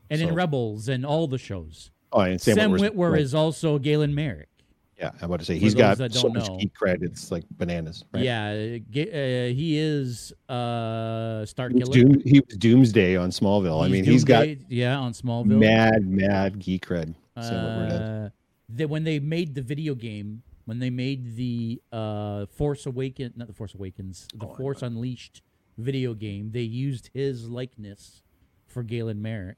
[0.09, 1.91] and in Rebels and all the shows.
[2.11, 3.21] Oh, and Sam, Sam, Witwer right.
[3.21, 4.49] is also Galen Marek.
[4.97, 6.57] Yeah, I'm about to say he's got that so much know.
[6.57, 7.03] geek cred.
[7.03, 8.05] It's like bananas.
[8.13, 8.23] Right?
[8.23, 11.79] Yeah, uh, he is uh, Star He.
[11.79, 13.83] Doom, he was Doomsday on Smallville.
[13.83, 15.59] I mean, he's got yeah on Smallville.
[15.59, 17.13] mad, mad geek cred.
[17.41, 18.01] Say what we're at.
[18.01, 18.29] Uh,
[18.69, 23.47] they, when they made the video game, when they made the uh, Force Awaken, not
[23.47, 25.41] the Force Awakens, the Oh, Force Unleashed
[25.77, 28.21] video game, they used his likeness
[28.67, 29.57] for Galen Marek,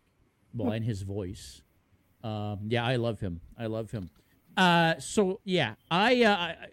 [0.53, 1.61] well, and his voice.
[2.23, 3.41] Um, yeah, I love him.
[3.57, 4.09] I love him.
[4.55, 6.67] Uh, so yeah, I, uh, I, I-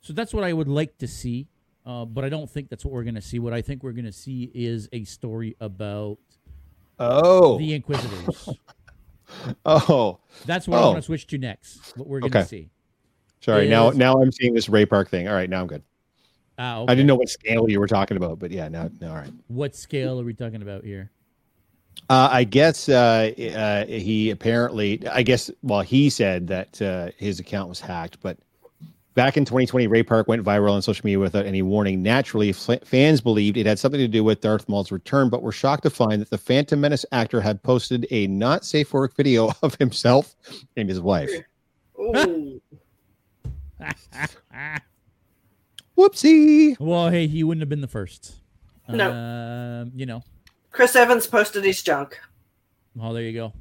[0.00, 1.48] so that's what I would like to see.
[1.84, 3.38] Uh, but I don't think that's what we're going to see.
[3.38, 6.18] What I think we're going to see is a story about
[6.98, 8.48] Oh, the Inquisitors.
[9.64, 10.86] oh, That's what I Oh.
[10.88, 11.96] want to switch to next.
[11.96, 12.46] What we're going to Okay.
[12.46, 12.70] see.
[13.40, 13.68] sorry.
[13.68, 15.28] Now, now I'm seeing this Ray Park thing.
[15.28, 15.82] All right, now I'm good.
[16.58, 19.16] Ah, I didn't know what scale you were talking about, but yeah, now, now all
[19.16, 19.32] right.
[19.48, 21.10] What scale are we talking about here?
[22.08, 27.40] Uh, I guess uh, uh, he apparently, I guess, well, he said that uh, his
[27.40, 28.38] account was hacked, but
[29.14, 32.02] back in 2020, Ray Park went viral on social media without any warning.
[32.02, 35.52] Naturally, f- fans believed it had something to do with Darth Maul's return, but were
[35.52, 39.16] shocked to find that the Phantom Menace actor had posted a not safe for work
[39.16, 40.36] video of himself
[40.76, 41.30] and his wife.
[45.98, 46.02] Ooh.
[46.08, 46.78] Whoopsie.
[46.78, 48.36] well, hey, he wouldn't have been the first.
[48.88, 49.12] No.
[49.12, 50.22] Um, you know.
[50.70, 52.18] Chris Evans posted his junk.
[53.00, 53.52] Oh, there you go.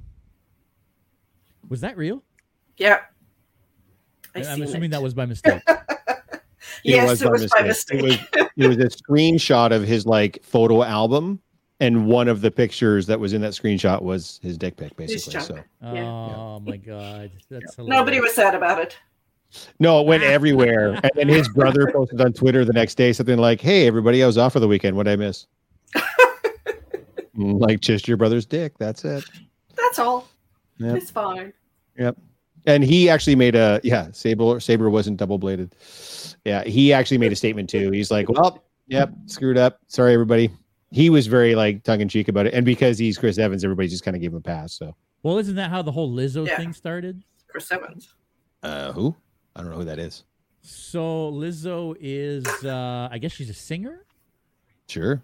[1.69, 2.23] Was that real?
[2.77, 2.99] Yeah.
[4.36, 4.91] I I'm assuming it.
[4.91, 5.61] that was by mistake.
[6.83, 7.99] Yes, it was by mistake.
[7.99, 11.39] It was, it was a screenshot of his like photo album,
[11.79, 15.33] and one of the pictures that was in that screenshot was his dick pic, basically.
[15.33, 15.45] junk.
[15.45, 16.03] So Yeah.
[16.03, 18.97] Oh my god, that's Nobody was sad about it.
[19.79, 20.93] No, it went everywhere.
[21.03, 24.27] And then his brother posted on Twitter the next day something like, "Hey, everybody, I
[24.27, 24.95] was off for the weekend.
[24.95, 25.47] What would I miss?"
[27.37, 28.77] Like just your brother's dick.
[28.77, 29.25] That's it.
[29.75, 30.27] That's all.
[30.77, 30.95] Yep.
[30.95, 31.51] It's fine.
[31.97, 32.17] Yep.
[32.65, 35.75] And he actually made a yeah, Saber Saber wasn't double bladed.
[36.45, 37.91] Yeah, he actually made a statement too.
[37.91, 39.79] He's like, Well, yep, screwed up.
[39.87, 40.49] Sorry everybody.
[40.91, 42.53] He was very like tongue in cheek about it.
[42.53, 44.73] And because he's Chris Evans, everybody just kind of gave him a pass.
[44.73, 46.55] So Well, isn't that how the whole Lizzo Yeah.
[46.57, 47.21] thing started?
[47.49, 48.15] Chris Evans.
[48.63, 49.13] uh who?
[49.55, 50.23] I don't know who that is.
[50.61, 54.05] So Lizzo is, uh, I guess she's a singer.
[54.87, 55.21] Sure.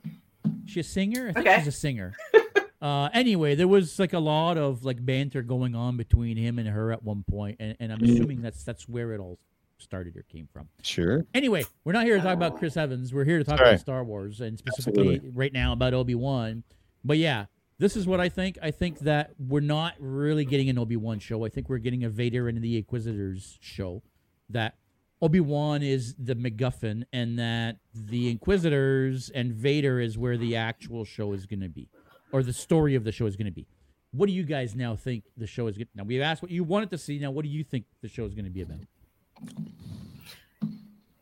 [0.65, 1.29] She's a singer?
[1.29, 1.57] I think Okay.
[1.59, 2.13] she's a singer.
[2.81, 6.67] uh, anyway, there was like a lot of like banter going on between him and
[6.69, 8.13] her at one point, and, and I'm Mm.
[8.13, 9.39] assuming that's that's where it all
[9.79, 10.67] started or came from.
[10.83, 11.25] Sure.
[11.33, 13.13] Anyway, we're not here to talk about Chris Evans.
[13.13, 13.71] We're here to talk All right.
[13.71, 15.31] about Star Wars and specifically Absolutely.
[15.31, 16.63] right now about Obi Wan.
[17.03, 17.45] But yeah,
[17.79, 18.59] this is what I think.
[18.61, 21.43] I think that we're not really getting an Obi Wan show.
[21.45, 24.03] I think we're getting a Vader and the Inquisitors show.
[24.51, 24.75] That
[25.21, 31.05] Obi Wan is the MacGuffin, and that the Inquisitors and Vader is where the actual
[31.05, 31.87] show is going to be,
[32.31, 33.67] or the story of the show is going to be.
[34.13, 35.87] What do you guys now think the show is going?
[35.87, 35.91] To?
[35.95, 37.19] Now we've asked what you wanted to see.
[37.19, 38.79] Now, what do you think the show is going to be about?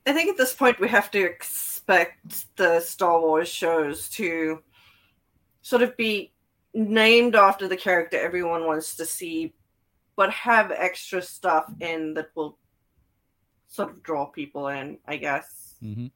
[0.06, 4.64] I think at this point we have to expect the Star Wars shows to
[5.62, 6.32] sort of be
[6.74, 9.54] named after the character everyone wants to see,
[10.16, 12.58] but have extra stuff in that will
[13.70, 15.76] sort of draw people in, I guess.
[15.84, 16.08] Mm-hmm.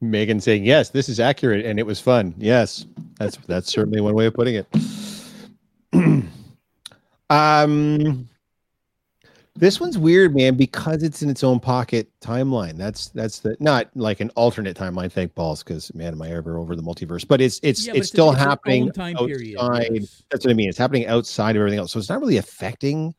[0.00, 2.34] Megan saying, Yes, this is accurate and it was fun.
[2.38, 2.86] Yes.
[3.18, 4.66] That's that's certainly one way of putting it.
[7.30, 8.26] um
[9.56, 12.78] this one's weird, man, because it's in its own pocket timeline.
[12.78, 15.12] That's that's the not like an alternate timeline.
[15.12, 17.28] Thank balls, because man, am I ever over the multiverse?
[17.28, 19.26] But it's it's Yeah, it's it's- still it's its happening time outside.
[19.26, 19.58] period.
[20.30, 20.70] That's what I mean.
[20.70, 23.14] It's happening outside of everything else, so it's not really affecting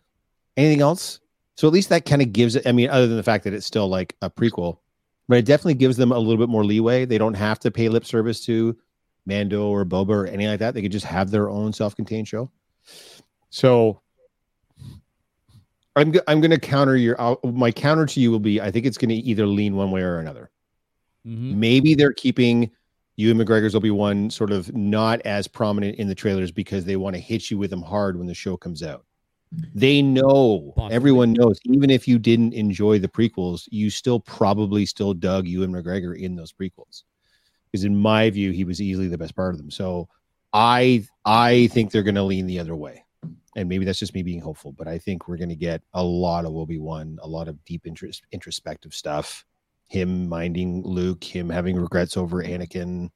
[0.58, 1.20] anything else.
[1.56, 2.66] So at least that kind of gives it.
[2.66, 4.80] I mean, other than the fact that it's still like a prequel,
[5.28, 7.06] but it definitely gives them a little bit more leeway.
[7.06, 8.78] They don't have to pay lip service to
[9.26, 10.74] Mando or Boba or anything like that.
[10.74, 12.50] They could just have their own self-contained show.
[13.50, 14.02] So
[15.96, 18.86] I'm I'm going to counter your uh, my counter to you will be I think
[18.86, 20.50] it's going to either lean one way or another.
[21.28, 21.60] Mm-hmm.
[21.60, 22.72] Maybe they're keeping
[23.18, 27.16] Ewan McGregor's Obi Wan sort of not as prominent in the trailers because they want
[27.16, 29.06] to hit you with them hard when the show comes out.
[29.52, 31.60] They know everyone knows.
[31.66, 36.36] Even if you didn't enjoy the prequels, you still probably still dug Ewan McGregor in
[36.36, 37.04] those prequels
[37.72, 39.72] because in my view he was easily the best part of them.
[39.72, 40.08] So
[40.54, 43.06] I I think they're going to lean the other way.
[43.56, 46.02] And maybe that's just me being hopeful, but I think we're going to get a
[46.02, 49.46] lot of Obi Wan, a lot of deep interest, introspective stuff.
[49.88, 53.10] Him minding Luke, him having regrets over Anakin,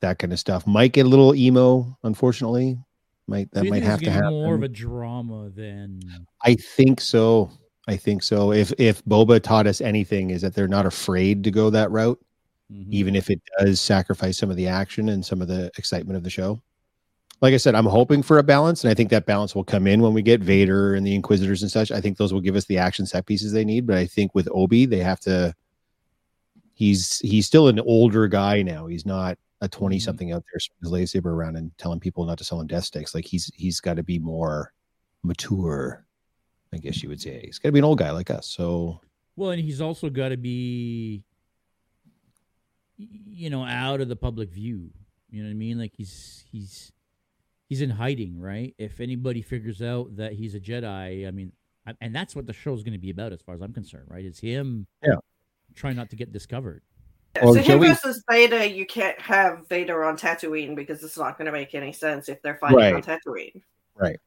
[0.00, 0.66] that kind of stuff.
[0.66, 2.78] Might get a little emo, unfortunately.
[3.30, 4.30] Might that So might have to happen.
[4.30, 6.00] More of a drama than
[6.44, 7.50] I think so.
[7.88, 8.52] I think so.
[8.52, 12.20] If if Boba taught us anything, is that they're not afraid to go that route,
[12.72, 12.86] Mhm.
[12.90, 16.24] even if it does sacrifice some of the action and some of the excitement of
[16.24, 16.60] the show.
[17.42, 19.86] like I said, I'm hoping for a balance, and I think that balance will come
[19.86, 21.90] in when we get Vader and the Inquisitors and such.
[21.90, 23.86] I think those will give us the action set pieces they need.
[23.86, 25.54] But I think with Obi, they have to.
[26.74, 28.88] He's he's still an older guy now.
[28.88, 30.02] He's not a 20 mm-hmm.
[30.02, 33.14] something out there his lightsaber around and telling people not to sell him death sticks.
[33.14, 34.72] Like he's he's got to be more
[35.22, 36.06] mature,
[36.72, 37.42] I guess you would say.
[37.44, 38.46] He's got to be an old guy like us.
[38.48, 39.00] So
[39.36, 41.22] Well, and he's also got to be,
[42.96, 44.90] you know, out of the public view.
[45.30, 45.78] You know what I mean?
[45.78, 46.92] Like he's he's
[47.68, 48.74] he's in hiding, right?
[48.78, 51.52] If anybody figures out that he's a Jedi, I mean,
[52.00, 54.24] and that's what the show's going to be about, as far as I'm concerned, right?
[54.24, 55.14] It's him, Yeah.
[55.74, 56.82] trying not to get discovered.
[57.40, 61.38] Well, so him Joey- versus Vader, you can't have Vader on Tatooine because it's not
[61.38, 63.62] going to make any sense if they're fighting on Tatooine.
[63.94, 64.18] Right.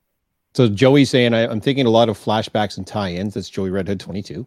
[0.54, 3.34] So Joey's saying I, I'm thinking a lot of flashbacks and tie-ins.
[3.34, 4.46] That's Joey Red Hood 22.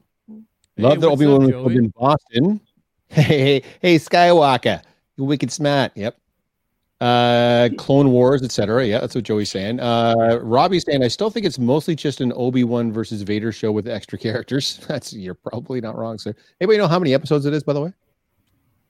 [0.77, 2.61] Hey, Love that Obi Wan was in Boston.
[3.09, 4.83] Hey, hey, hey, Skywalker,
[5.17, 5.93] you wicked smart.
[5.95, 6.19] Yep.
[7.01, 8.85] Uh, Clone Wars, etc.
[8.85, 9.79] Yeah, that's what Joey's saying.
[9.79, 13.71] Uh, Robbie's saying I still think it's mostly just an Obi Wan versus Vader show
[13.71, 14.81] with extra characters.
[14.89, 16.35] That's you're probably not wrong, sir.
[16.61, 17.93] Anybody know how many episodes it is, by the way?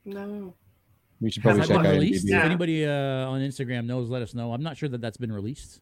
[0.06, 0.54] No.
[1.20, 1.92] We should probably Has check been out.
[1.92, 2.26] released?
[2.26, 2.36] IMDb.
[2.38, 4.52] If anybody uh, on Instagram knows, let us know.
[4.52, 5.80] I'm not sure that that's been released.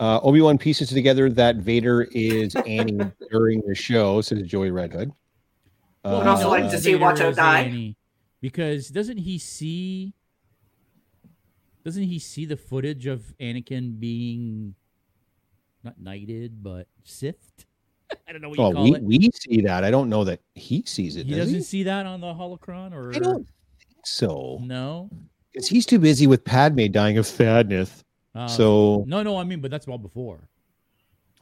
[0.00, 2.98] Uh, Obi Wan pieces together that Vader is Annie
[3.30, 5.12] during the show, says Joey Red Hood.
[6.04, 7.60] Well, I'd also like to see Vader Watto die.
[7.60, 7.96] Annie,
[8.40, 10.12] because doesn't he see?
[11.84, 14.74] Doesn't he see the footage of Anakin being
[15.84, 17.66] not knighted but Sithed?
[18.28, 19.02] I don't know what you call we, it.
[19.02, 19.84] we see that.
[19.84, 21.26] I don't know that he sees it.
[21.26, 21.62] he does doesn't he?
[21.62, 23.46] see that on the holocron, or I don't
[23.78, 24.58] think so.
[24.62, 25.10] no.
[25.52, 28.04] Because he's too busy with Padme dying of sadness.
[28.34, 29.36] Uh, So, no, no.
[29.36, 30.48] I mean, but that's all before.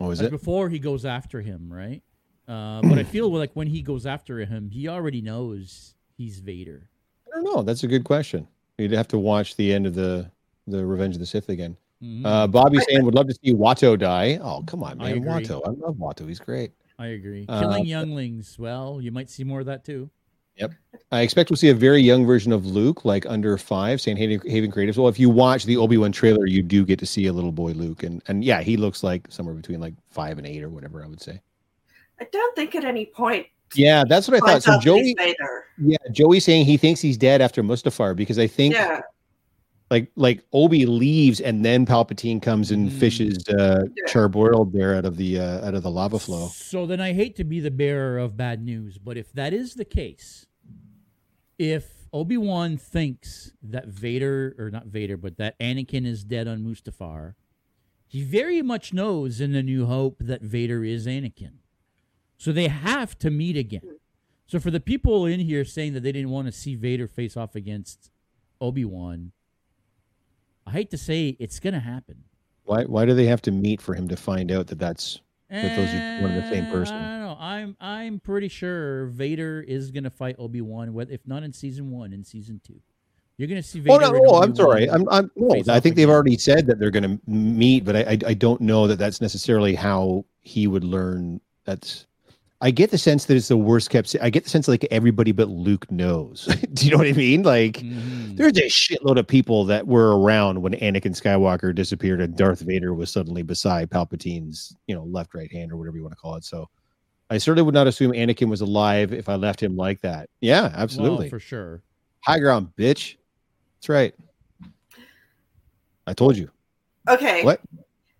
[0.00, 0.32] oh, is That's it?
[0.32, 2.02] before he goes after him, right?
[2.48, 6.88] Uh, but I feel like when he goes after him, he already knows he's Vader.
[7.28, 7.62] I don't know.
[7.62, 8.48] That's a good question.
[8.78, 10.28] You'd have to watch the end of the
[10.66, 11.76] the Revenge of the Sith again.
[12.02, 12.24] Mhm.
[12.24, 14.38] Uh, Bobby saying would love to see Watto die.
[14.42, 15.28] Oh, come on, man, agree.
[15.28, 15.60] Watto.
[15.66, 16.26] I love Watto.
[16.26, 16.72] He's great.
[16.98, 17.46] I agree.
[17.48, 18.58] uh, Killing younglings.
[18.58, 20.10] Well, you might see more of that too.
[20.56, 20.72] Yep.
[21.12, 24.00] I expect we'll see a very young version of Luke, like under five.
[24.00, 24.98] Saying Haven, Haven Creatives.
[24.98, 27.52] Well, if you watch the Obi Wan trailer, you do get to see a little
[27.52, 30.68] boy Luke, and and yeah, he looks like somewhere between like five and eight or
[30.68, 31.02] whatever.
[31.02, 31.40] I would say.
[32.20, 33.46] I don't think at any point.
[33.74, 34.62] Yeah, that's what I thought.
[34.62, 35.64] So out that he's Joey, Vader.
[35.78, 39.00] yeah, Joey saying he thinks he's dead after Mustafar because I think Yeah.
[39.90, 42.92] Like like Obi leaves and then Palpatine comes and Mm.
[42.92, 44.04] fishes uh, Yeah.
[44.12, 46.48] Charbroiled there out of the uh, out of the lava flow.
[46.48, 49.74] So then I hate to be the bearer of bad news, but if that is
[49.74, 50.46] the case,
[51.58, 56.60] if Obi Wan thinks that Vader, or not Vader, but that Anakin is dead on
[56.64, 57.34] Mustafar,
[58.06, 61.58] he very much knows in the New Hope that Vader is Anakin.
[62.38, 63.98] So they have to meet again.
[64.46, 67.36] So for the people in here saying that they didn't want to see Vader face
[67.36, 68.10] off against
[68.60, 69.30] Obi Wan,
[70.70, 72.22] I hate to say it's going to happen.
[72.64, 75.74] Why why do they have to meet for him to find out that that's That
[75.74, 76.94] those are one and the same Eh, person.
[76.96, 77.36] I don't know.
[77.40, 82.12] I'm I'm pretty sure Vader is gonna fight Obi Wan, if not in season one,
[82.12, 82.80] in season two.
[83.36, 83.94] You're gonna see Vader.
[83.94, 84.88] Oh no, no, I'm sorry.
[84.88, 86.14] I'm, I'm no, I think they've again.
[86.14, 89.20] already said that they're going to meet, but I, I, I don't know that that's
[89.20, 91.40] necessarily how he would learn.
[91.64, 92.06] That's.
[92.62, 94.08] I get the sense that it's the worst kept.
[94.08, 96.44] se- I get the sense like everybody but Luke knows.
[96.74, 97.42] Do you know what I mean?
[97.42, 98.36] Like Mhm.
[98.36, 102.92] there's a shitload of people that were around when Anakin Skywalker disappeared and Darth Vader
[102.92, 106.34] was suddenly beside Palpatine's, you know, left right hand or whatever you want to call
[106.36, 106.44] it.
[106.44, 106.68] So.
[107.32, 110.28] I certainly would not assume Anakin was alive if I left him like that.
[110.40, 111.28] Yeah, Well, absolutely.
[111.30, 111.80] for sure.
[112.24, 113.14] High ground, bitch.
[113.76, 114.12] That's right.
[116.08, 116.50] I told you.
[117.08, 117.44] Okay.
[117.44, 117.60] What?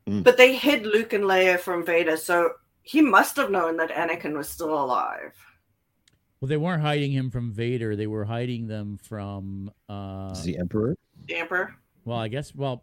[0.09, 0.23] Mm.
[0.23, 2.53] But they hid Luke and Leia from Vader, so
[2.91, 5.33] he must have known that Anakin was still alive.
[6.41, 7.95] Well, they weren't hiding him from Vader.
[7.95, 9.71] They were hiding them from.
[9.89, 10.97] Uh, the Emperor?
[11.29, 11.75] The Emperor.
[12.05, 12.55] well, I guess.
[12.55, 12.83] Well,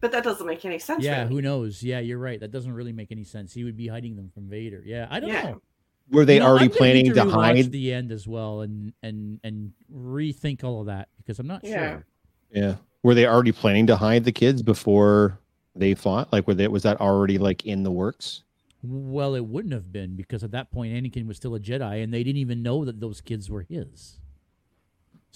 [0.00, 1.04] But that doesn't make any sense.
[1.04, 1.22] yeah.
[1.24, 1.34] really.
[1.34, 1.82] Who knows?
[1.82, 2.38] Yeah, you're right.
[2.40, 3.52] That doesn't really make any sense.
[3.52, 4.82] He would be hiding them from Vader.
[4.86, 5.42] Yeah, I don't Yeah.
[5.50, 5.62] know.
[6.10, 7.72] Were they You know, already I'm gonna planning to, hide?
[7.72, 11.90] the end as well and and and rethink all of that because I'm not Yeah.
[11.90, 12.06] sure.
[12.52, 12.74] Yeah.
[13.02, 15.38] Were they already planning to hide the kids before
[15.74, 16.32] they fought?
[16.32, 18.44] Like, were they, was that already like in the works?
[18.82, 22.12] Well, it wouldn't have been because at that point Anakin was still a Jedi, and
[22.12, 24.18] they didn't even know that those kids were his.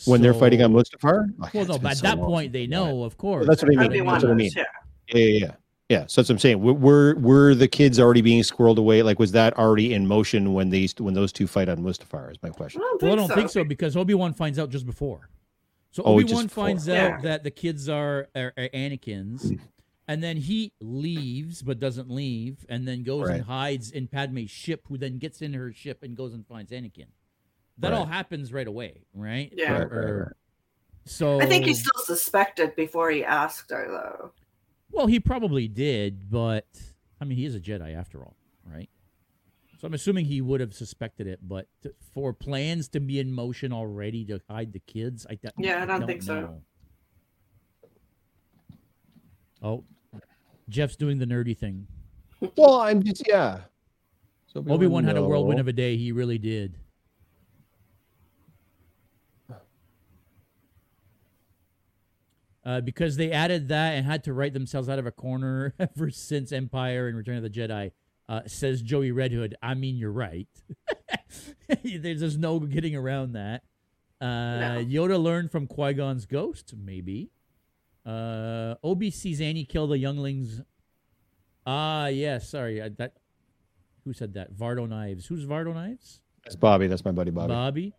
[0.04, 1.28] When they're fighting on Mustafar?
[1.42, 3.46] Oh, Well, no, but at so that long point they I saw know, of course.
[3.46, 3.86] that's what I mean.
[3.86, 4.52] Obi-Wan That's what I knows, mean.
[4.56, 4.62] yeah.
[4.62, 5.16] it.
[5.16, 5.52] Yeah, yeah, yeah.
[5.88, 6.06] Yeah.
[6.08, 6.60] So that's what I'm saying.
[6.60, 9.02] Were, were were the kids already being squirreled away?
[9.04, 12.32] Like, was that already in motion when these when those two fight on Mustafar?
[12.32, 12.80] Is my I question.
[12.80, 13.34] don't Well, I don't so.
[13.36, 15.30] think so because Obi Wan finds out just before.
[15.92, 16.64] So Oh, Obi Wan before.
[16.64, 17.06] finds Yeah.
[17.14, 19.60] out that the kids are, are, are Anakin's, mm.
[20.08, 23.36] And then he leaves but doesn't leave, and then goes Right.
[23.36, 26.70] and hides in Padme's ship, who then gets in her ship and goes and finds
[26.72, 27.06] Anakin.
[27.78, 29.52] That all happens right away, right?
[29.54, 29.72] Yeah.
[29.72, 30.36] Or- Right, right, or-
[31.04, 34.32] So I think he still suspected before he asked her, though.
[34.90, 36.66] Well, he probably did, but
[37.20, 38.88] I mean, he is a Jedi after all, right?
[39.78, 43.30] So I'm assuming he would have suspected it, but to, for plans to be in
[43.30, 46.62] motion already to hide the kids, I th- Yeah, I don't think so.
[49.62, 49.84] Oh,
[50.68, 51.86] Jeff's doing the nerdy thing.
[52.56, 53.60] Well, I'm just yeah.
[54.46, 55.96] So Obi Wan had a whirlwind of a day.
[55.96, 56.76] He really did.
[62.64, 66.10] Uh, because they added that and had to write themselves out of a corner ever
[66.10, 67.92] since Empire and Return of the Jedi.
[68.28, 69.54] Uh, says Joey Red Hood.
[69.62, 70.48] I mean, you're right.
[71.84, 73.62] There's just no getting around that.
[74.20, 74.84] Uh, No.
[74.84, 77.30] Yoda learned from Qui Gon's ghost, maybe.
[78.06, 80.60] Uh, Obi sees Annie kill the younglings.
[81.66, 82.38] Ah, yeah.
[82.38, 83.14] Sorry, I, that.
[84.04, 84.54] Who said that?
[84.54, 85.26] Vardo Knives.
[85.26, 86.20] Who's Vardo Knives?
[86.44, 86.86] That's Bobby.
[86.86, 87.48] That's my buddy Bobby.
[87.52, 87.94] Bobby.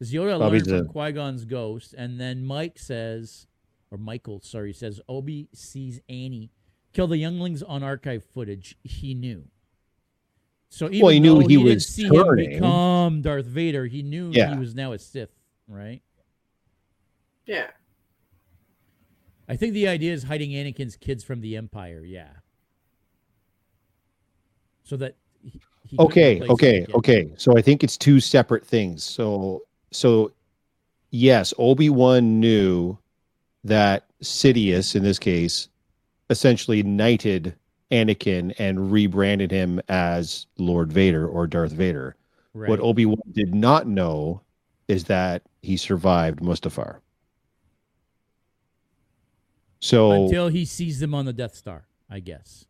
[0.00, 3.46] Does Yoda Bobby's learn from Qui Gon's ghost, and then Mike says,
[3.92, 6.50] or Michael, sorry, says Obi sees Annie
[6.92, 8.76] kill the younglings on archive footage.
[8.82, 9.44] He knew.
[10.68, 12.50] So even Well, he knew though he was see turning.
[12.50, 14.52] him become Darth Vader, he knew Yeah.
[14.52, 15.30] he was now a Sith,
[15.68, 16.02] right?
[17.46, 17.70] Yeah.
[19.48, 22.02] I think the idea is hiding Anakin's kids from the Empire.
[22.04, 22.28] Yeah.
[24.84, 29.62] So that he, he okay okay okay so i think it's two separate things so
[29.90, 30.32] so
[31.10, 32.96] yes obi-wan knew
[33.64, 35.68] that sidious in this case
[36.30, 37.54] essentially knighted
[37.90, 42.16] anakin and rebranded him as lord vader or darth vader
[42.56, 42.70] Right.
[42.70, 44.40] what obi-wan did not know
[44.88, 46.98] is that he survived mustafar
[49.84, 52.64] so Until he sees them on the Death Star, I guess.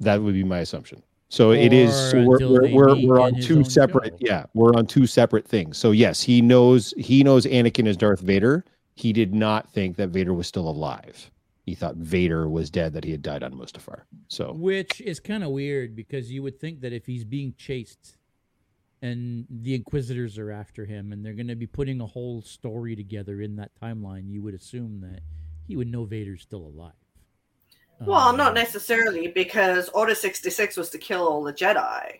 [0.00, 1.04] That would be my assumption.
[1.28, 1.94] So it is.
[2.10, 4.14] So we're we're we're, we're on two separate.
[4.14, 4.18] show.
[4.20, 5.78] Yeah, we're on two separate things.
[5.78, 8.64] So yes, he knows he knows Anakin is Darth Vader.
[8.96, 11.30] He did not think that Vader was still alive.
[11.64, 14.00] He thought Vader was dead, that he had died on Mustafar.
[14.26, 18.16] So Which is kind of weird because you would think that if he's being chased
[19.00, 22.96] and the Inquisitors are after him and they're going to be putting a whole story
[22.96, 25.20] together in that timeline, you would assume that
[25.68, 26.92] he would know Vader's still alive.
[28.00, 32.14] Well, not Um, necessarily because Order 66 was to kill all the Jedi.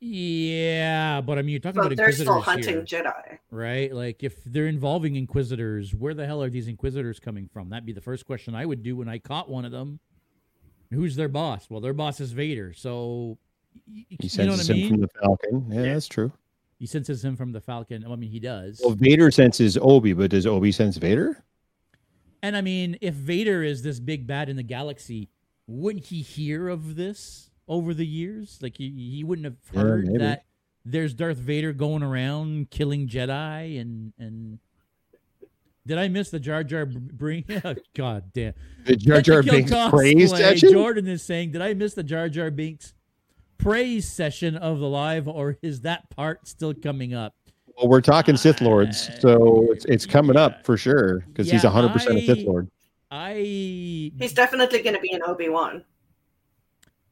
[0.00, 3.38] Yeah, but I mean, you're talking But about they're Inquisitors still hunting here, Jedi.
[3.50, 3.92] right?
[3.92, 7.68] Like, if they're involving Inquisitors, where the hell are these Inquisitors coming from?
[7.70, 9.98] That'd be the first question I would do when I caught one of them.
[10.92, 11.68] Who's their boss?
[11.68, 13.38] Well, their boss is Vader, so
[13.88, 15.66] y- y- he you know what I senses him from the Falcon.
[15.72, 15.92] Yeah, Yeah.
[15.94, 16.32] that's true.
[16.78, 18.04] He senses him from the Falcon.
[18.06, 18.80] I mean, he does.
[18.84, 21.42] Well, Vader senses Obi, but does Obi sense Vader?
[22.42, 25.28] And I mean, if Vader is this big bad in the galaxy,
[25.66, 28.58] wouldn't he hear of this over the years?
[28.62, 30.18] Like he, he wouldn't have heard maybe.
[30.18, 30.44] that
[30.84, 34.58] there's Darth Vader going around killing Jedi and and.
[35.86, 37.44] Did I miss the Jar Jar bring?
[37.64, 38.52] Oh, God damn!
[38.84, 40.70] The Jar Jar Binks praise uh, session.
[40.70, 42.92] Jordan is saying, did I miss the Jar Jar Binks
[43.56, 47.34] praise session of the live, or is that part still coming up?
[47.78, 50.42] Well, we're talking Sith Lords, so it's it's coming Yeah.
[50.46, 52.68] up for sure because he's Yeah, hundred percent a Sith Lord.
[53.10, 53.34] I
[54.18, 55.84] He's definitely going to be an Obi Wan.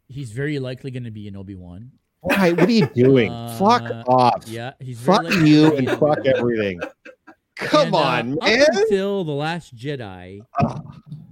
[0.09, 1.91] he's very likely going to be an Obi Wan.
[2.21, 2.53] Why?
[2.53, 3.31] What are you doing?
[3.33, 4.45] Uh, fuck off.
[4.49, 6.81] Yeah, he's very Fuck likely you gonna be and fuck everything.
[7.57, 8.67] Come And, uh, on, Up man.
[8.73, 10.81] until the Last Jedi, Ah.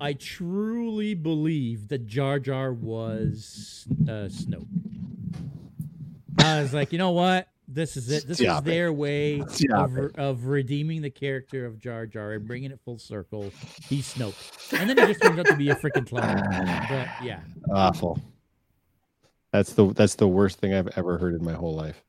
[0.01, 4.67] I truly believed that Jar Jar was uh, Snoke.
[6.39, 7.49] I was like, you know what?
[7.67, 8.27] This is it.
[8.29, 8.71] This is Stop it.
[8.71, 9.41] their way
[9.73, 13.51] of, of redeeming the character of Jar Jar and bringing it full circle.
[13.89, 16.25] He's Snoke, and then he just turns out to be a freaking clone.
[16.89, 17.41] But yeah,
[17.73, 18.21] Awful.
[19.53, 22.03] That's the that's the worst thing I've ever heard in my whole life.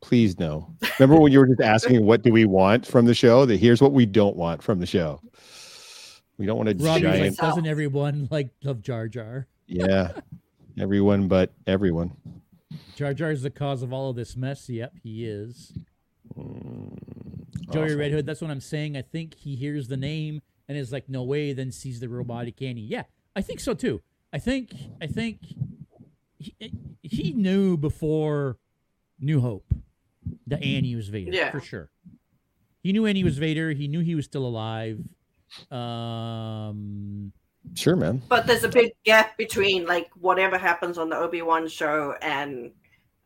[0.00, 0.74] Please no.
[0.98, 3.44] Remember when you were just asking what do we want from the show?
[3.44, 5.20] That here's what we don't want from the show.
[6.38, 7.36] We don't want a Robbie's like, giant.
[7.36, 9.46] doesn't everyone like love Jar Jar?
[9.66, 10.12] Yeah.
[10.80, 12.12] Everyone but everyone.
[12.96, 14.68] Jar Jar is the cause of all of this mess.
[14.68, 15.72] Yep, he is.
[16.36, 16.98] Mm,
[17.72, 17.96] Joey awful.
[17.96, 18.96] Red Hood, that's what I'm saying.
[18.96, 22.60] I think he hears the name and is like, no way, then sees the robotic
[22.60, 22.82] Annie.
[22.82, 23.04] Yeah,
[23.34, 24.02] I think so too.
[24.32, 25.40] I think I think
[26.38, 26.54] he,
[27.02, 28.58] he knew before
[29.18, 29.72] New Hope
[30.46, 31.32] that Annie was Vader.
[31.32, 31.50] Yeah.
[31.50, 31.90] For sure.
[32.82, 33.72] He knew Annie was Vader.
[33.72, 35.00] He knew he was still alive.
[35.70, 37.32] Um
[37.74, 38.22] Sure, man.
[38.28, 42.72] But there's a big gap between like whatever happens on the Obi Wan show and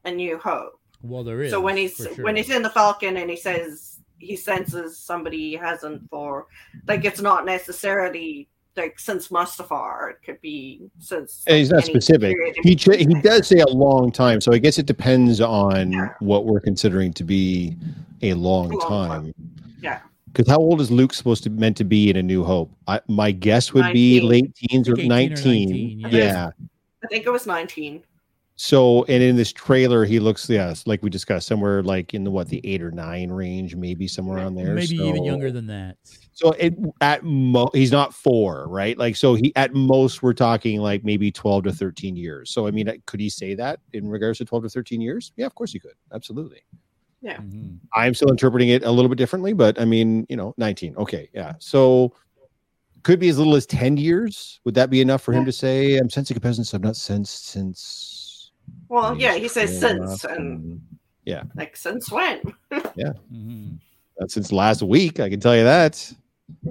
[0.04, 0.78] A New Hope.
[1.02, 1.50] well there is.
[1.50, 2.24] so when he's sure.
[2.24, 6.46] when he's in the Falcon and he says he senses somebody he hasn't for
[6.86, 10.10] like it's not necessarily like since Mustafar.
[10.12, 12.34] It could be since And he's not specific.
[12.62, 16.14] He ch- he does say a long time, so I guess it depends on Yeah.
[16.20, 17.76] what we're considering to be
[18.22, 19.10] a long A long time.
[19.24, 19.34] time.
[19.82, 20.00] Yeah.
[20.32, 22.72] Because how old is Luke supposed to meant to be in A New Hope?
[22.86, 25.68] I, my guess would be late teens or Like 18 or 19.
[25.68, 26.08] 19, yeah.
[26.10, 26.50] yeah.
[27.04, 28.02] I think it was 19.
[28.56, 32.30] So, and in this trailer, he looks, yes, like we discussed, somewhere like in the
[32.30, 34.74] what, the eight or nine range, maybe somewhere on there.
[34.74, 35.96] Maybe even younger than that.
[36.34, 38.96] So it at mo he's not four, right?
[38.96, 42.52] Like so he at most we're talking like maybe twelve to thirteen years.
[42.52, 45.32] So I mean, could he say that in regards to twelve to thirteen years?
[45.36, 45.94] Yeah, of course he could.
[46.12, 46.62] Absolutely.
[47.22, 47.78] Mhm.
[47.94, 50.96] I'm still interpreting it a little bit differently, but I mean, you know, nineteen.
[50.96, 51.54] Okay, yeah.
[51.58, 52.12] So
[53.02, 54.60] could be as little as ten years.
[54.64, 57.46] Would that be enough for him to say, "I'm sensing a presence I've not sensed
[57.46, 58.50] since"?
[58.88, 60.80] Well, yeah, he says since, enough, and
[61.24, 61.44] yeah.
[61.56, 62.40] like since when?
[62.72, 63.78] Mhm.
[64.20, 66.12] uh, since last week, I can tell you that.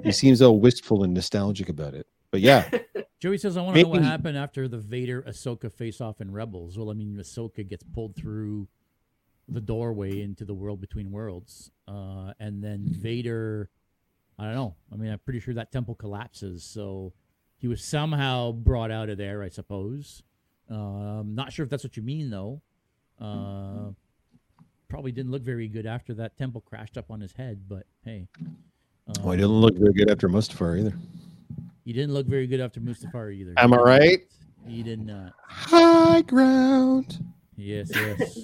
[0.03, 2.07] He seems all wistful and nostalgic about it.
[2.29, 2.69] But yeah,
[3.19, 6.31] Joey says, "I want to know what happened after the Vader Ahsoka face off in
[6.31, 8.67] Rebels." Well, I mean, Ahsoka gets pulled through
[9.49, 13.69] the doorway into the world between worlds, uh, and then Vader.
[14.39, 14.75] I don't know.
[14.91, 17.13] I mean, I'm pretty sure that temple collapses, so
[17.57, 19.43] he was somehow brought out of there.
[19.43, 20.23] I suppose.
[20.69, 22.61] Um, not sure if that's what you mean, though.
[23.19, 23.91] Uh,
[24.87, 28.27] probably didn't look very good after that temple crashed up on his head, but hey.
[28.39, 30.93] oh, he Um, didn't look very good after Mustafar either.
[31.85, 33.53] He didn't look very good after Mustafar either.
[33.57, 34.19] Am I right?
[34.67, 35.33] He did not.
[35.47, 37.23] High ground.
[37.55, 38.39] Yes, yes.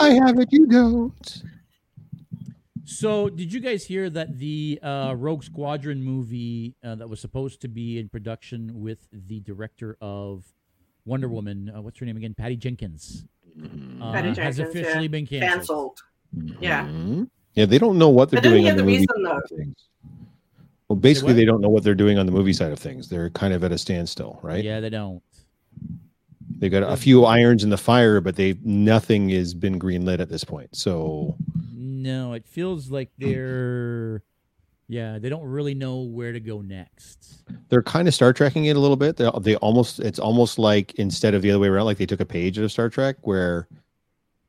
[0.00, 1.42] I have it, you don't.
[2.84, 7.60] so, did you guys hear that the uh, Rogue Squadron movie uh, that was supposed
[7.62, 10.44] to be in production with the director of
[11.04, 12.34] Wonder Woman, uh, what's her name again?
[12.34, 13.24] Patty Jenkins,
[14.00, 14.64] uh, Patty has Jenkins, yeah.
[14.66, 15.98] officially been canceled.
[16.32, 16.60] Canceled.
[16.60, 16.86] Yeah.
[16.86, 17.28] Mhm.
[17.54, 19.36] Yeah, they don't know what they're I doing hear on the the movie reason, side
[19.36, 19.74] of things.
[20.88, 21.36] Well, basically, what?
[21.36, 23.08] they don't know what they're doing on the movie side of things.
[23.08, 24.62] They're kind of at a standstill, right?
[24.64, 25.22] Yeah, they don't.
[26.62, 30.28] They got a few irons in the fire, but they nothing has been greenlit at
[30.28, 30.76] this point.
[30.76, 31.36] So
[31.74, 34.22] No, it feels like they're.
[34.86, 37.42] Yeah, they don't really know where to go next.
[37.68, 39.16] they're kind of Star Trekking it a little bit.
[39.16, 42.20] They they almost it's almost like instead of the other way around, like they took
[42.20, 43.66] a page out of Star Trek where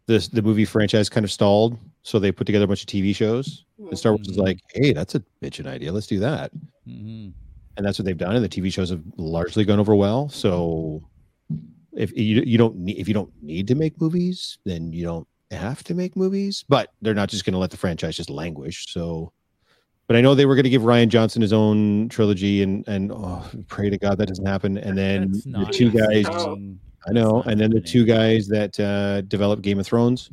[0.06, 3.16] this the movie franchise kind of stalled, so they put together a bunch of TV
[3.16, 3.66] shows.
[3.80, 4.44] And Star Wars is Mhm.
[4.44, 5.92] like, hey, that's a bitchin' idea.
[5.92, 6.52] Let's do that.
[6.86, 7.30] hmm
[7.76, 11.02] and that's what they've done and the tv shows have largely gone over well so
[11.96, 15.28] if you, you don't need if you don't need to make movies then you don't
[15.52, 18.92] have to make movies but they're not just going to let the franchise just languish
[18.92, 19.32] so
[20.08, 23.12] but i know they were going to give Rian Johnson his own trilogy and and
[23.12, 26.80] oh pray to god that doesn't happen and then the two guys happening.
[27.08, 30.30] i know and then the two guys that uh developed game of thrones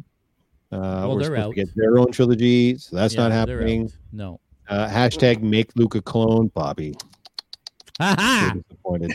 [0.72, 1.50] uh Well, were they're supposed out.
[1.50, 3.90] to get their own trilogy so that's Yeah, not happening.
[4.12, 4.40] No.
[4.68, 6.94] uh hashtag make luke a clone bobby
[8.00, 8.52] Ha ha!
[8.54, 9.14] so disappointed.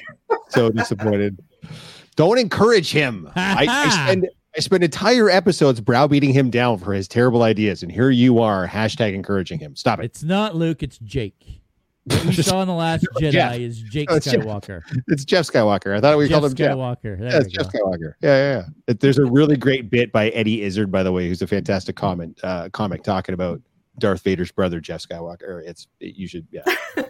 [0.49, 1.39] so disappointed.
[2.15, 3.29] Don't encourage him.
[3.35, 7.91] I, I spend I spend entire episodes browbeating him down for his terrible ideas, and
[7.91, 9.75] here you are, hashtag encouraging him.
[9.75, 10.05] Stop it.
[10.05, 11.61] It's not Luke, it's Jake.
[12.05, 13.57] What we saw in the Last Jedi Jeff.
[13.57, 14.35] is Jake it's Jeff.
[14.35, 14.81] Skywalker.
[15.07, 15.97] It's Jeff Skywalker.
[15.97, 16.75] I thought we Jeff called him Jeff.
[16.75, 17.19] Skywalker.
[17.19, 17.67] There Yeah, it's Jeff.
[17.67, 18.13] Skywalker.
[18.21, 18.93] Yeah, yeah, yeah.
[18.99, 22.39] There's a really great bit by Eddie Izzard, by the way, who's a fantastic comment
[22.43, 23.59] uh, comic talking about
[23.99, 25.63] Darth Vader's brother, Jeff Skywalker.
[25.65, 26.63] It's it, you should, yeah,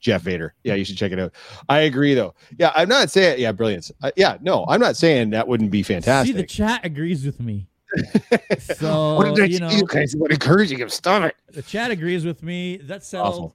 [0.00, 0.54] Jeff Vader.
[0.64, 1.32] Yeah, you should check it out.
[1.68, 2.34] I agree, though.
[2.58, 3.92] Yeah, I'm not saying, yeah, brilliance.
[4.02, 6.34] Uh, yeah, no, I'm not saying that wouldn't be fantastic.
[6.34, 7.68] See, the chat agrees with me.
[8.58, 10.16] So, what did I you know, you guys?
[10.16, 10.88] What encouraging him?
[10.88, 11.36] Stop it.
[11.50, 12.78] the chat agrees with me.
[12.78, 13.54] That's settled.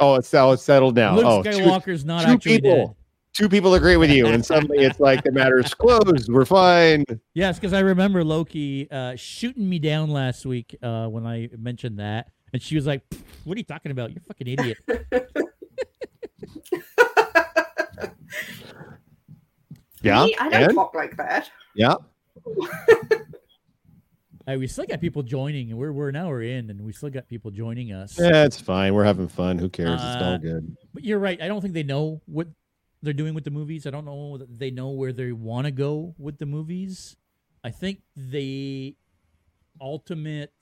[0.00, 1.16] Oh, it's oh, it's settled now.
[1.16, 2.86] Luke oh, two, Skywalker's not two actually people.
[2.86, 2.94] dead.
[3.38, 6.28] Two people agree with you, and suddenly it's like the matter's closed.
[6.30, 7.04] We're fine.
[7.34, 12.00] Yes, because I remember Loki uh, shooting me down last week uh, when I mentioned
[12.00, 12.30] that.
[12.52, 13.02] And she was like,
[13.44, 14.10] What are you talking about?
[14.10, 14.78] You're a fucking idiot.
[20.00, 20.36] Yeah, Me?
[20.38, 21.50] I don't and talk like that.
[21.74, 21.94] yeah,
[24.46, 27.10] Hey, we still got people joining, and we're, we're an hour in, and we still
[27.10, 28.16] got people joining us.
[28.18, 28.94] yeah, it's fine.
[28.94, 29.58] We're having fun.
[29.58, 30.00] Who cares?
[30.00, 30.76] it's all Uh, good.
[30.94, 31.42] But you're right.
[31.42, 32.46] I don't think they know what
[33.02, 33.86] they're doing with the movies.
[33.86, 37.16] I don't know that they know where they want to go with the movies.
[37.62, 38.96] I think the
[39.80, 40.52] ultimate.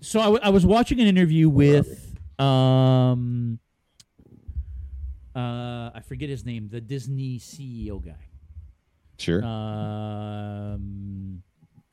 [0.00, 3.58] So I, w- I was watching an interview with um
[5.34, 8.26] uh I forget his name, the Disney CEO guy.
[9.18, 11.42] Sure, Um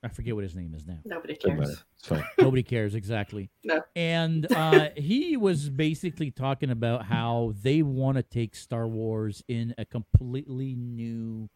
[0.05, 0.99] I forget what his name is now.
[1.03, 1.59] Nobody cares.
[1.59, 1.81] matter.
[1.97, 2.23] It's fine.
[2.37, 3.49] Nobody cares exactly.
[3.63, 3.81] No.
[3.95, 9.73] And uh, he was basically talking about how they want to take Star Wars in
[9.79, 11.49] a completely new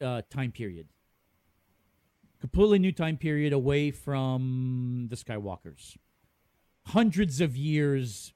[0.00, 0.88] uh, time period.
[2.40, 5.98] Completely new time period away from the Skywalkers.
[6.86, 8.32] Hundreds of years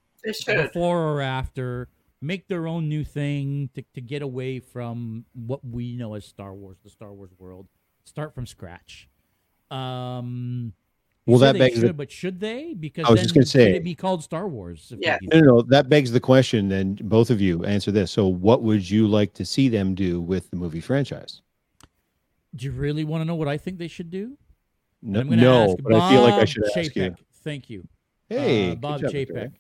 [0.47, 1.89] before or after,
[2.21, 6.53] make their own new thing to, to get away from what we know as Star
[6.53, 7.69] Wars, the Star Wars world.
[8.05, 9.09] Start from scratch.
[9.75, 10.73] Um,
[11.27, 12.75] Well, that begs should, the- but should they?
[12.75, 14.93] Because I was then just gonna say- it be called Star Wars?
[14.93, 15.19] if Yeah.
[15.23, 15.45] No, that?
[15.45, 16.69] no, no, that begs the question.
[16.69, 18.11] Then both of you answer this.
[18.11, 21.41] So, what would you like to see them do with the movie franchise?
[22.55, 24.37] Do you really want to know what I think they should do?
[25.03, 27.15] No, I'm no ask but I feel like I Bob should ask you.
[27.43, 27.87] Thank you.
[28.29, 29.53] Hey, uh, Bob job, Chapek.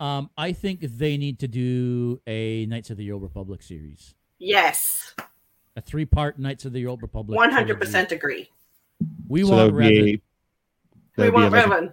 [0.00, 5.14] Um, I think they need to do a Knights of the Old Republic series, Yes,
[5.76, 7.36] a three-part Knights of the Old Republic.
[7.36, 7.86] one hundred trilogy.
[7.86, 8.48] percent agree.
[9.28, 10.20] We So want would be Revan.
[11.18, 11.92] a- We be want like a- Revan.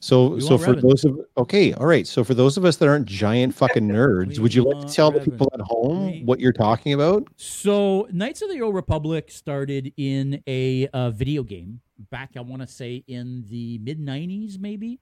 [0.00, 0.82] So, We so for Revan.
[0.82, 2.06] those of okay, all right.
[2.06, 4.92] So for those of us that aren't giant fucking nerds, We would you like to
[4.92, 7.26] tell the people at home We- what you're talking about?
[7.36, 11.80] So, Knights of the Old Republic started in a uh, video game
[12.10, 15.00] back, I want to say, in the mid 90s, maybe.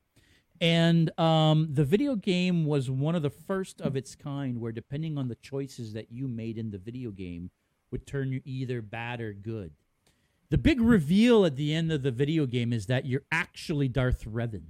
[0.62, 5.18] And um, the video game was one of the first of its kind where, depending
[5.18, 7.50] on the choices that you made in the video game,
[7.90, 9.72] would turn you either bad or good.
[10.48, 14.24] The big reveal at the end of the video game is that you're actually Darth
[14.24, 14.68] Revan.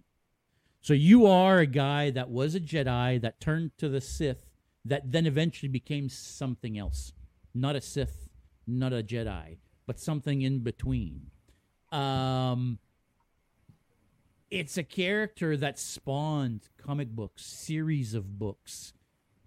[0.81, 4.47] So you are a guy that was a Jedi that turned to the Sith
[4.85, 7.13] that then eventually became something else.
[7.55, 8.29] Not a Sith,
[8.67, 11.31] not a Jedi, but something in between.
[11.91, 12.79] Um,
[14.51, 18.93] it's a character that spawned comic books, series of books,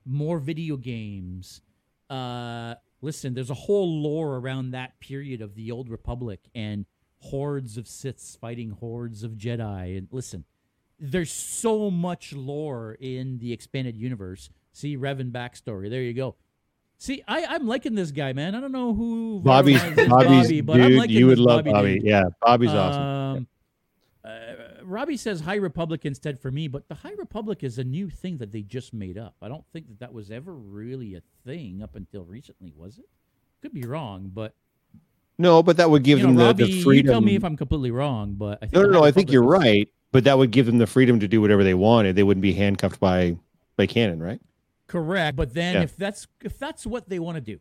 [0.05, 1.61] more video games.
[2.09, 6.85] Uh, listen, there's a whole lore around that period of the Old Republic and
[7.21, 9.97] hordes of Siths fighting hordes of Jedi.
[9.97, 10.45] And listen,
[10.99, 14.49] there's so much lore in the expanded universe.
[14.71, 15.89] See Revan backstory.
[15.89, 16.35] There you go.
[16.97, 18.55] See, I, I'm liking this guy, man.
[18.55, 20.97] I don't know who Bobby's Bobby's Bobby, but I'm dude.
[20.97, 21.71] liking You would love Bobby.
[21.71, 22.01] Bobby.
[22.03, 23.01] Yeah, Bobby's awesome.
[23.01, 23.39] Um, uh,
[24.89, 28.37] Robbie says High Republic instead for me, but the High Republic is a new thing
[28.37, 29.35] that they just made up.
[29.41, 33.05] I don't think that that was ever really a thing up until recently, was it?
[33.61, 34.53] Could be wrong, but
[35.37, 37.07] No, but that would give you know, them the, Robbie, the freedom.
[37.07, 39.03] you tell me if I'm completely wrong, but I think no, no, no.
[39.03, 41.63] I think you're was- right, but that would give them the freedom to do whatever
[41.63, 42.15] they wanted.
[42.15, 43.37] They wouldn't be handcuffed by
[43.77, 44.41] by canon, right?
[44.87, 45.81] Correct, but then Yeah.
[45.83, 47.59] if that's if that's what they want to do,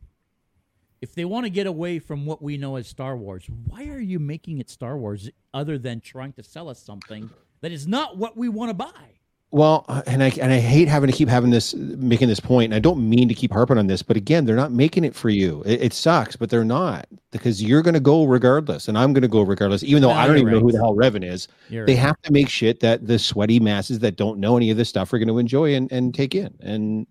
[1.00, 4.00] if they want to get away from what we know as Star Wars, why are
[4.00, 7.30] you making it Star Wars other than trying to sell us something
[7.60, 9.18] that is not what we want to buy?
[9.50, 12.66] Well, uh, and I and I hate having to keep having this making this point,
[12.66, 15.14] and I don't mean to keep harping on this, but again, they're not making it
[15.14, 15.62] for you.
[15.64, 19.22] It, it sucks, but they're not because you're going to go regardless, and I'm going
[19.22, 21.48] to go regardless, even though No, I don't even know who the hell Revan is.
[21.70, 22.00] You're They right.
[22.00, 25.10] have to make shit that the sweaty masses that don't know any of this stuff
[25.14, 27.06] are going to enjoy and, and take in, and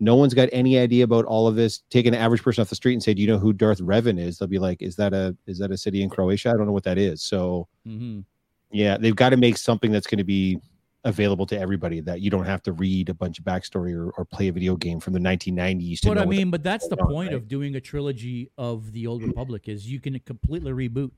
[0.00, 1.82] no one's got any idea about all of this.
[1.90, 4.18] Take an average person off the street and say, "Do you know who Darth Revan
[4.18, 6.50] is?" They'll be like, "Is that a is that a city in Croatia?
[6.50, 8.24] I don't know what that is." So Mhm.
[8.70, 10.58] yeah, they've got to make something that's going to be
[11.04, 14.24] available to everybody that you don't have to read a bunch of backstory or, or
[14.24, 16.00] play a video game from the 1990s.
[16.02, 17.36] To But know I what mean, but that's the on, point right?
[17.36, 21.10] of doing a trilogy of the Old Republic is you can completely reboot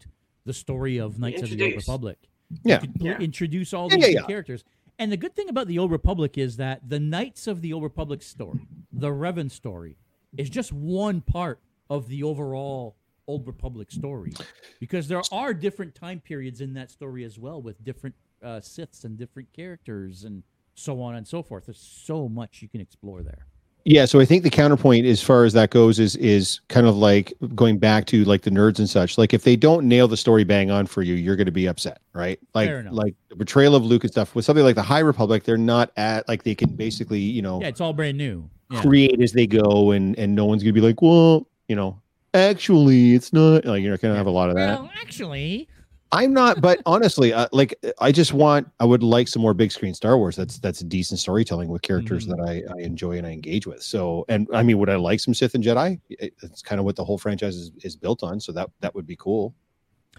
[0.47, 2.17] the story of Knights of the Old Republic.
[2.65, 2.81] Yeah.
[2.81, 3.19] You can Yeah.
[3.21, 4.27] introduce all Yeah, these yeah, yeah.
[4.27, 4.65] characters.
[4.99, 7.83] And the good thing about the Old Republic is that the Knights of the Old
[7.83, 9.97] Republic story, the Revan story,
[10.37, 14.33] is just one part of the overall Old Republic story.
[14.79, 19.05] Because there are different time periods in that story as well, with different uh, Siths
[19.05, 20.43] and different characters and
[20.75, 21.67] so on and so forth.
[21.67, 23.47] There's so much you can explore there.
[23.85, 26.97] Yeah, so I think the counterpoint as far as that goes is is kind of
[26.97, 29.19] like going back to like the nerds and such.
[29.19, 31.67] Like if they don't nail the story bang on for you, you're going to be
[31.67, 32.39] upset, right?
[32.55, 35.59] Like like the betrayal of Luke and stuff with something like the High Republic, they're
[35.59, 38.49] not at like they can basically you know Yeah, it's all brand new.
[38.71, 38.81] Yeah.
[38.81, 42.01] create as they go, and and no one's going to be like, well, you know,
[42.33, 44.81] actually, it's not like you're not going to have a lot of that.
[44.81, 45.69] Well, actually,
[46.15, 49.73] I'm not, but honestly, uh, like I just want, I would like some more big
[49.73, 50.37] screen Star Wars.
[50.37, 52.31] That's that's decent storytelling with characters Mhm.
[52.37, 53.83] that I, I enjoy and I engage with.
[53.83, 56.01] So, and I mean, would I like some Sith and Jedi?
[56.11, 58.39] It, it's kind of what the whole franchise is, is built on.
[58.41, 59.55] So that that would be cool.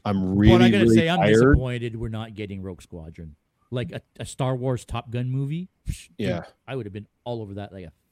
[0.04, 1.34] I'm really, but I gotta really say, I'm tired.
[1.34, 3.36] disappointed we're not getting Rogue Squadron,
[3.72, 5.70] like a, a Star Wars Top Gun movie.
[5.88, 6.44] Psh, dude, Yeah.
[6.68, 8.05] I would have been all over that like a fat kid on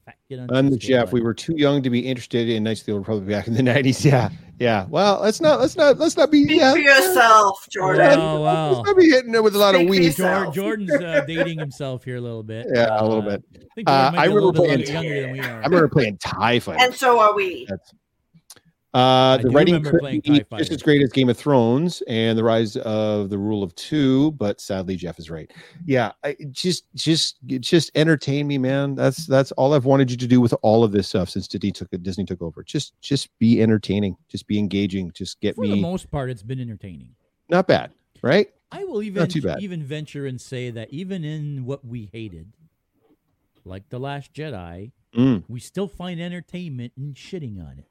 [0.49, 1.05] I'm the Jeff.
[1.05, 3.47] but- We were too young to be interested in Knights of the Old Republic back
[3.47, 4.03] in the '90s.
[4.03, 4.85] Yeah, yeah.
[4.89, 6.43] Well, let's not, let's not, let's not be.
[6.45, 8.19] Speak yeah, for yourself, Jordan.
[8.19, 8.71] Oh, wow.
[8.71, 10.03] Let's not be hitting it with a lot of Speak for weed.
[10.05, 10.55] yourself.
[10.55, 12.65] Jordan's uh, dating himself here a little bit.
[12.73, 13.43] Yeah, a little Uh, bit.
[13.55, 15.43] I think Uh, Jordan might I be a remember bit playing- younger than we are.
[15.61, 16.83] I remember playing Tie Fighter.
[16.83, 17.67] And so are we.
[18.93, 22.37] Uh, the writing remember could playing be just as great as Game of Thrones and
[22.37, 25.51] the rise of the Rule of Two, but sadly Jeff is right.
[25.85, 28.93] Yeah, I, just just just entertain me, man.
[28.93, 31.71] That's that's all I've wanted you to do with all of this stuff since Disney
[31.71, 32.61] took Disney took over.
[32.63, 36.43] Just just be entertaining, just be engaging, just get For the me most part, it's
[36.43, 37.15] been entertaining.
[37.49, 37.91] not bad,
[38.21, 38.47] right?
[38.71, 39.61] I will even too bad.
[39.63, 42.53] even venture and say that even in what we hated,
[43.65, 45.43] like the Last Jedi, Mm.
[45.47, 47.85] we still find entertainment in shitting on it.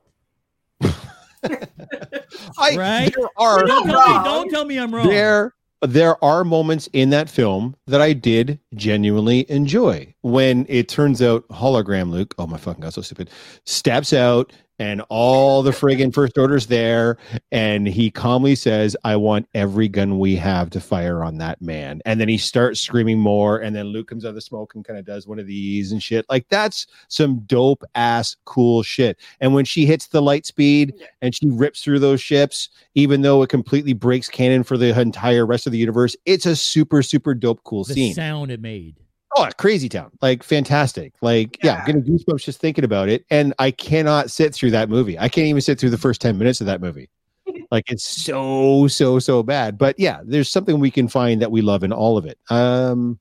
[2.58, 3.14] I, Right?
[3.14, 5.08] There are Don't tell, me, don't tell me I'm wrong.
[5.08, 10.14] there there are moments in that film that I did genuinely enjoy.
[10.22, 13.30] When it turns out hologram Luke, oh my fucking god, so stupid,
[13.64, 14.52] steps out
[14.82, 17.16] and all the friggin' first orders there,
[17.52, 22.02] and he calmly says, "I want every gun we have to fire on that man."
[22.04, 24.84] And then he starts screaming more, and then Luke comes out of the smoke and
[24.84, 26.26] kind of does one of these and shit.
[26.28, 29.18] Like that's some dope ass cool shit.
[29.40, 33.42] And when she hits the light speed and she rips through those ships, even though
[33.42, 37.34] it completely breaks canon for the entire rest of the universe, it's a super super
[37.34, 38.14] dope cool The scene.
[38.14, 38.96] sound it made.
[39.36, 40.10] Oh, crazy town.
[40.20, 41.14] Like fantastic.
[41.22, 41.84] Like, yeah, Yeah.
[41.86, 43.24] getting goosebumps just thinking about it.
[43.30, 45.18] And I cannot sit through that movie.
[45.18, 47.08] I can't even sit through the first 10 minutes of that movie.
[47.70, 49.78] Like it's so, so, so bad.
[49.78, 52.38] But yeah, there's something we can find that we love in all of it.
[52.50, 53.18] Um,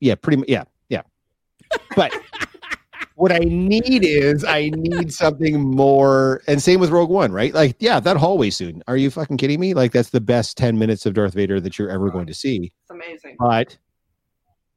[0.00, 0.48] yeah, pretty much.
[0.50, 1.00] Yeah, yeah.
[1.96, 2.12] But
[3.14, 6.42] what I need is I need something more.
[6.46, 7.54] And same with Rogue One, right?
[7.54, 8.82] Like, yeah, that hallway soon.
[8.86, 9.72] Are you fucking kidding me?
[9.72, 12.70] Like, that's the best 10 minutes of Darth Vader that you're ever going to see
[12.82, 13.36] It's amazing.
[13.38, 13.76] but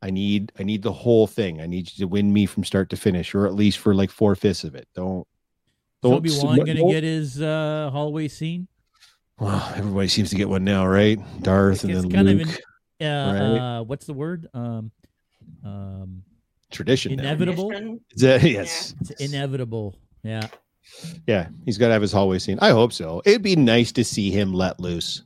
[0.01, 1.61] I need I need the whole thing.
[1.61, 4.09] I need you to win me from start to finish, or at least for like
[4.11, 4.88] four fifths of it.
[4.95, 5.27] Don't
[6.01, 6.13] don't.
[6.13, 8.67] Obi Wan don't- gonna get his uh, hallway scene.
[9.39, 11.19] Well, everybody seems to get one now, right?
[11.41, 12.47] Darth and then kind Luke.
[12.99, 13.77] an- Uh, right?
[13.80, 14.47] uh, what's the word?
[14.53, 14.91] Um,
[15.63, 16.23] um,
[16.71, 17.13] Tradition.
[17.13, 17.69] inevitable.
[17.69, 17.99] Mission.
[18.11, 18.93] Is that- yes.
[19.01, 19.95] It's inevitable.
[20.23, 20.47] Yeah.
[21.27, 22.57] Yeah, he's got to have his hallway scene.
[22.61, 23.21] I hope so.
[23.26, 25.23] It'd be nice to see him let loose.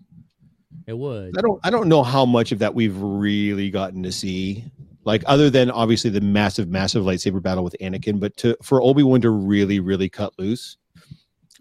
[0.87, 1.37] It would.
[1.37, 4.65] I don't I don't know how much of that we've really gotten to see.
[5.05, 9.03] Like other than obviously the massive, massive lightsaber battle with Anakin, but to for Obi
[9.03, 10.77] Wan to really, really cut loose,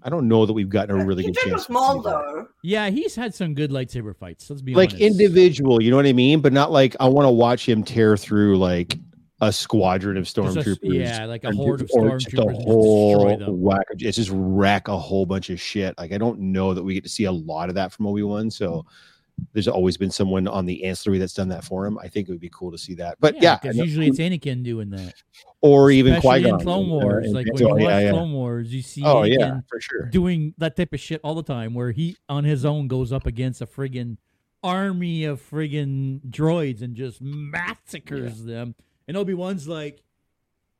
[0.05, 1.68] I don't know that we've gotten a uh, really he good did chance.
[1.68, 2.32] with Maul to see that.
[2.34, 2.47] though.
[2.62, 4.48] Yeah, he's had some good lightsaber fights.
[4.48, 5.02] Let's be like honest.
[5.02, 6.40] individual, you know what I mean?
[6.40, 8.98] But not like I want to watch him tear through like
[9.43, 10.78] a squadron of stormtroopers.
[10.82, 13.90] yeah, like a and horde do- of stormtroopers a whole destroy whack.
[13.90, 15.98] of- It's just wreck a whole bunch of shit.
[15.98, 18.23] Like I don't know that we get to see a lot of that from Obi
[18.23, 18.51] Wan.
[18.52, 18.85] So mm.
[19.52, 21.98] there's always been someone on the ancillary that's done that for him.
[21.98, 23.16] I think it would be cool to see that.
[23.19, 25.12] But yeah, because usually it's Anakin doing that.
[25.60, 27.32] or even Qui in Gon Clone Wars.
[27.32, 28.10] Like when you watch yeah, yeah.
[28.10, 30.09] Clone Wars, you see Oh Anakin yeah, for sure.
[30.10, 33.27] doing that type of shit all the time, where he on his own goes up
[33.27, 34.19] against a friggin'
[34.62, 38.77] army of friggin' droids and just massacres them.
[39.12, 40.02] And Obi Wan's like,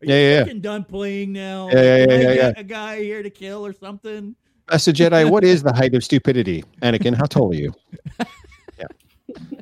[0.01, 0.45] "Are you Yeah, yeah, yeah.
[0.45, 1.69] fucking done playing now?
[1.71, 4.35] Yeah, yeah, Can yeah, I yeah, get a guy here to kill or something?"
[4.71, 6.65] As a Jedi, what is the height of stupidity?
[6.81, 7.75] Anakin, how tall are you?
[8.79, 8.87] Yeah.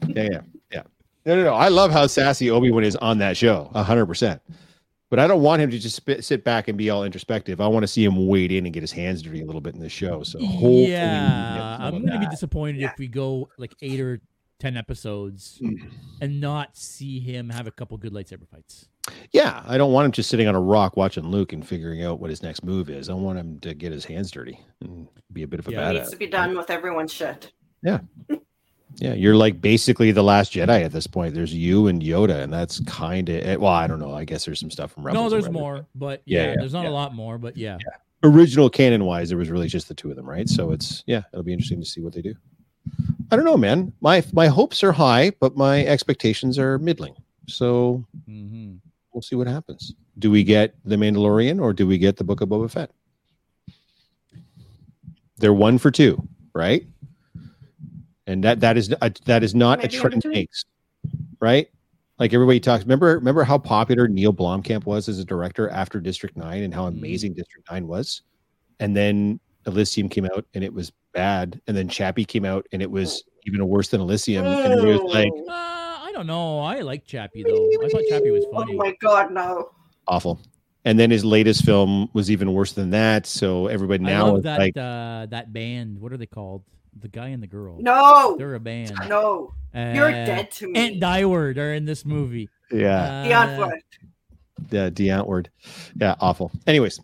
[0.07, 0.41] Yeah, yeah,
[0.73, 0.83] yeah.
[1.27, 1.55] No, no, no.
[1.55, 4.41] I love how sassy Obi Wan is on that show, hundred percent.
[5.11, 7.61] But I don't want him to just spit, sit back and be all introspective.
[7.61, 9.75] I want to see him wade in and get his hands dirty a little bit
[9.75, 10.23] in this show.
[10.23, 12.93] So hopefully, yeah, I'm gonna be disappointed Yeah.
[12.93, 14.21] if we go like eight or
[14.61, 15.91] ten episodes Mm.
[16.21, 18.87] and not see him have a couple good lightsaber fights.
[19.33, 22.21] Yeah, I don't want him just sitting on a rock watching Luke and figuring out
[22.21, 23.09] what his next move is.
[23.09, 25.79] I want him to get his hands dirty and be a bit of a Yeah.
[25.91, 25.99] He badass.
[26.01, 27.51] needs to be done with everyone's shit.
[27.83, 28.01] Yeah,
[28.97, 31.35] yeah, you're like basically the last Jedi at this point.
[31.35, 33.73] There's you and Yoda, and that's kind of well.
[33.73, 34.13] I don't know.
[34.15, 35.25] I guess there's some stuff from Rebels.
[35.25, 35.59] no, there's whatever.
[35.59, 36.91] more, but Yeah, yeah, yeah, there's not yeah.
[36.91, 37.79] a lot more, but yeah.
[38.23, 40.47] Original canon wise, there was really just the two of them, right?
[40.47, 42.35] So it's yeah, it'll be interesting to see what they do.
[43.31, 43.93] I don't know, man.
[44.01, 47.15] My my hopes are high, but my expectations are middling.
[47.49, 48.77] So hmm
[49.13, 49.95] we'll see what happens.
[50.19, 52.91] Do we get the Mandalorian or do we get the Book of Boba Fett?
[55.39, 56.23] They're one for two,
[56.55, 56.85] right?
[58.27, 60.65] And that that is uh, that is not a Maybe in trend makes,
[61.41, 61.69] right?
[62.19, 62.85] Like everybody talks.
[62.85, 66.85] Remember, remember how popular Neil Blomkamp was as a director after District Nine, and how
[66.85, 66.99] Mhm.
[66.99, 68.23] amazing District Nine was.
[68.79, 71.61] And then Elysium came out, and it was bad.
[71.67, 74.45] And then Chappie came out, and it was even worse than Elysium.
[74.47, 75.33] And it was like.
[75.49, 76.61] Uh, I don't know.
[76.61, 77.69] I like Chappie though.
[77.85, 78.75] I thought Chappie was funny.
[78.75, 79.71] Oh my god, no.
[80.09, 80.41] awful.
[80.85, 83.27] And then his latest film was even worse than that.
[83.27, 85.99] So everybody I now love is that like, uh, that band.
[86.01, 86.63] What are they called?
[87.01, 87.77] The guy and the girl.
[87.81, 88.35] No.
[88.39, 88.93] They're a band.
[89.07, 89.53] No.
[89.75, 90.79] Uh, You're dead to me.
[90.81, 92.49] Aunt Dyward are in this movie.
[92.73, 93.81] yeah, The Uh, Antwoord.
[94.71, 95.47] yeah, Die Antwoord.
[95.97, 96.51] Yeah, awful.
[96.67, 96.99] Anyways,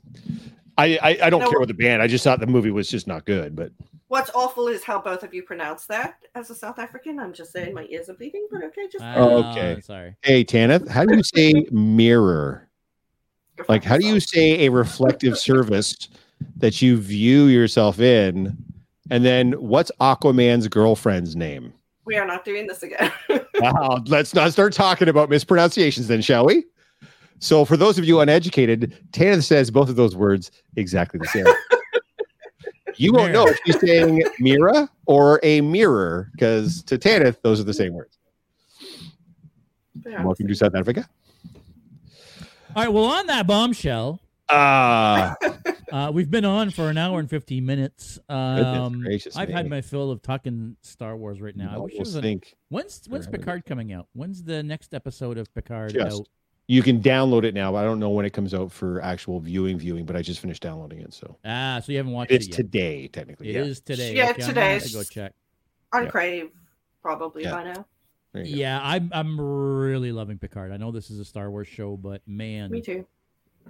[0.78, 1.50] I I, I don't No.
[1.50, 2.02] care what the band.
[2.02, 3.54] I just thought the movie was just not good.
[3.56, 3.72] But
[4.08, 7.18] What's awful is how both of you pronounce that as a South African.
[7.18, 9.80] I'm just saying my ears are bleeding, but okay, just Oh, okay.
[9.80, 10.14] Sorry.
[10.22, 12.68] hey, Tanith, how do you say mirror?
[13.68, 16.08] Like, how do you say a reflective surface
[16.58, 18.56] that you view yourself in?
[19.10, 21.72] And then what's Aquaman's girlfriend's name?
[22.04, 23.10] We are not doing this again.
[23.58, 26.64] Wow, let's not start talking about mispronunciations then, shall we?
[27.38, 31.46] So, for those of you uneducated, Tanith says both of those words exactly the same.
[32.96, 37.64] you won't know if she's saying Mira or a mirror, because to Tanith, those are
[37.64, 38.18] the same words.
[40.06, 40.22] Yeah.
[40.24, 41.08] Welcome to South Africa.
[42.74, 42.92] All right.
[42.92, 45.34] Well, on that bombshell, Ah,
[45.92, 48.18] Uh, we've been on for an hour and 15 minutes.
[48.28, 51.72] Um, gracious I've had my fill of talking Star Wars right now.
[51.72, 53.28] I wish it almost was a, think when's when's.
[53.28, 54.08] Picard coming out?
[54.12, 56.28] When's the next episode of Picard Just out?
[56.68, 57.72] You can download it now.
[57.72, 59.78] But I don't know when it comes out for actual viewing.
[59.78, 62.50] Viewing, but I just finished downloading it, so Ah, so you haven't watched it's it
[62.50, 62.56] yet.
[62.56, 63.50] today technically.
[63.50, 63.62] It yeah.
[63.62, 64.14] is today.
[64.16, 65.32] Yeah, okay, I'm gonna have to go check.
[65.92, 66.10] On Yeah.
[66.10, 66.50] Crave,
[67.02, 67.50] probably Yeah.
[67.52, 67.86] by now.
[68.32, 68.48] There go.
[68.50, 70.72] Yeah, I'm I'm really loving Picard.
[70.72, 73.06] I know this is a Star Wars show, but man, Me too.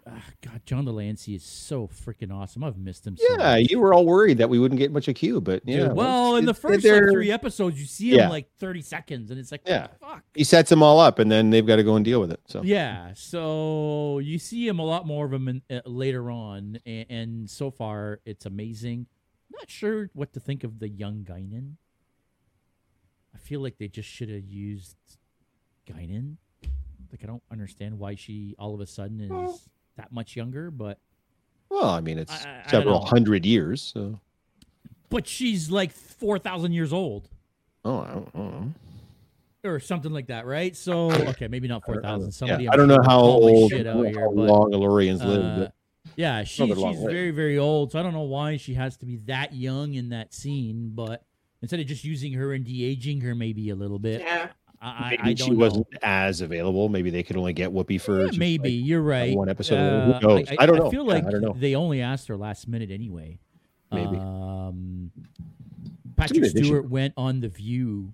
[0.07, 2.63] Ah, God, John de Lancie is so freaking awesome.
[2.65, 3.17] I've missed him.
[3.17, 3.71] So Yeah, much.
[3.71, 5.93] you were all worried that we wouldn't get much of Q, but Dude, yeah.
[5.93, 8.29] well, in the first like, three episodes, you see him Yeah.
[8.29, 9.89] like 30 seconds, and it's like, Yeah.
[10.01, 10.23] fuck.
[10.35, 12.41] he sets them all up, and then they've got to go and deal with it.
[12.47, 16.79] So Yeah, so you see him a lot more of him in, uh, later on,
[16.87, 19.07] and, and so far it's amazing.
[19.51, 21.77] Not sure what to think of the young Guinan.
[23.35, 24.97] I feel like they just should have used
[25.87, 26.37] Guinan.
[27.11, 30.99] Like I don't understand why she all of a sudden is that much younger, but
[31.69, 33.07] well, I mean, it's I- I- I several know.
[33.07, 33.83] hundred years.
[33.83, 34.21] So
[35.09, 37.29] but she's like four thousand years old.
[37.85, 38.61] oh, I don't, I don't
[39.65, 39.71] know.
[39.71, 40.77] or something like that, right?
[40.77, 42.27] So okay, maybe not I four don't know.
[42.31, 42.61] thousand.
[42.61, 45.45] Yeah, I don't know how old, shit out don't here, how but long El-Aurians live.
[45.45, 45.73] uh, But
[46.17, 46.95] yeah, she, she's way.
[47.07, 47.93] very very old.
[47.93, 51.25] So I don't know why she has to be that young in that scene, but
[51.63, 54.49] instead of just using her and de aging her maybe a little bit, Yeah.
[54.81, 55.57] I, I, maybe I she know.
[55.57, 56.89] wasn't as available.
[56.89, 59.37] Maybe they could only get Whoopi for Yeah, maybe like, you're right.
[59.37, 59.77] one episode.
[59.77, 60.47] Uh, Who knows?
[60.59, 60.89] I, don't know.
[60.89, 61.55] I feel Yeah, like I don't know.
[61.59, 63.39] they only asked her last minute anyway.
[63.93, 64.17] Maybe.
[64.17, 65.11] Um,
[66.17, 66.45] Patrick.
[66.47, 68.13] Stewart went on the View,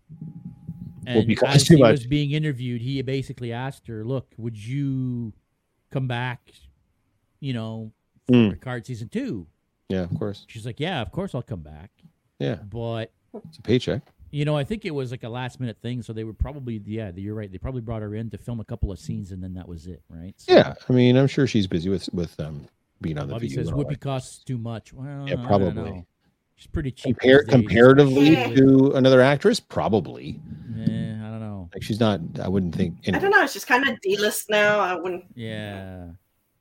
[1.07, 5.33] Well, and because as he was being interviewed, he basically asked her, "Look, would you
[5.91, 6.51] come back?
[7.41, 7.93] You know,
[8.27, 8.51] for Mm.
[8.51, 9.47] Picard season two?
[9.89, 10.45] Yeah, of course.
[10.49, 11.91] She's like, "Yeah, of course I'll come back."
[12.39, 13.13] Yeah, But
[13.47, 14.03] it's a paycheck.
[14.33, 16.83] You know, I think it was like a last minute thing, so they were probably
[16.85, 17.53] yeah, you're right.
[17.53, 19.87] They probably brought her in to film a couple of scenes, and then that was
[19.87, 20.35] it, right?
[20.39, 22.67] So, Yeah, I mean, I'm sure she's busy with with um
[23.01, 24.01] being on the Bobby View says and all Whoopi that.
[24.01, 24.93] costs too much.
[24.93, 26.05] Well, Yeah, probably.
[26.57, 27.19] She's pretty cheap.
[27.19, 27.53] Compare, these days.
[27.61, 28.55] comparatively Yeah.
[28.55, 30.41] to another actress, probably.
[30.77, 31.69] Yeah, I don't know.
[31.75, 32.21] Like she's not.
[32.41, 32.99] I wouldn't think.
[33.09, 33.47] I don't know.
[33.47, 34.79] She's kind of D-list now.
[34.79, 35.25] I wouldn't.
[35.35, 36.11] Yeah,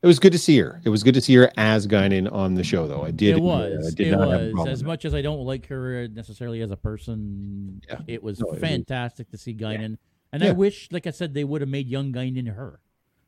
[0.04, 0.82] It was good to see her.
[0.84, 3.04] It was good to see her as Guinan on the show, though.
[3.04, 3.38] I did.
[3.38, 3.88] it was.
[3.88, 4.52] I did It not was.
[4.52, 8.00] problem As much as I don't like her necessarily as a person, Yeah.
[8.08, 9.98] it was No, it was- fantastic to see Guinan.
[10.34, 12.80] And I wish, like I said, they would have made young Guinan her.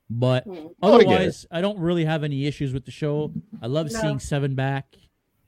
[0.09, 0.67] But Hmm.
[0.81, 3.33] Oh, I otherwise, I, don't really have any issues with the show.
[3.61, 3.99] I love No.
[4.01, 4.95] seeing Seven back.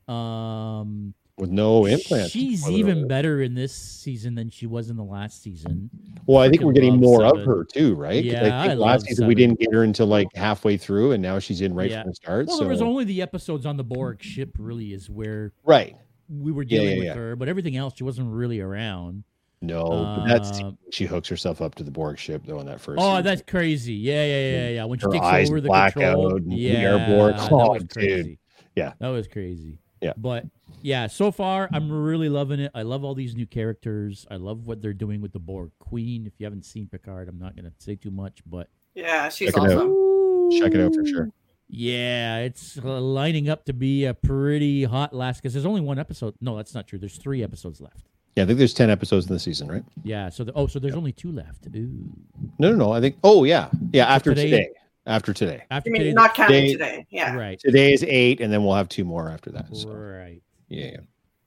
[0.08, 1.25] Um, it.
[1.38, 2.32] With no implants.
[2.32, 5.90] She's even better in this season than she was in the last season.
[6.26, 8.24] Well, I think we're getting more of her too, right?
[8.24, 11.12] Yeah, I I think love last season we didn't get her until like halfway through,
[11.12, 12.02] and now she's in right Yeah.
[12.04, 12.48] from the start.
[12.48, 15.96] Well, so there was only the episodes on the Borg ship, really, is where right.
[16.30, 17.14] we were dealing yeah, with yeah.
[17.16, 19.24] her, but everything else, she wasn't really around.
[19.62, 19.84] No,
[20.18, 23.00] but that's Uh, she hooks herself up to the Borg ship though in that first.
[23.02, 23.24] Oh, season.
[23.26, 23.94] that's crazy.
[23.94, 24.86] Yeah, yeah, yeah, yeah.
[24.86, 26.34] When she Her takes eyes over the black control.
[26.34, 27.36] out and the yeah, airborne.
[27.36, 27.90] that Oh, was dude.
[27.92, 28.40] crazy.
[28.76, 28.94] Yeah.
[29.00, 29.80] That was crazy.
[30.02, 30.14] Yeah.
[30.18, 30.46] But
[30.86, 32.72] yeah, so far I'm really loving it.
[32.76, 34.28] I love all these new characters.
[34.30, 36.28] I love what they're doing with the Borg Queen.
[36.28, 39.64] If you haven't seen Picard, I'm not gonna say too much, but Yeah, she's Check
[39.64, 40.52] it awesome.
[40.60, 41.30] Check it out for sure.
[41.68, 45.98] Yeah, it's uh, lining up to be a pretty hot last because there's only one
[45.98, 46.36] episode.
[46.40, 47.00] No, that's not true.
[47.00, 48.06] There's three episodes left.
[48.36, 49.84] Yeah, I think there's ten episodes in the season, right?
[50.04, 50.30] Yeah.
[50.30, 51.66] So the, oh, so there's only two left.
[51.76, 52.12] Ooh.
[52.60, 52.92] No, no, no.
[52.92, 53.16] I think.
[53.24, 54.06] Oh, yeah, yeah.
[54.06, 54.70] After today- today,
[55.08, 57.06] after today, After I mean, today, not counting They- today.
[57.10, 57.36] Yeah.
[57.36, 59.76] right, today is eight, and then we'll have two more after that.
[59.76, 60.42] So right.
[60.70, 60.98] Yeah, yeah.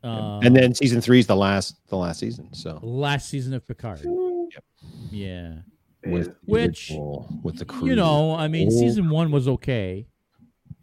[0.05, 2.53] Um, and then season three is the last, the last season.
[2.55, 4.01] So last season of Picard.
[4.05, 4.65] Yep.
[5.11, 5.55] Yeah.
[6.07, 8.71] with Which, original- with the crew, You know, I mean, Oh.
[8.71, 10.07] season one was okay.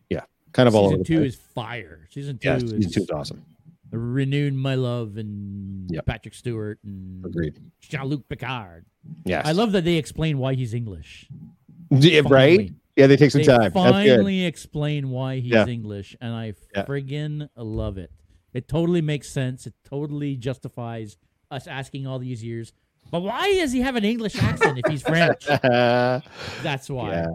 [0.09, 1.33] Yeah, kind of all Season the two place.
[1.35, 2.07] is fire.
[2.11, 3.45] Season two yeah, is season two is awesome.
[3.91, 6.05] renewed my love and Yep.
[6.05, 7.57] Patrick Stewart and Agreed.
[7.79, 8.85] Jean Luc Picard.
[9.23, 11.29] Yes, I love that they explain why he's English.
[11.89, 12.73] Yeah, right.
[12.97, 13.71] Yeah, they take some They time.
[13.71, 13.79] That's good.
[13.93, 15.65] finally explain why he's Yeah.
[15.67, 16.85] English, and I Yeah.
[16.85, 18.11] friggin' love it.
[18.55, 19.67] It totally makes sense.
[19.67, 21.17] It totally justifies
[21.51, 22.71] us asking all these years.
[23.11, 25.45] But why does he have an English accent if he's French?
[25.45, 27.11] That's why.
[27.11, 27.27] Yeah.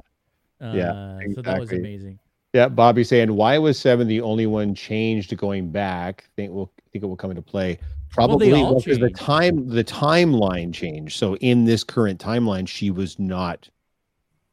[0.61, 2.19] Uh, Yeah, So that was amazing.
[2.53, 6.29] Yeah, Bobby saying why was seven the only one changed going back?
[6.37, 7.79] Think will think it will come into play.
[8.09, 11.17] Probably all because the time the timeline changed.
[11.17, 13.69] So in this current timeline, she was not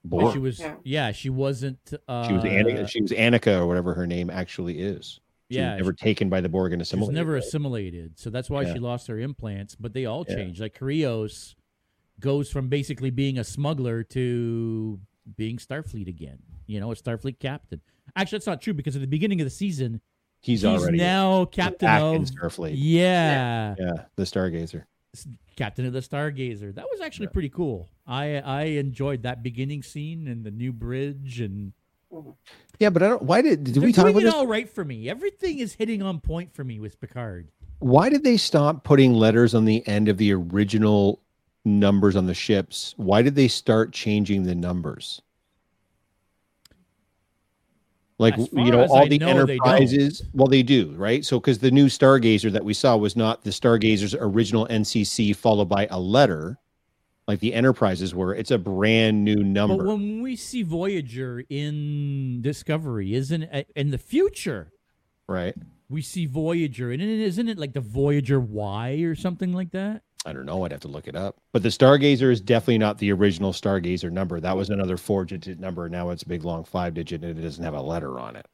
[0.06, 0.34] But born.
[0.34, 0.76] she was, Yeah.
[0.84, 1.80] yeah, she wasn't.
[2.08, 2.88] Uh, She was Annika.
[2.88, 5.20] She was Annika or whatever her name actually is.
[5.50, 7.16] She yeah, was never taken by the Borg and she assimilated.
[7.16, 7.44] never right?
[7.44, 8.74] assimilated, so that's why Yeah.
[8.74, 9.76] she lost her implants.
[9.76, 10.36] But they all Yeah.
[10.36, 10.60] changed.
[10.60, 11.56] Like Krios
[12.20, 15.00] goes from basically being a smuggler to
[15.38, 16.40] being Starfleet again.
[16.66, 17.82] You know, a Starfleet captain.
[18.16, 20.02] Actually, that's not true because at the beginning of the season,
[20.42, 22.74] He's, he's, already now captain back of in Starfleet.
[22.76, 24.84] yeah, Yeah, the Stargazer.
[25.56, 26.74] captain of the Stargazer.
[26.76, 27.90] That was actually pretty cool.
[28.06, 31.74] I I enjoyed that beginning scene and the new bridge and
[32.12, 32.32] mm-hmm.
[32.80, 33.24] Yeah, but I don't.
[33.24, 34.34] Why did did They're we talk about it this?
[34.34, 35.10] all right for me.
[35.10, 37.50] Everything is hitting on point for me with Picard.
[37.80, 41.22] Why did they stop putting letters on the end of the original
[41.66, 42.94] numbers on the ships?
[42.98, 45.22] Why did they start changing the numbers?
[48.20, 50.24] Like you know, all I the know, they enterprises.
[50.34, 51.24] Well, they do, right?
[51.24, 55.70] So because the new Stargazer that we saw was not the Stargazer's original NCC followed
[55.70, 56.58] by a letter,
[57.28, 58.34] like the enterprises were.
[58.34, 59.78] It's a brand new number.
[59.78, 64.72] But when we see Voyager in Discovery, isn't it in the future?
[65.30, 65.56] right?
[65.90, 70.02] We see Voyager, and isn't it like the Voyager Y or something like that?
[70.26, 70.64] I don't know.
[70.64, 71.38] I'd have to look it up.
[71.52, 74.40] But the Stargazer is definitely not the original Stargazer number.
[74.40, 75.88] That was another four-digit number.
[75.90, 78.46] Now it's a big long five-digit, and it doesn't have a letter on it.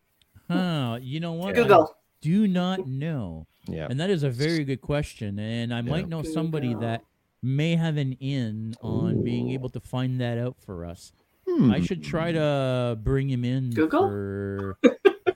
[0.49, 0.97] Huh?
[1.01, 1.49] You know what?
[1.49, 1.95] I Google.
[2.21, 3.87] do not know, Yeah.
[3.89, 5.37] and that is a very good question.
[5.39, 6.81] And I might know somebody Google.
[6.81, 7.03] that
[7.43, 11.11] may have an in on being able to find that out for us.
[11.47, 11.71] Hmm.
[11.71, 13.71] I should try to bring him in.
[13.71, 14.07] Google?
[14.07, 14.77] For...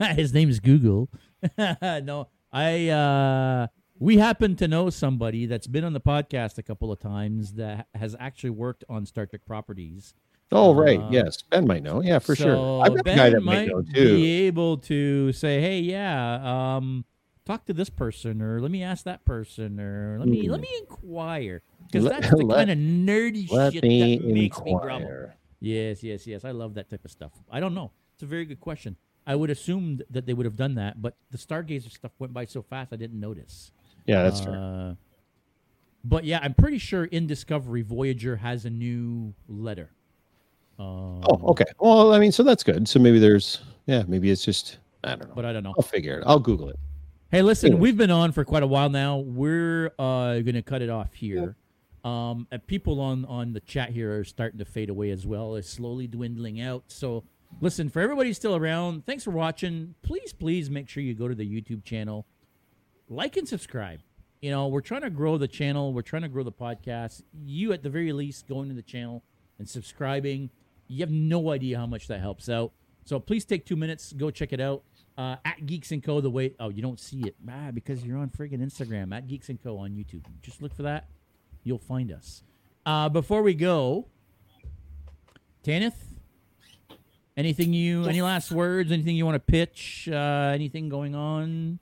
[0.14, 1.10] His name is Google.
[1.58, 2.88] no, I.
[2.88, 3.66] uh
[3.98, 7.88] We happen to know somebody that's been on the podcast a couple of times that
[7.94, 10.14] has actually worked on Star Trek properties.
[10.50, 11.00] Oh, right.
[11.00, 11.42] Uh, yes.
[11.42, 12.00] Ben might know.
[12.02, 12.82] Yeah, for so sure.
[12.82, 14.16] I've got a Ben guy that might might know too.
[14.16, 17.04] be able to say, "Hey, yeah, um,
[17.48, 20.62] talk to this person, or let me ask that person, or let me let Hmm.
[20.62, 25.30] me inquire." Because that's the let- kind of nerdy shit that makes me grumble.
[25.60, 26.44] Yes, yes, yes.
[26.44, 27.32] I love that type of stuff.
[27.50, 27.90] I don't know.
[28.14, 28.96] It's a very good question.
[29.26, 32.44] I would assume that they would have done that, but the Stargazer stuff went by
[32.44, 33.72] so fast I didn't notice.
[34.06, 34.52] Yeah, that's true.
[34.52, 34.94] uh,
[36.04, 39.90] But yeah, I'm pretty sure in Discovery, Voyager has a new letter.
[40.78, 41.66] Um, Oh, okay.
[41.80, 42.86] Well, I mean, so that's good.
[42.88, 45.34] So maybe there's, yeah, maybe it's just, I don't know.
[45.34, 45.74] But I don't know.
[45.76, 46.24] I'll figure it.
[46.26, 46.78] I'll Google it.
[47.30, 47.82] Hey, listen, Anyways.
[47.82, 49.18] we've been on for quite a while now.
[49.18, 51.56] We're uh, going to cut it off here.
[52.02, 55.54] Um, and people on, on the chat here are starting to fade away as well.
[55.56, 56.84] It's slowly dwindling out.
[56.86, 57.24] So,
[57.60, 59.94] listen, for everybody still around, thanks for watching.
[60.00, 62.24] Please, please make sure you go to the YouTube channel,
[63.10, 64.00] like and subscribe.
[64.40, 65.92] You know, we're trying to grow the channel.
[65.92, 67.22] We're trying to grow the podcast.
[67.44, 69.22] You, at the very least, going to the channel
[69.58, 70.48] and subscribing,
[70.86, 72.72] you have no idea how much that helps out.
[73.04, 74.82] So please take two minutes, go check it out.
[75.18, 76.20] Uh, at Geeks and Co.
[76.20, 79.48] The way oh you don't see it ah, because you're on friggin' Instagram at Geeks
[79.48, 79.76] and Co.
[79.78, 80.22] on YouTube.
[80.42, 81.08] Just look for that,
[81.64, 82.44] you'll find us.
[82.86, 84.06] Uh, before we go,
[85.64, 85.96] Tanith,
[87.36, 88.92] anything you any last words?
[88.92, 90.08] Anything you want to pitch?
[90.10, 91.80] Uh, anything going on?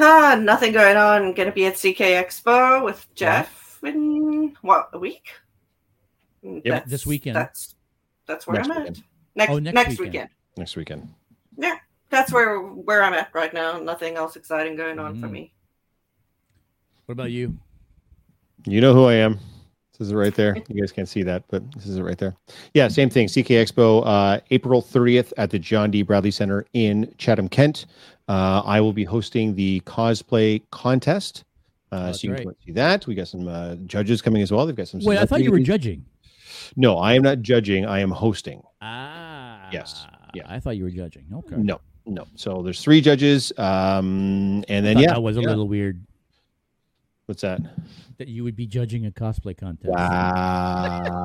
[0.00, 1.32] Ah, nothing going on.
[1.34, 5.28] Going to be at CK Expo with Jeff in what a week?
[6.42, 7.36] That's- this weekend.
[7.36, 7.76] That's
[8.26, 8.96] that's where Next I'm weekend.
[8.98, 9.02] at.
[9.36, 10.12] Next Oh, next next, weekend.
[10.12, 10.30] weekend.
[10.56, 11.08] Next weekend.
[11.56, 11.76] Yeah,
[12.10, 13.78] that's where where I'm at right now.
[13.78, 15.32] Nothing else exciting going on for Mhm.
[15.32, 15.54] me.
[17.06, 17.58] What about you?
[18.66, 19.38] You know who I am.
[19.98, 20.56] This is it right there.
[20.68, 22.34] You guys can't see that, but this is it right there.
[22.74, 23.28] Yeah, same thing.
[23.28, 26.02] CK Expo, uh, April 30th at the John D.
[26.02, 27.86] Bradley Center in Chatham, Kent.
[28.28, 31.44] Uh, I will be hosting the cosplay contest.
[31.90, 32.42] Uh, so you right.
[32.42, 33.06] can see that.
[33.06, 34.64] We got some uh, judges coming as well.
[34.64, 35.00] They've got some.
[35.00, 36.06] Wait, I thought you were judging.
[36.76, 37.84] No, I am not judging.
[37.84, 38.62] I am hosting.
[38.80, 40.06] Ah, Yes.
[40.34, 40.44] Yeah.
[40.46, 41.26] I thought you were judging.
[41.32, 42.26] Okay, No, no.
[42.36, 45.48] So there's three judges, um, and then yeah, that was a yeah.
[45.48, 46.04] little weird
[47.26, 47.60] What's that?
[48.18, 49.88] that you would be judging a cosplay contest.
[49.88, 51.24] Wow.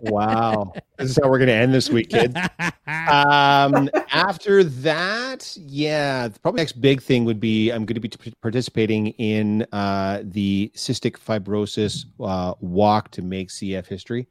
[0.00, 0.72] wow.
[0.98, 2.34] This is how we're going to end this week, kids.
[2.86, 8.32] Um, after that, yeah, probably next big thing would be I'm going to be t-
[8.40, 14.26] participating in uh, the cystic fibrosis uh, walk to make CF history.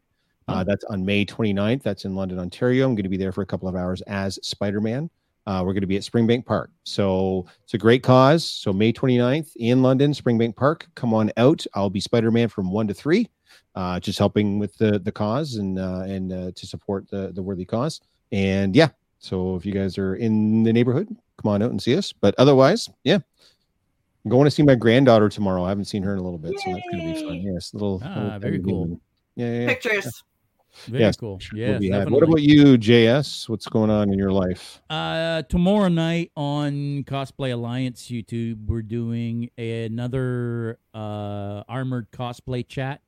[0.47, 0.63] Uh, Oh.
[0.63, 1.83] that's on May 29th.
[1.83, 2.85] That's in London, Ontario.
[2.85, 5.09] I'm going to be there for a couple of hours as Spider Man.
[5.45, 6.71] Uh, we're going to be at Springbank Park.
[6.83, 8.45] So it's a great cause.
[8.45, 10.87] So May 29th in London, Springbank Park.
[10.95, 11.65] Come on out.
[11.73, 13.29] I'll be Spider Man from one to three,
[13.75, 17.43] uh, just helping with the the cause and uh, and uh, to support the the
[17.43, 17.99] worthy cause.
[18.31, 18.89] And yeah,
[19.19, 21.09] so if you guys are in the neighborhood,
[21.41, 22.13] come on out and see us.
[22.13, 23.19] But otherwise, yeah.
[24.25, 25.65] I'm going to see my granddaughter tomorrow.
[25.65, 27.33] I haven't seen her in a little bit, so that's going to be fun.
[27.35, 27.51] Yay.
[27.53, 28.01] Yes, little.
[28.05, 29.01] Ah, little very cool.
[29.35, 29.67] Yeah, yeah, yeah.
[29.67, 30.23] Pictures.
[30.87, 31.39] Very Yes, cool.
[31.53, 31.77] Yeah.
[32.05, 33.47] What about you, JS?
[33.47, 34.81] What's going on in your life?
[34.89, 43.01] Uh, tomorrow night on Cosplay Alliance YouTube, we're doing another uh, armored cosplay chat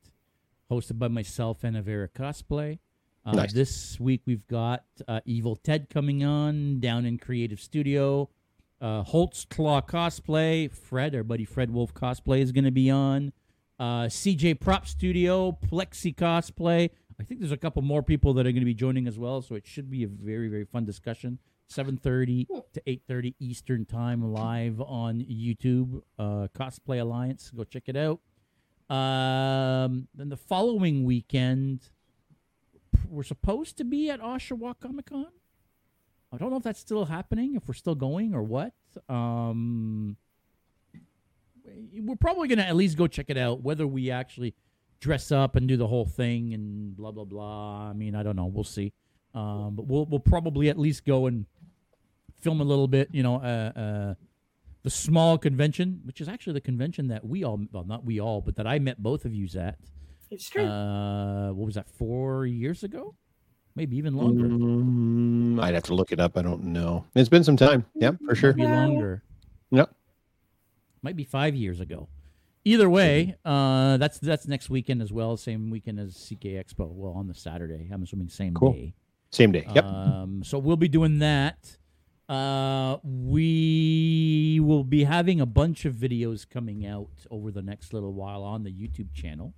[0.71, 2.79] hosted by myself and Avera Cosplay.
[3.25, 3.53] Uh, Nice.
[3.53, 8.29] This week we've got uh, Evil Ted coming on down in Creative Studio.
[8.79, 13.33] Uh, Holtz Claw Cosplay, Fred, our buddy Fred Wolf Cosplay is going to be on.
[13.79, 16.91] Uh, CJ Prop Studio, Plexi Cosplay.
[17.19, 19.41] I think there's a couple more people that are going to be joining as well,
[19.41, 21.39] so it should be a very very fun discussion.
[21.69, 26.01] 7:30 to 8:30 Eastern Time live on YouTube.
[26.19, 28.19] Uh, Cosplay Alliance, go check it out.
[28.89, 31.89] Um, then the following weekend,
[33.09, 35.27] we're supposed to be at Oshawa Comic Con.
[36.31, 38.73] I don't know if that's still happening, if we're still going or what.
[39.09, 40.17] Um,
[41.97, 43.61] we're probably gonna at least go check it out.
[43.61, 44.53] Whether we actually
[44.99, 47.89] dress up and do the whole thing and blah blah blah.
[47.89, 48.45] I mean, I don't know.
[48.47, 48.93] We'll see.
[49.34, 51.45] Um, but we'll we'll probably at least go and
[52.41, 53.09] film a little bit.
[53.11, 54.13] You know, uh, uh,
[54.84, 58.41] the small convention, which is actually the convention that we all well not we all,
[58.41, 59.77] but that I met both of yous at.
[60.31, 60.63] It's true.
[60.63, 61.88] Uh, what was that?
[61.89, 63.15] Four years ago,
[63.76, 64.47] maybe even longer.
[64.47, 66.38] Mm, I'd have to look it up.
[66.38, 67.05] I don't know.
[67.13, 67.85] It's been some time.
[67.93, 68.51] Yeah, for sure.
[68.51, 68.85] Might be Yeah.
[68.88, 69.23] longer.
[69.72, 69.95] Yep.
[71.03, 72.07] Might be five years ago.
[72.67, 75.37] Either way, uh, that's that's next weekend as well.
[75.37, 76.89] Same weekend as CK Expo.
[76.91, 77.89] Well, on the Saturday.
[77.91, 78.73] I'm assuming same Cool.
[78.73, 78.93] day.
[79.31, 79.67] Same day.
[79.73, 79.85] Yep.
[79.85, 81.77] Um, so we'll be doing that.
[82.27, 88.13] Uh, we will be having a bunch of videos coming out over the next little
[88.13, 89.53] while on the YouTube channel.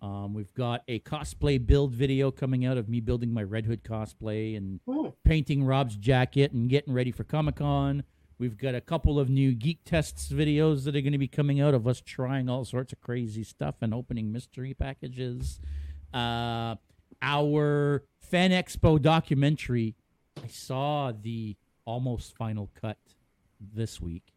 [0.00, 3.84] Um, we've got a cosplay build video coming out of me building my Red Hood
[3.84, 4.80] cosplay and
[5.22, 8.02] painting Rob's jacket and getting ready for Comic Con.
[8.38, 11.60] We've got a couple of new Geek Tests videos that are going to be coming
[11.60, 15.60] out of us trying all sorts of crazy stuff and opening mystery packages.
[16.12, 16.76] Uh,
[17.20, 19.94] our Fan Expo documentary,
[20.42, 22.98] I saw the almost final cut
[23.60, 24.32] this week,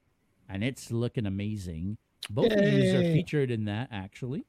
[0.47, 1.97] and it's looking amazing.
[2.29, 4.45] Both of you are featured in that, actually.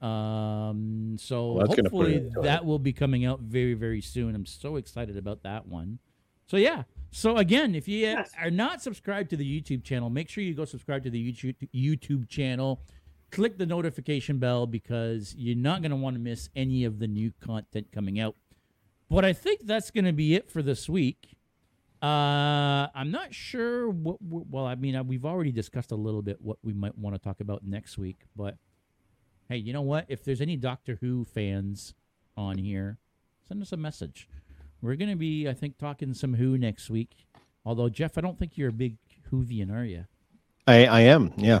[0.00, 4.34] Um, so Well, that's gonna put hopefully that will be coming out very, very soon.
[4.34, 5.98] I'm so excited about that one.
[6.46, 6.84] So yeah.
[7.10, 8.32] So again, if you Yes.
[8.38, 11.56] are not subscribed to the YouTube channel, make sure you go subscribe to the YouTube
[11.74, 12.82] YouTube channel.
[13.30, 17.06] Click the notification bell because you're not going to want to miss any of the
[17.06, 18.34] new content coming out.
[19.10, 21.36] But I think that's going to be it for this week.
[22.02, 24.18] Uh, I'm not sure what.
[24.22, 27.18] well, I mean, uh, we've already discussed a little bit what we might want to
[27.18, 28.20] talk about next week.
[28.36, 28.56] But
[29.48, 30.06] hey, you know what?
[30.08, 31.94] If there's any Doctor Who fans
[32.36, 32.98] on here,
[33.48, 34.28] send us a message.
[34.80, 37.26] We're going to be, I think, talking some Who next week.
[37.64, 38.96] Although Jeff, I don't think you're a big
[39.32, 40.04] Whovian, are you?
[40.66, 41.32] I, I am.
[41.36, 41.60] Yeah.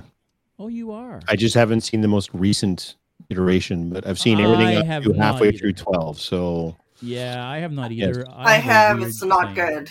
[0.58, 1.20] Oh, you are.
[1.28, 2.96] I just haven't seen the most recent
[3.30, 5.58] iteration, but I've seen everything I up have to halfway either.
[5.58, 6.20] through 12.
[6.20, 8.08] So yeah, I have not Yes.
[8.16, 8.24] either.
[8.30, 9.02] I a have.
[9.02, 9.54] It's not thing.
[9.54, 9.90] good.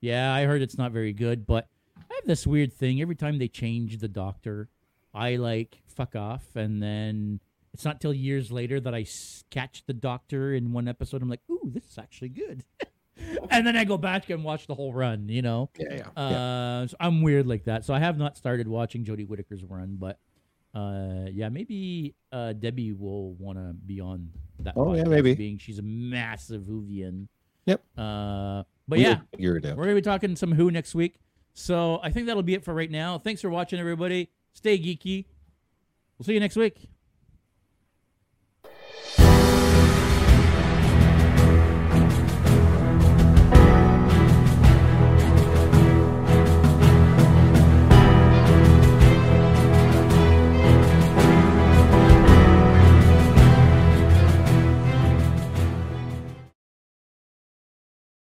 [0.00, 3.00] Yeah, I heard it's not very good, but I have this weird thing.
[3.02, 4.68] Every time they change the doctor,
[5.12, 7.40] I like fuck off, and then
[7.72, 11.22] it's not till years later that I s- catch the doctor in one episode.
[11.22, 12.64] I'm like, ooh, this is actually good,
[13.50, 15.28] and then I go back and watch the whole run.
[15.28, 16.22] You know, yeah, yeah.
[16.22, 16.86] uh, yeah.
[16.86, 17.84] so I'm weird like that.
[17.84, 20.18] So I have not started watching Jodie Whittaker's run, but
[20.74, 24.30] uh, yeah, maybe uh, Debbie will want to be on
[24.60, 24.74] that.
[24.76, 25.34] Oh, yeah, maybe.
[25.34, 27.28] being she's a massive Whovian.
[27.66, 27.82] Yep.
[27.96, 31.16] Uh, but We'll yeah, we're going to be talking some Who next week.
[31.54, 33.18] So I think that'll be it for right now.
[33.18, 34.30] Thanks for watching, everybody.
[34.54, 35.26] Stay geeky.
[36.18, 36.88] We'll see you next week.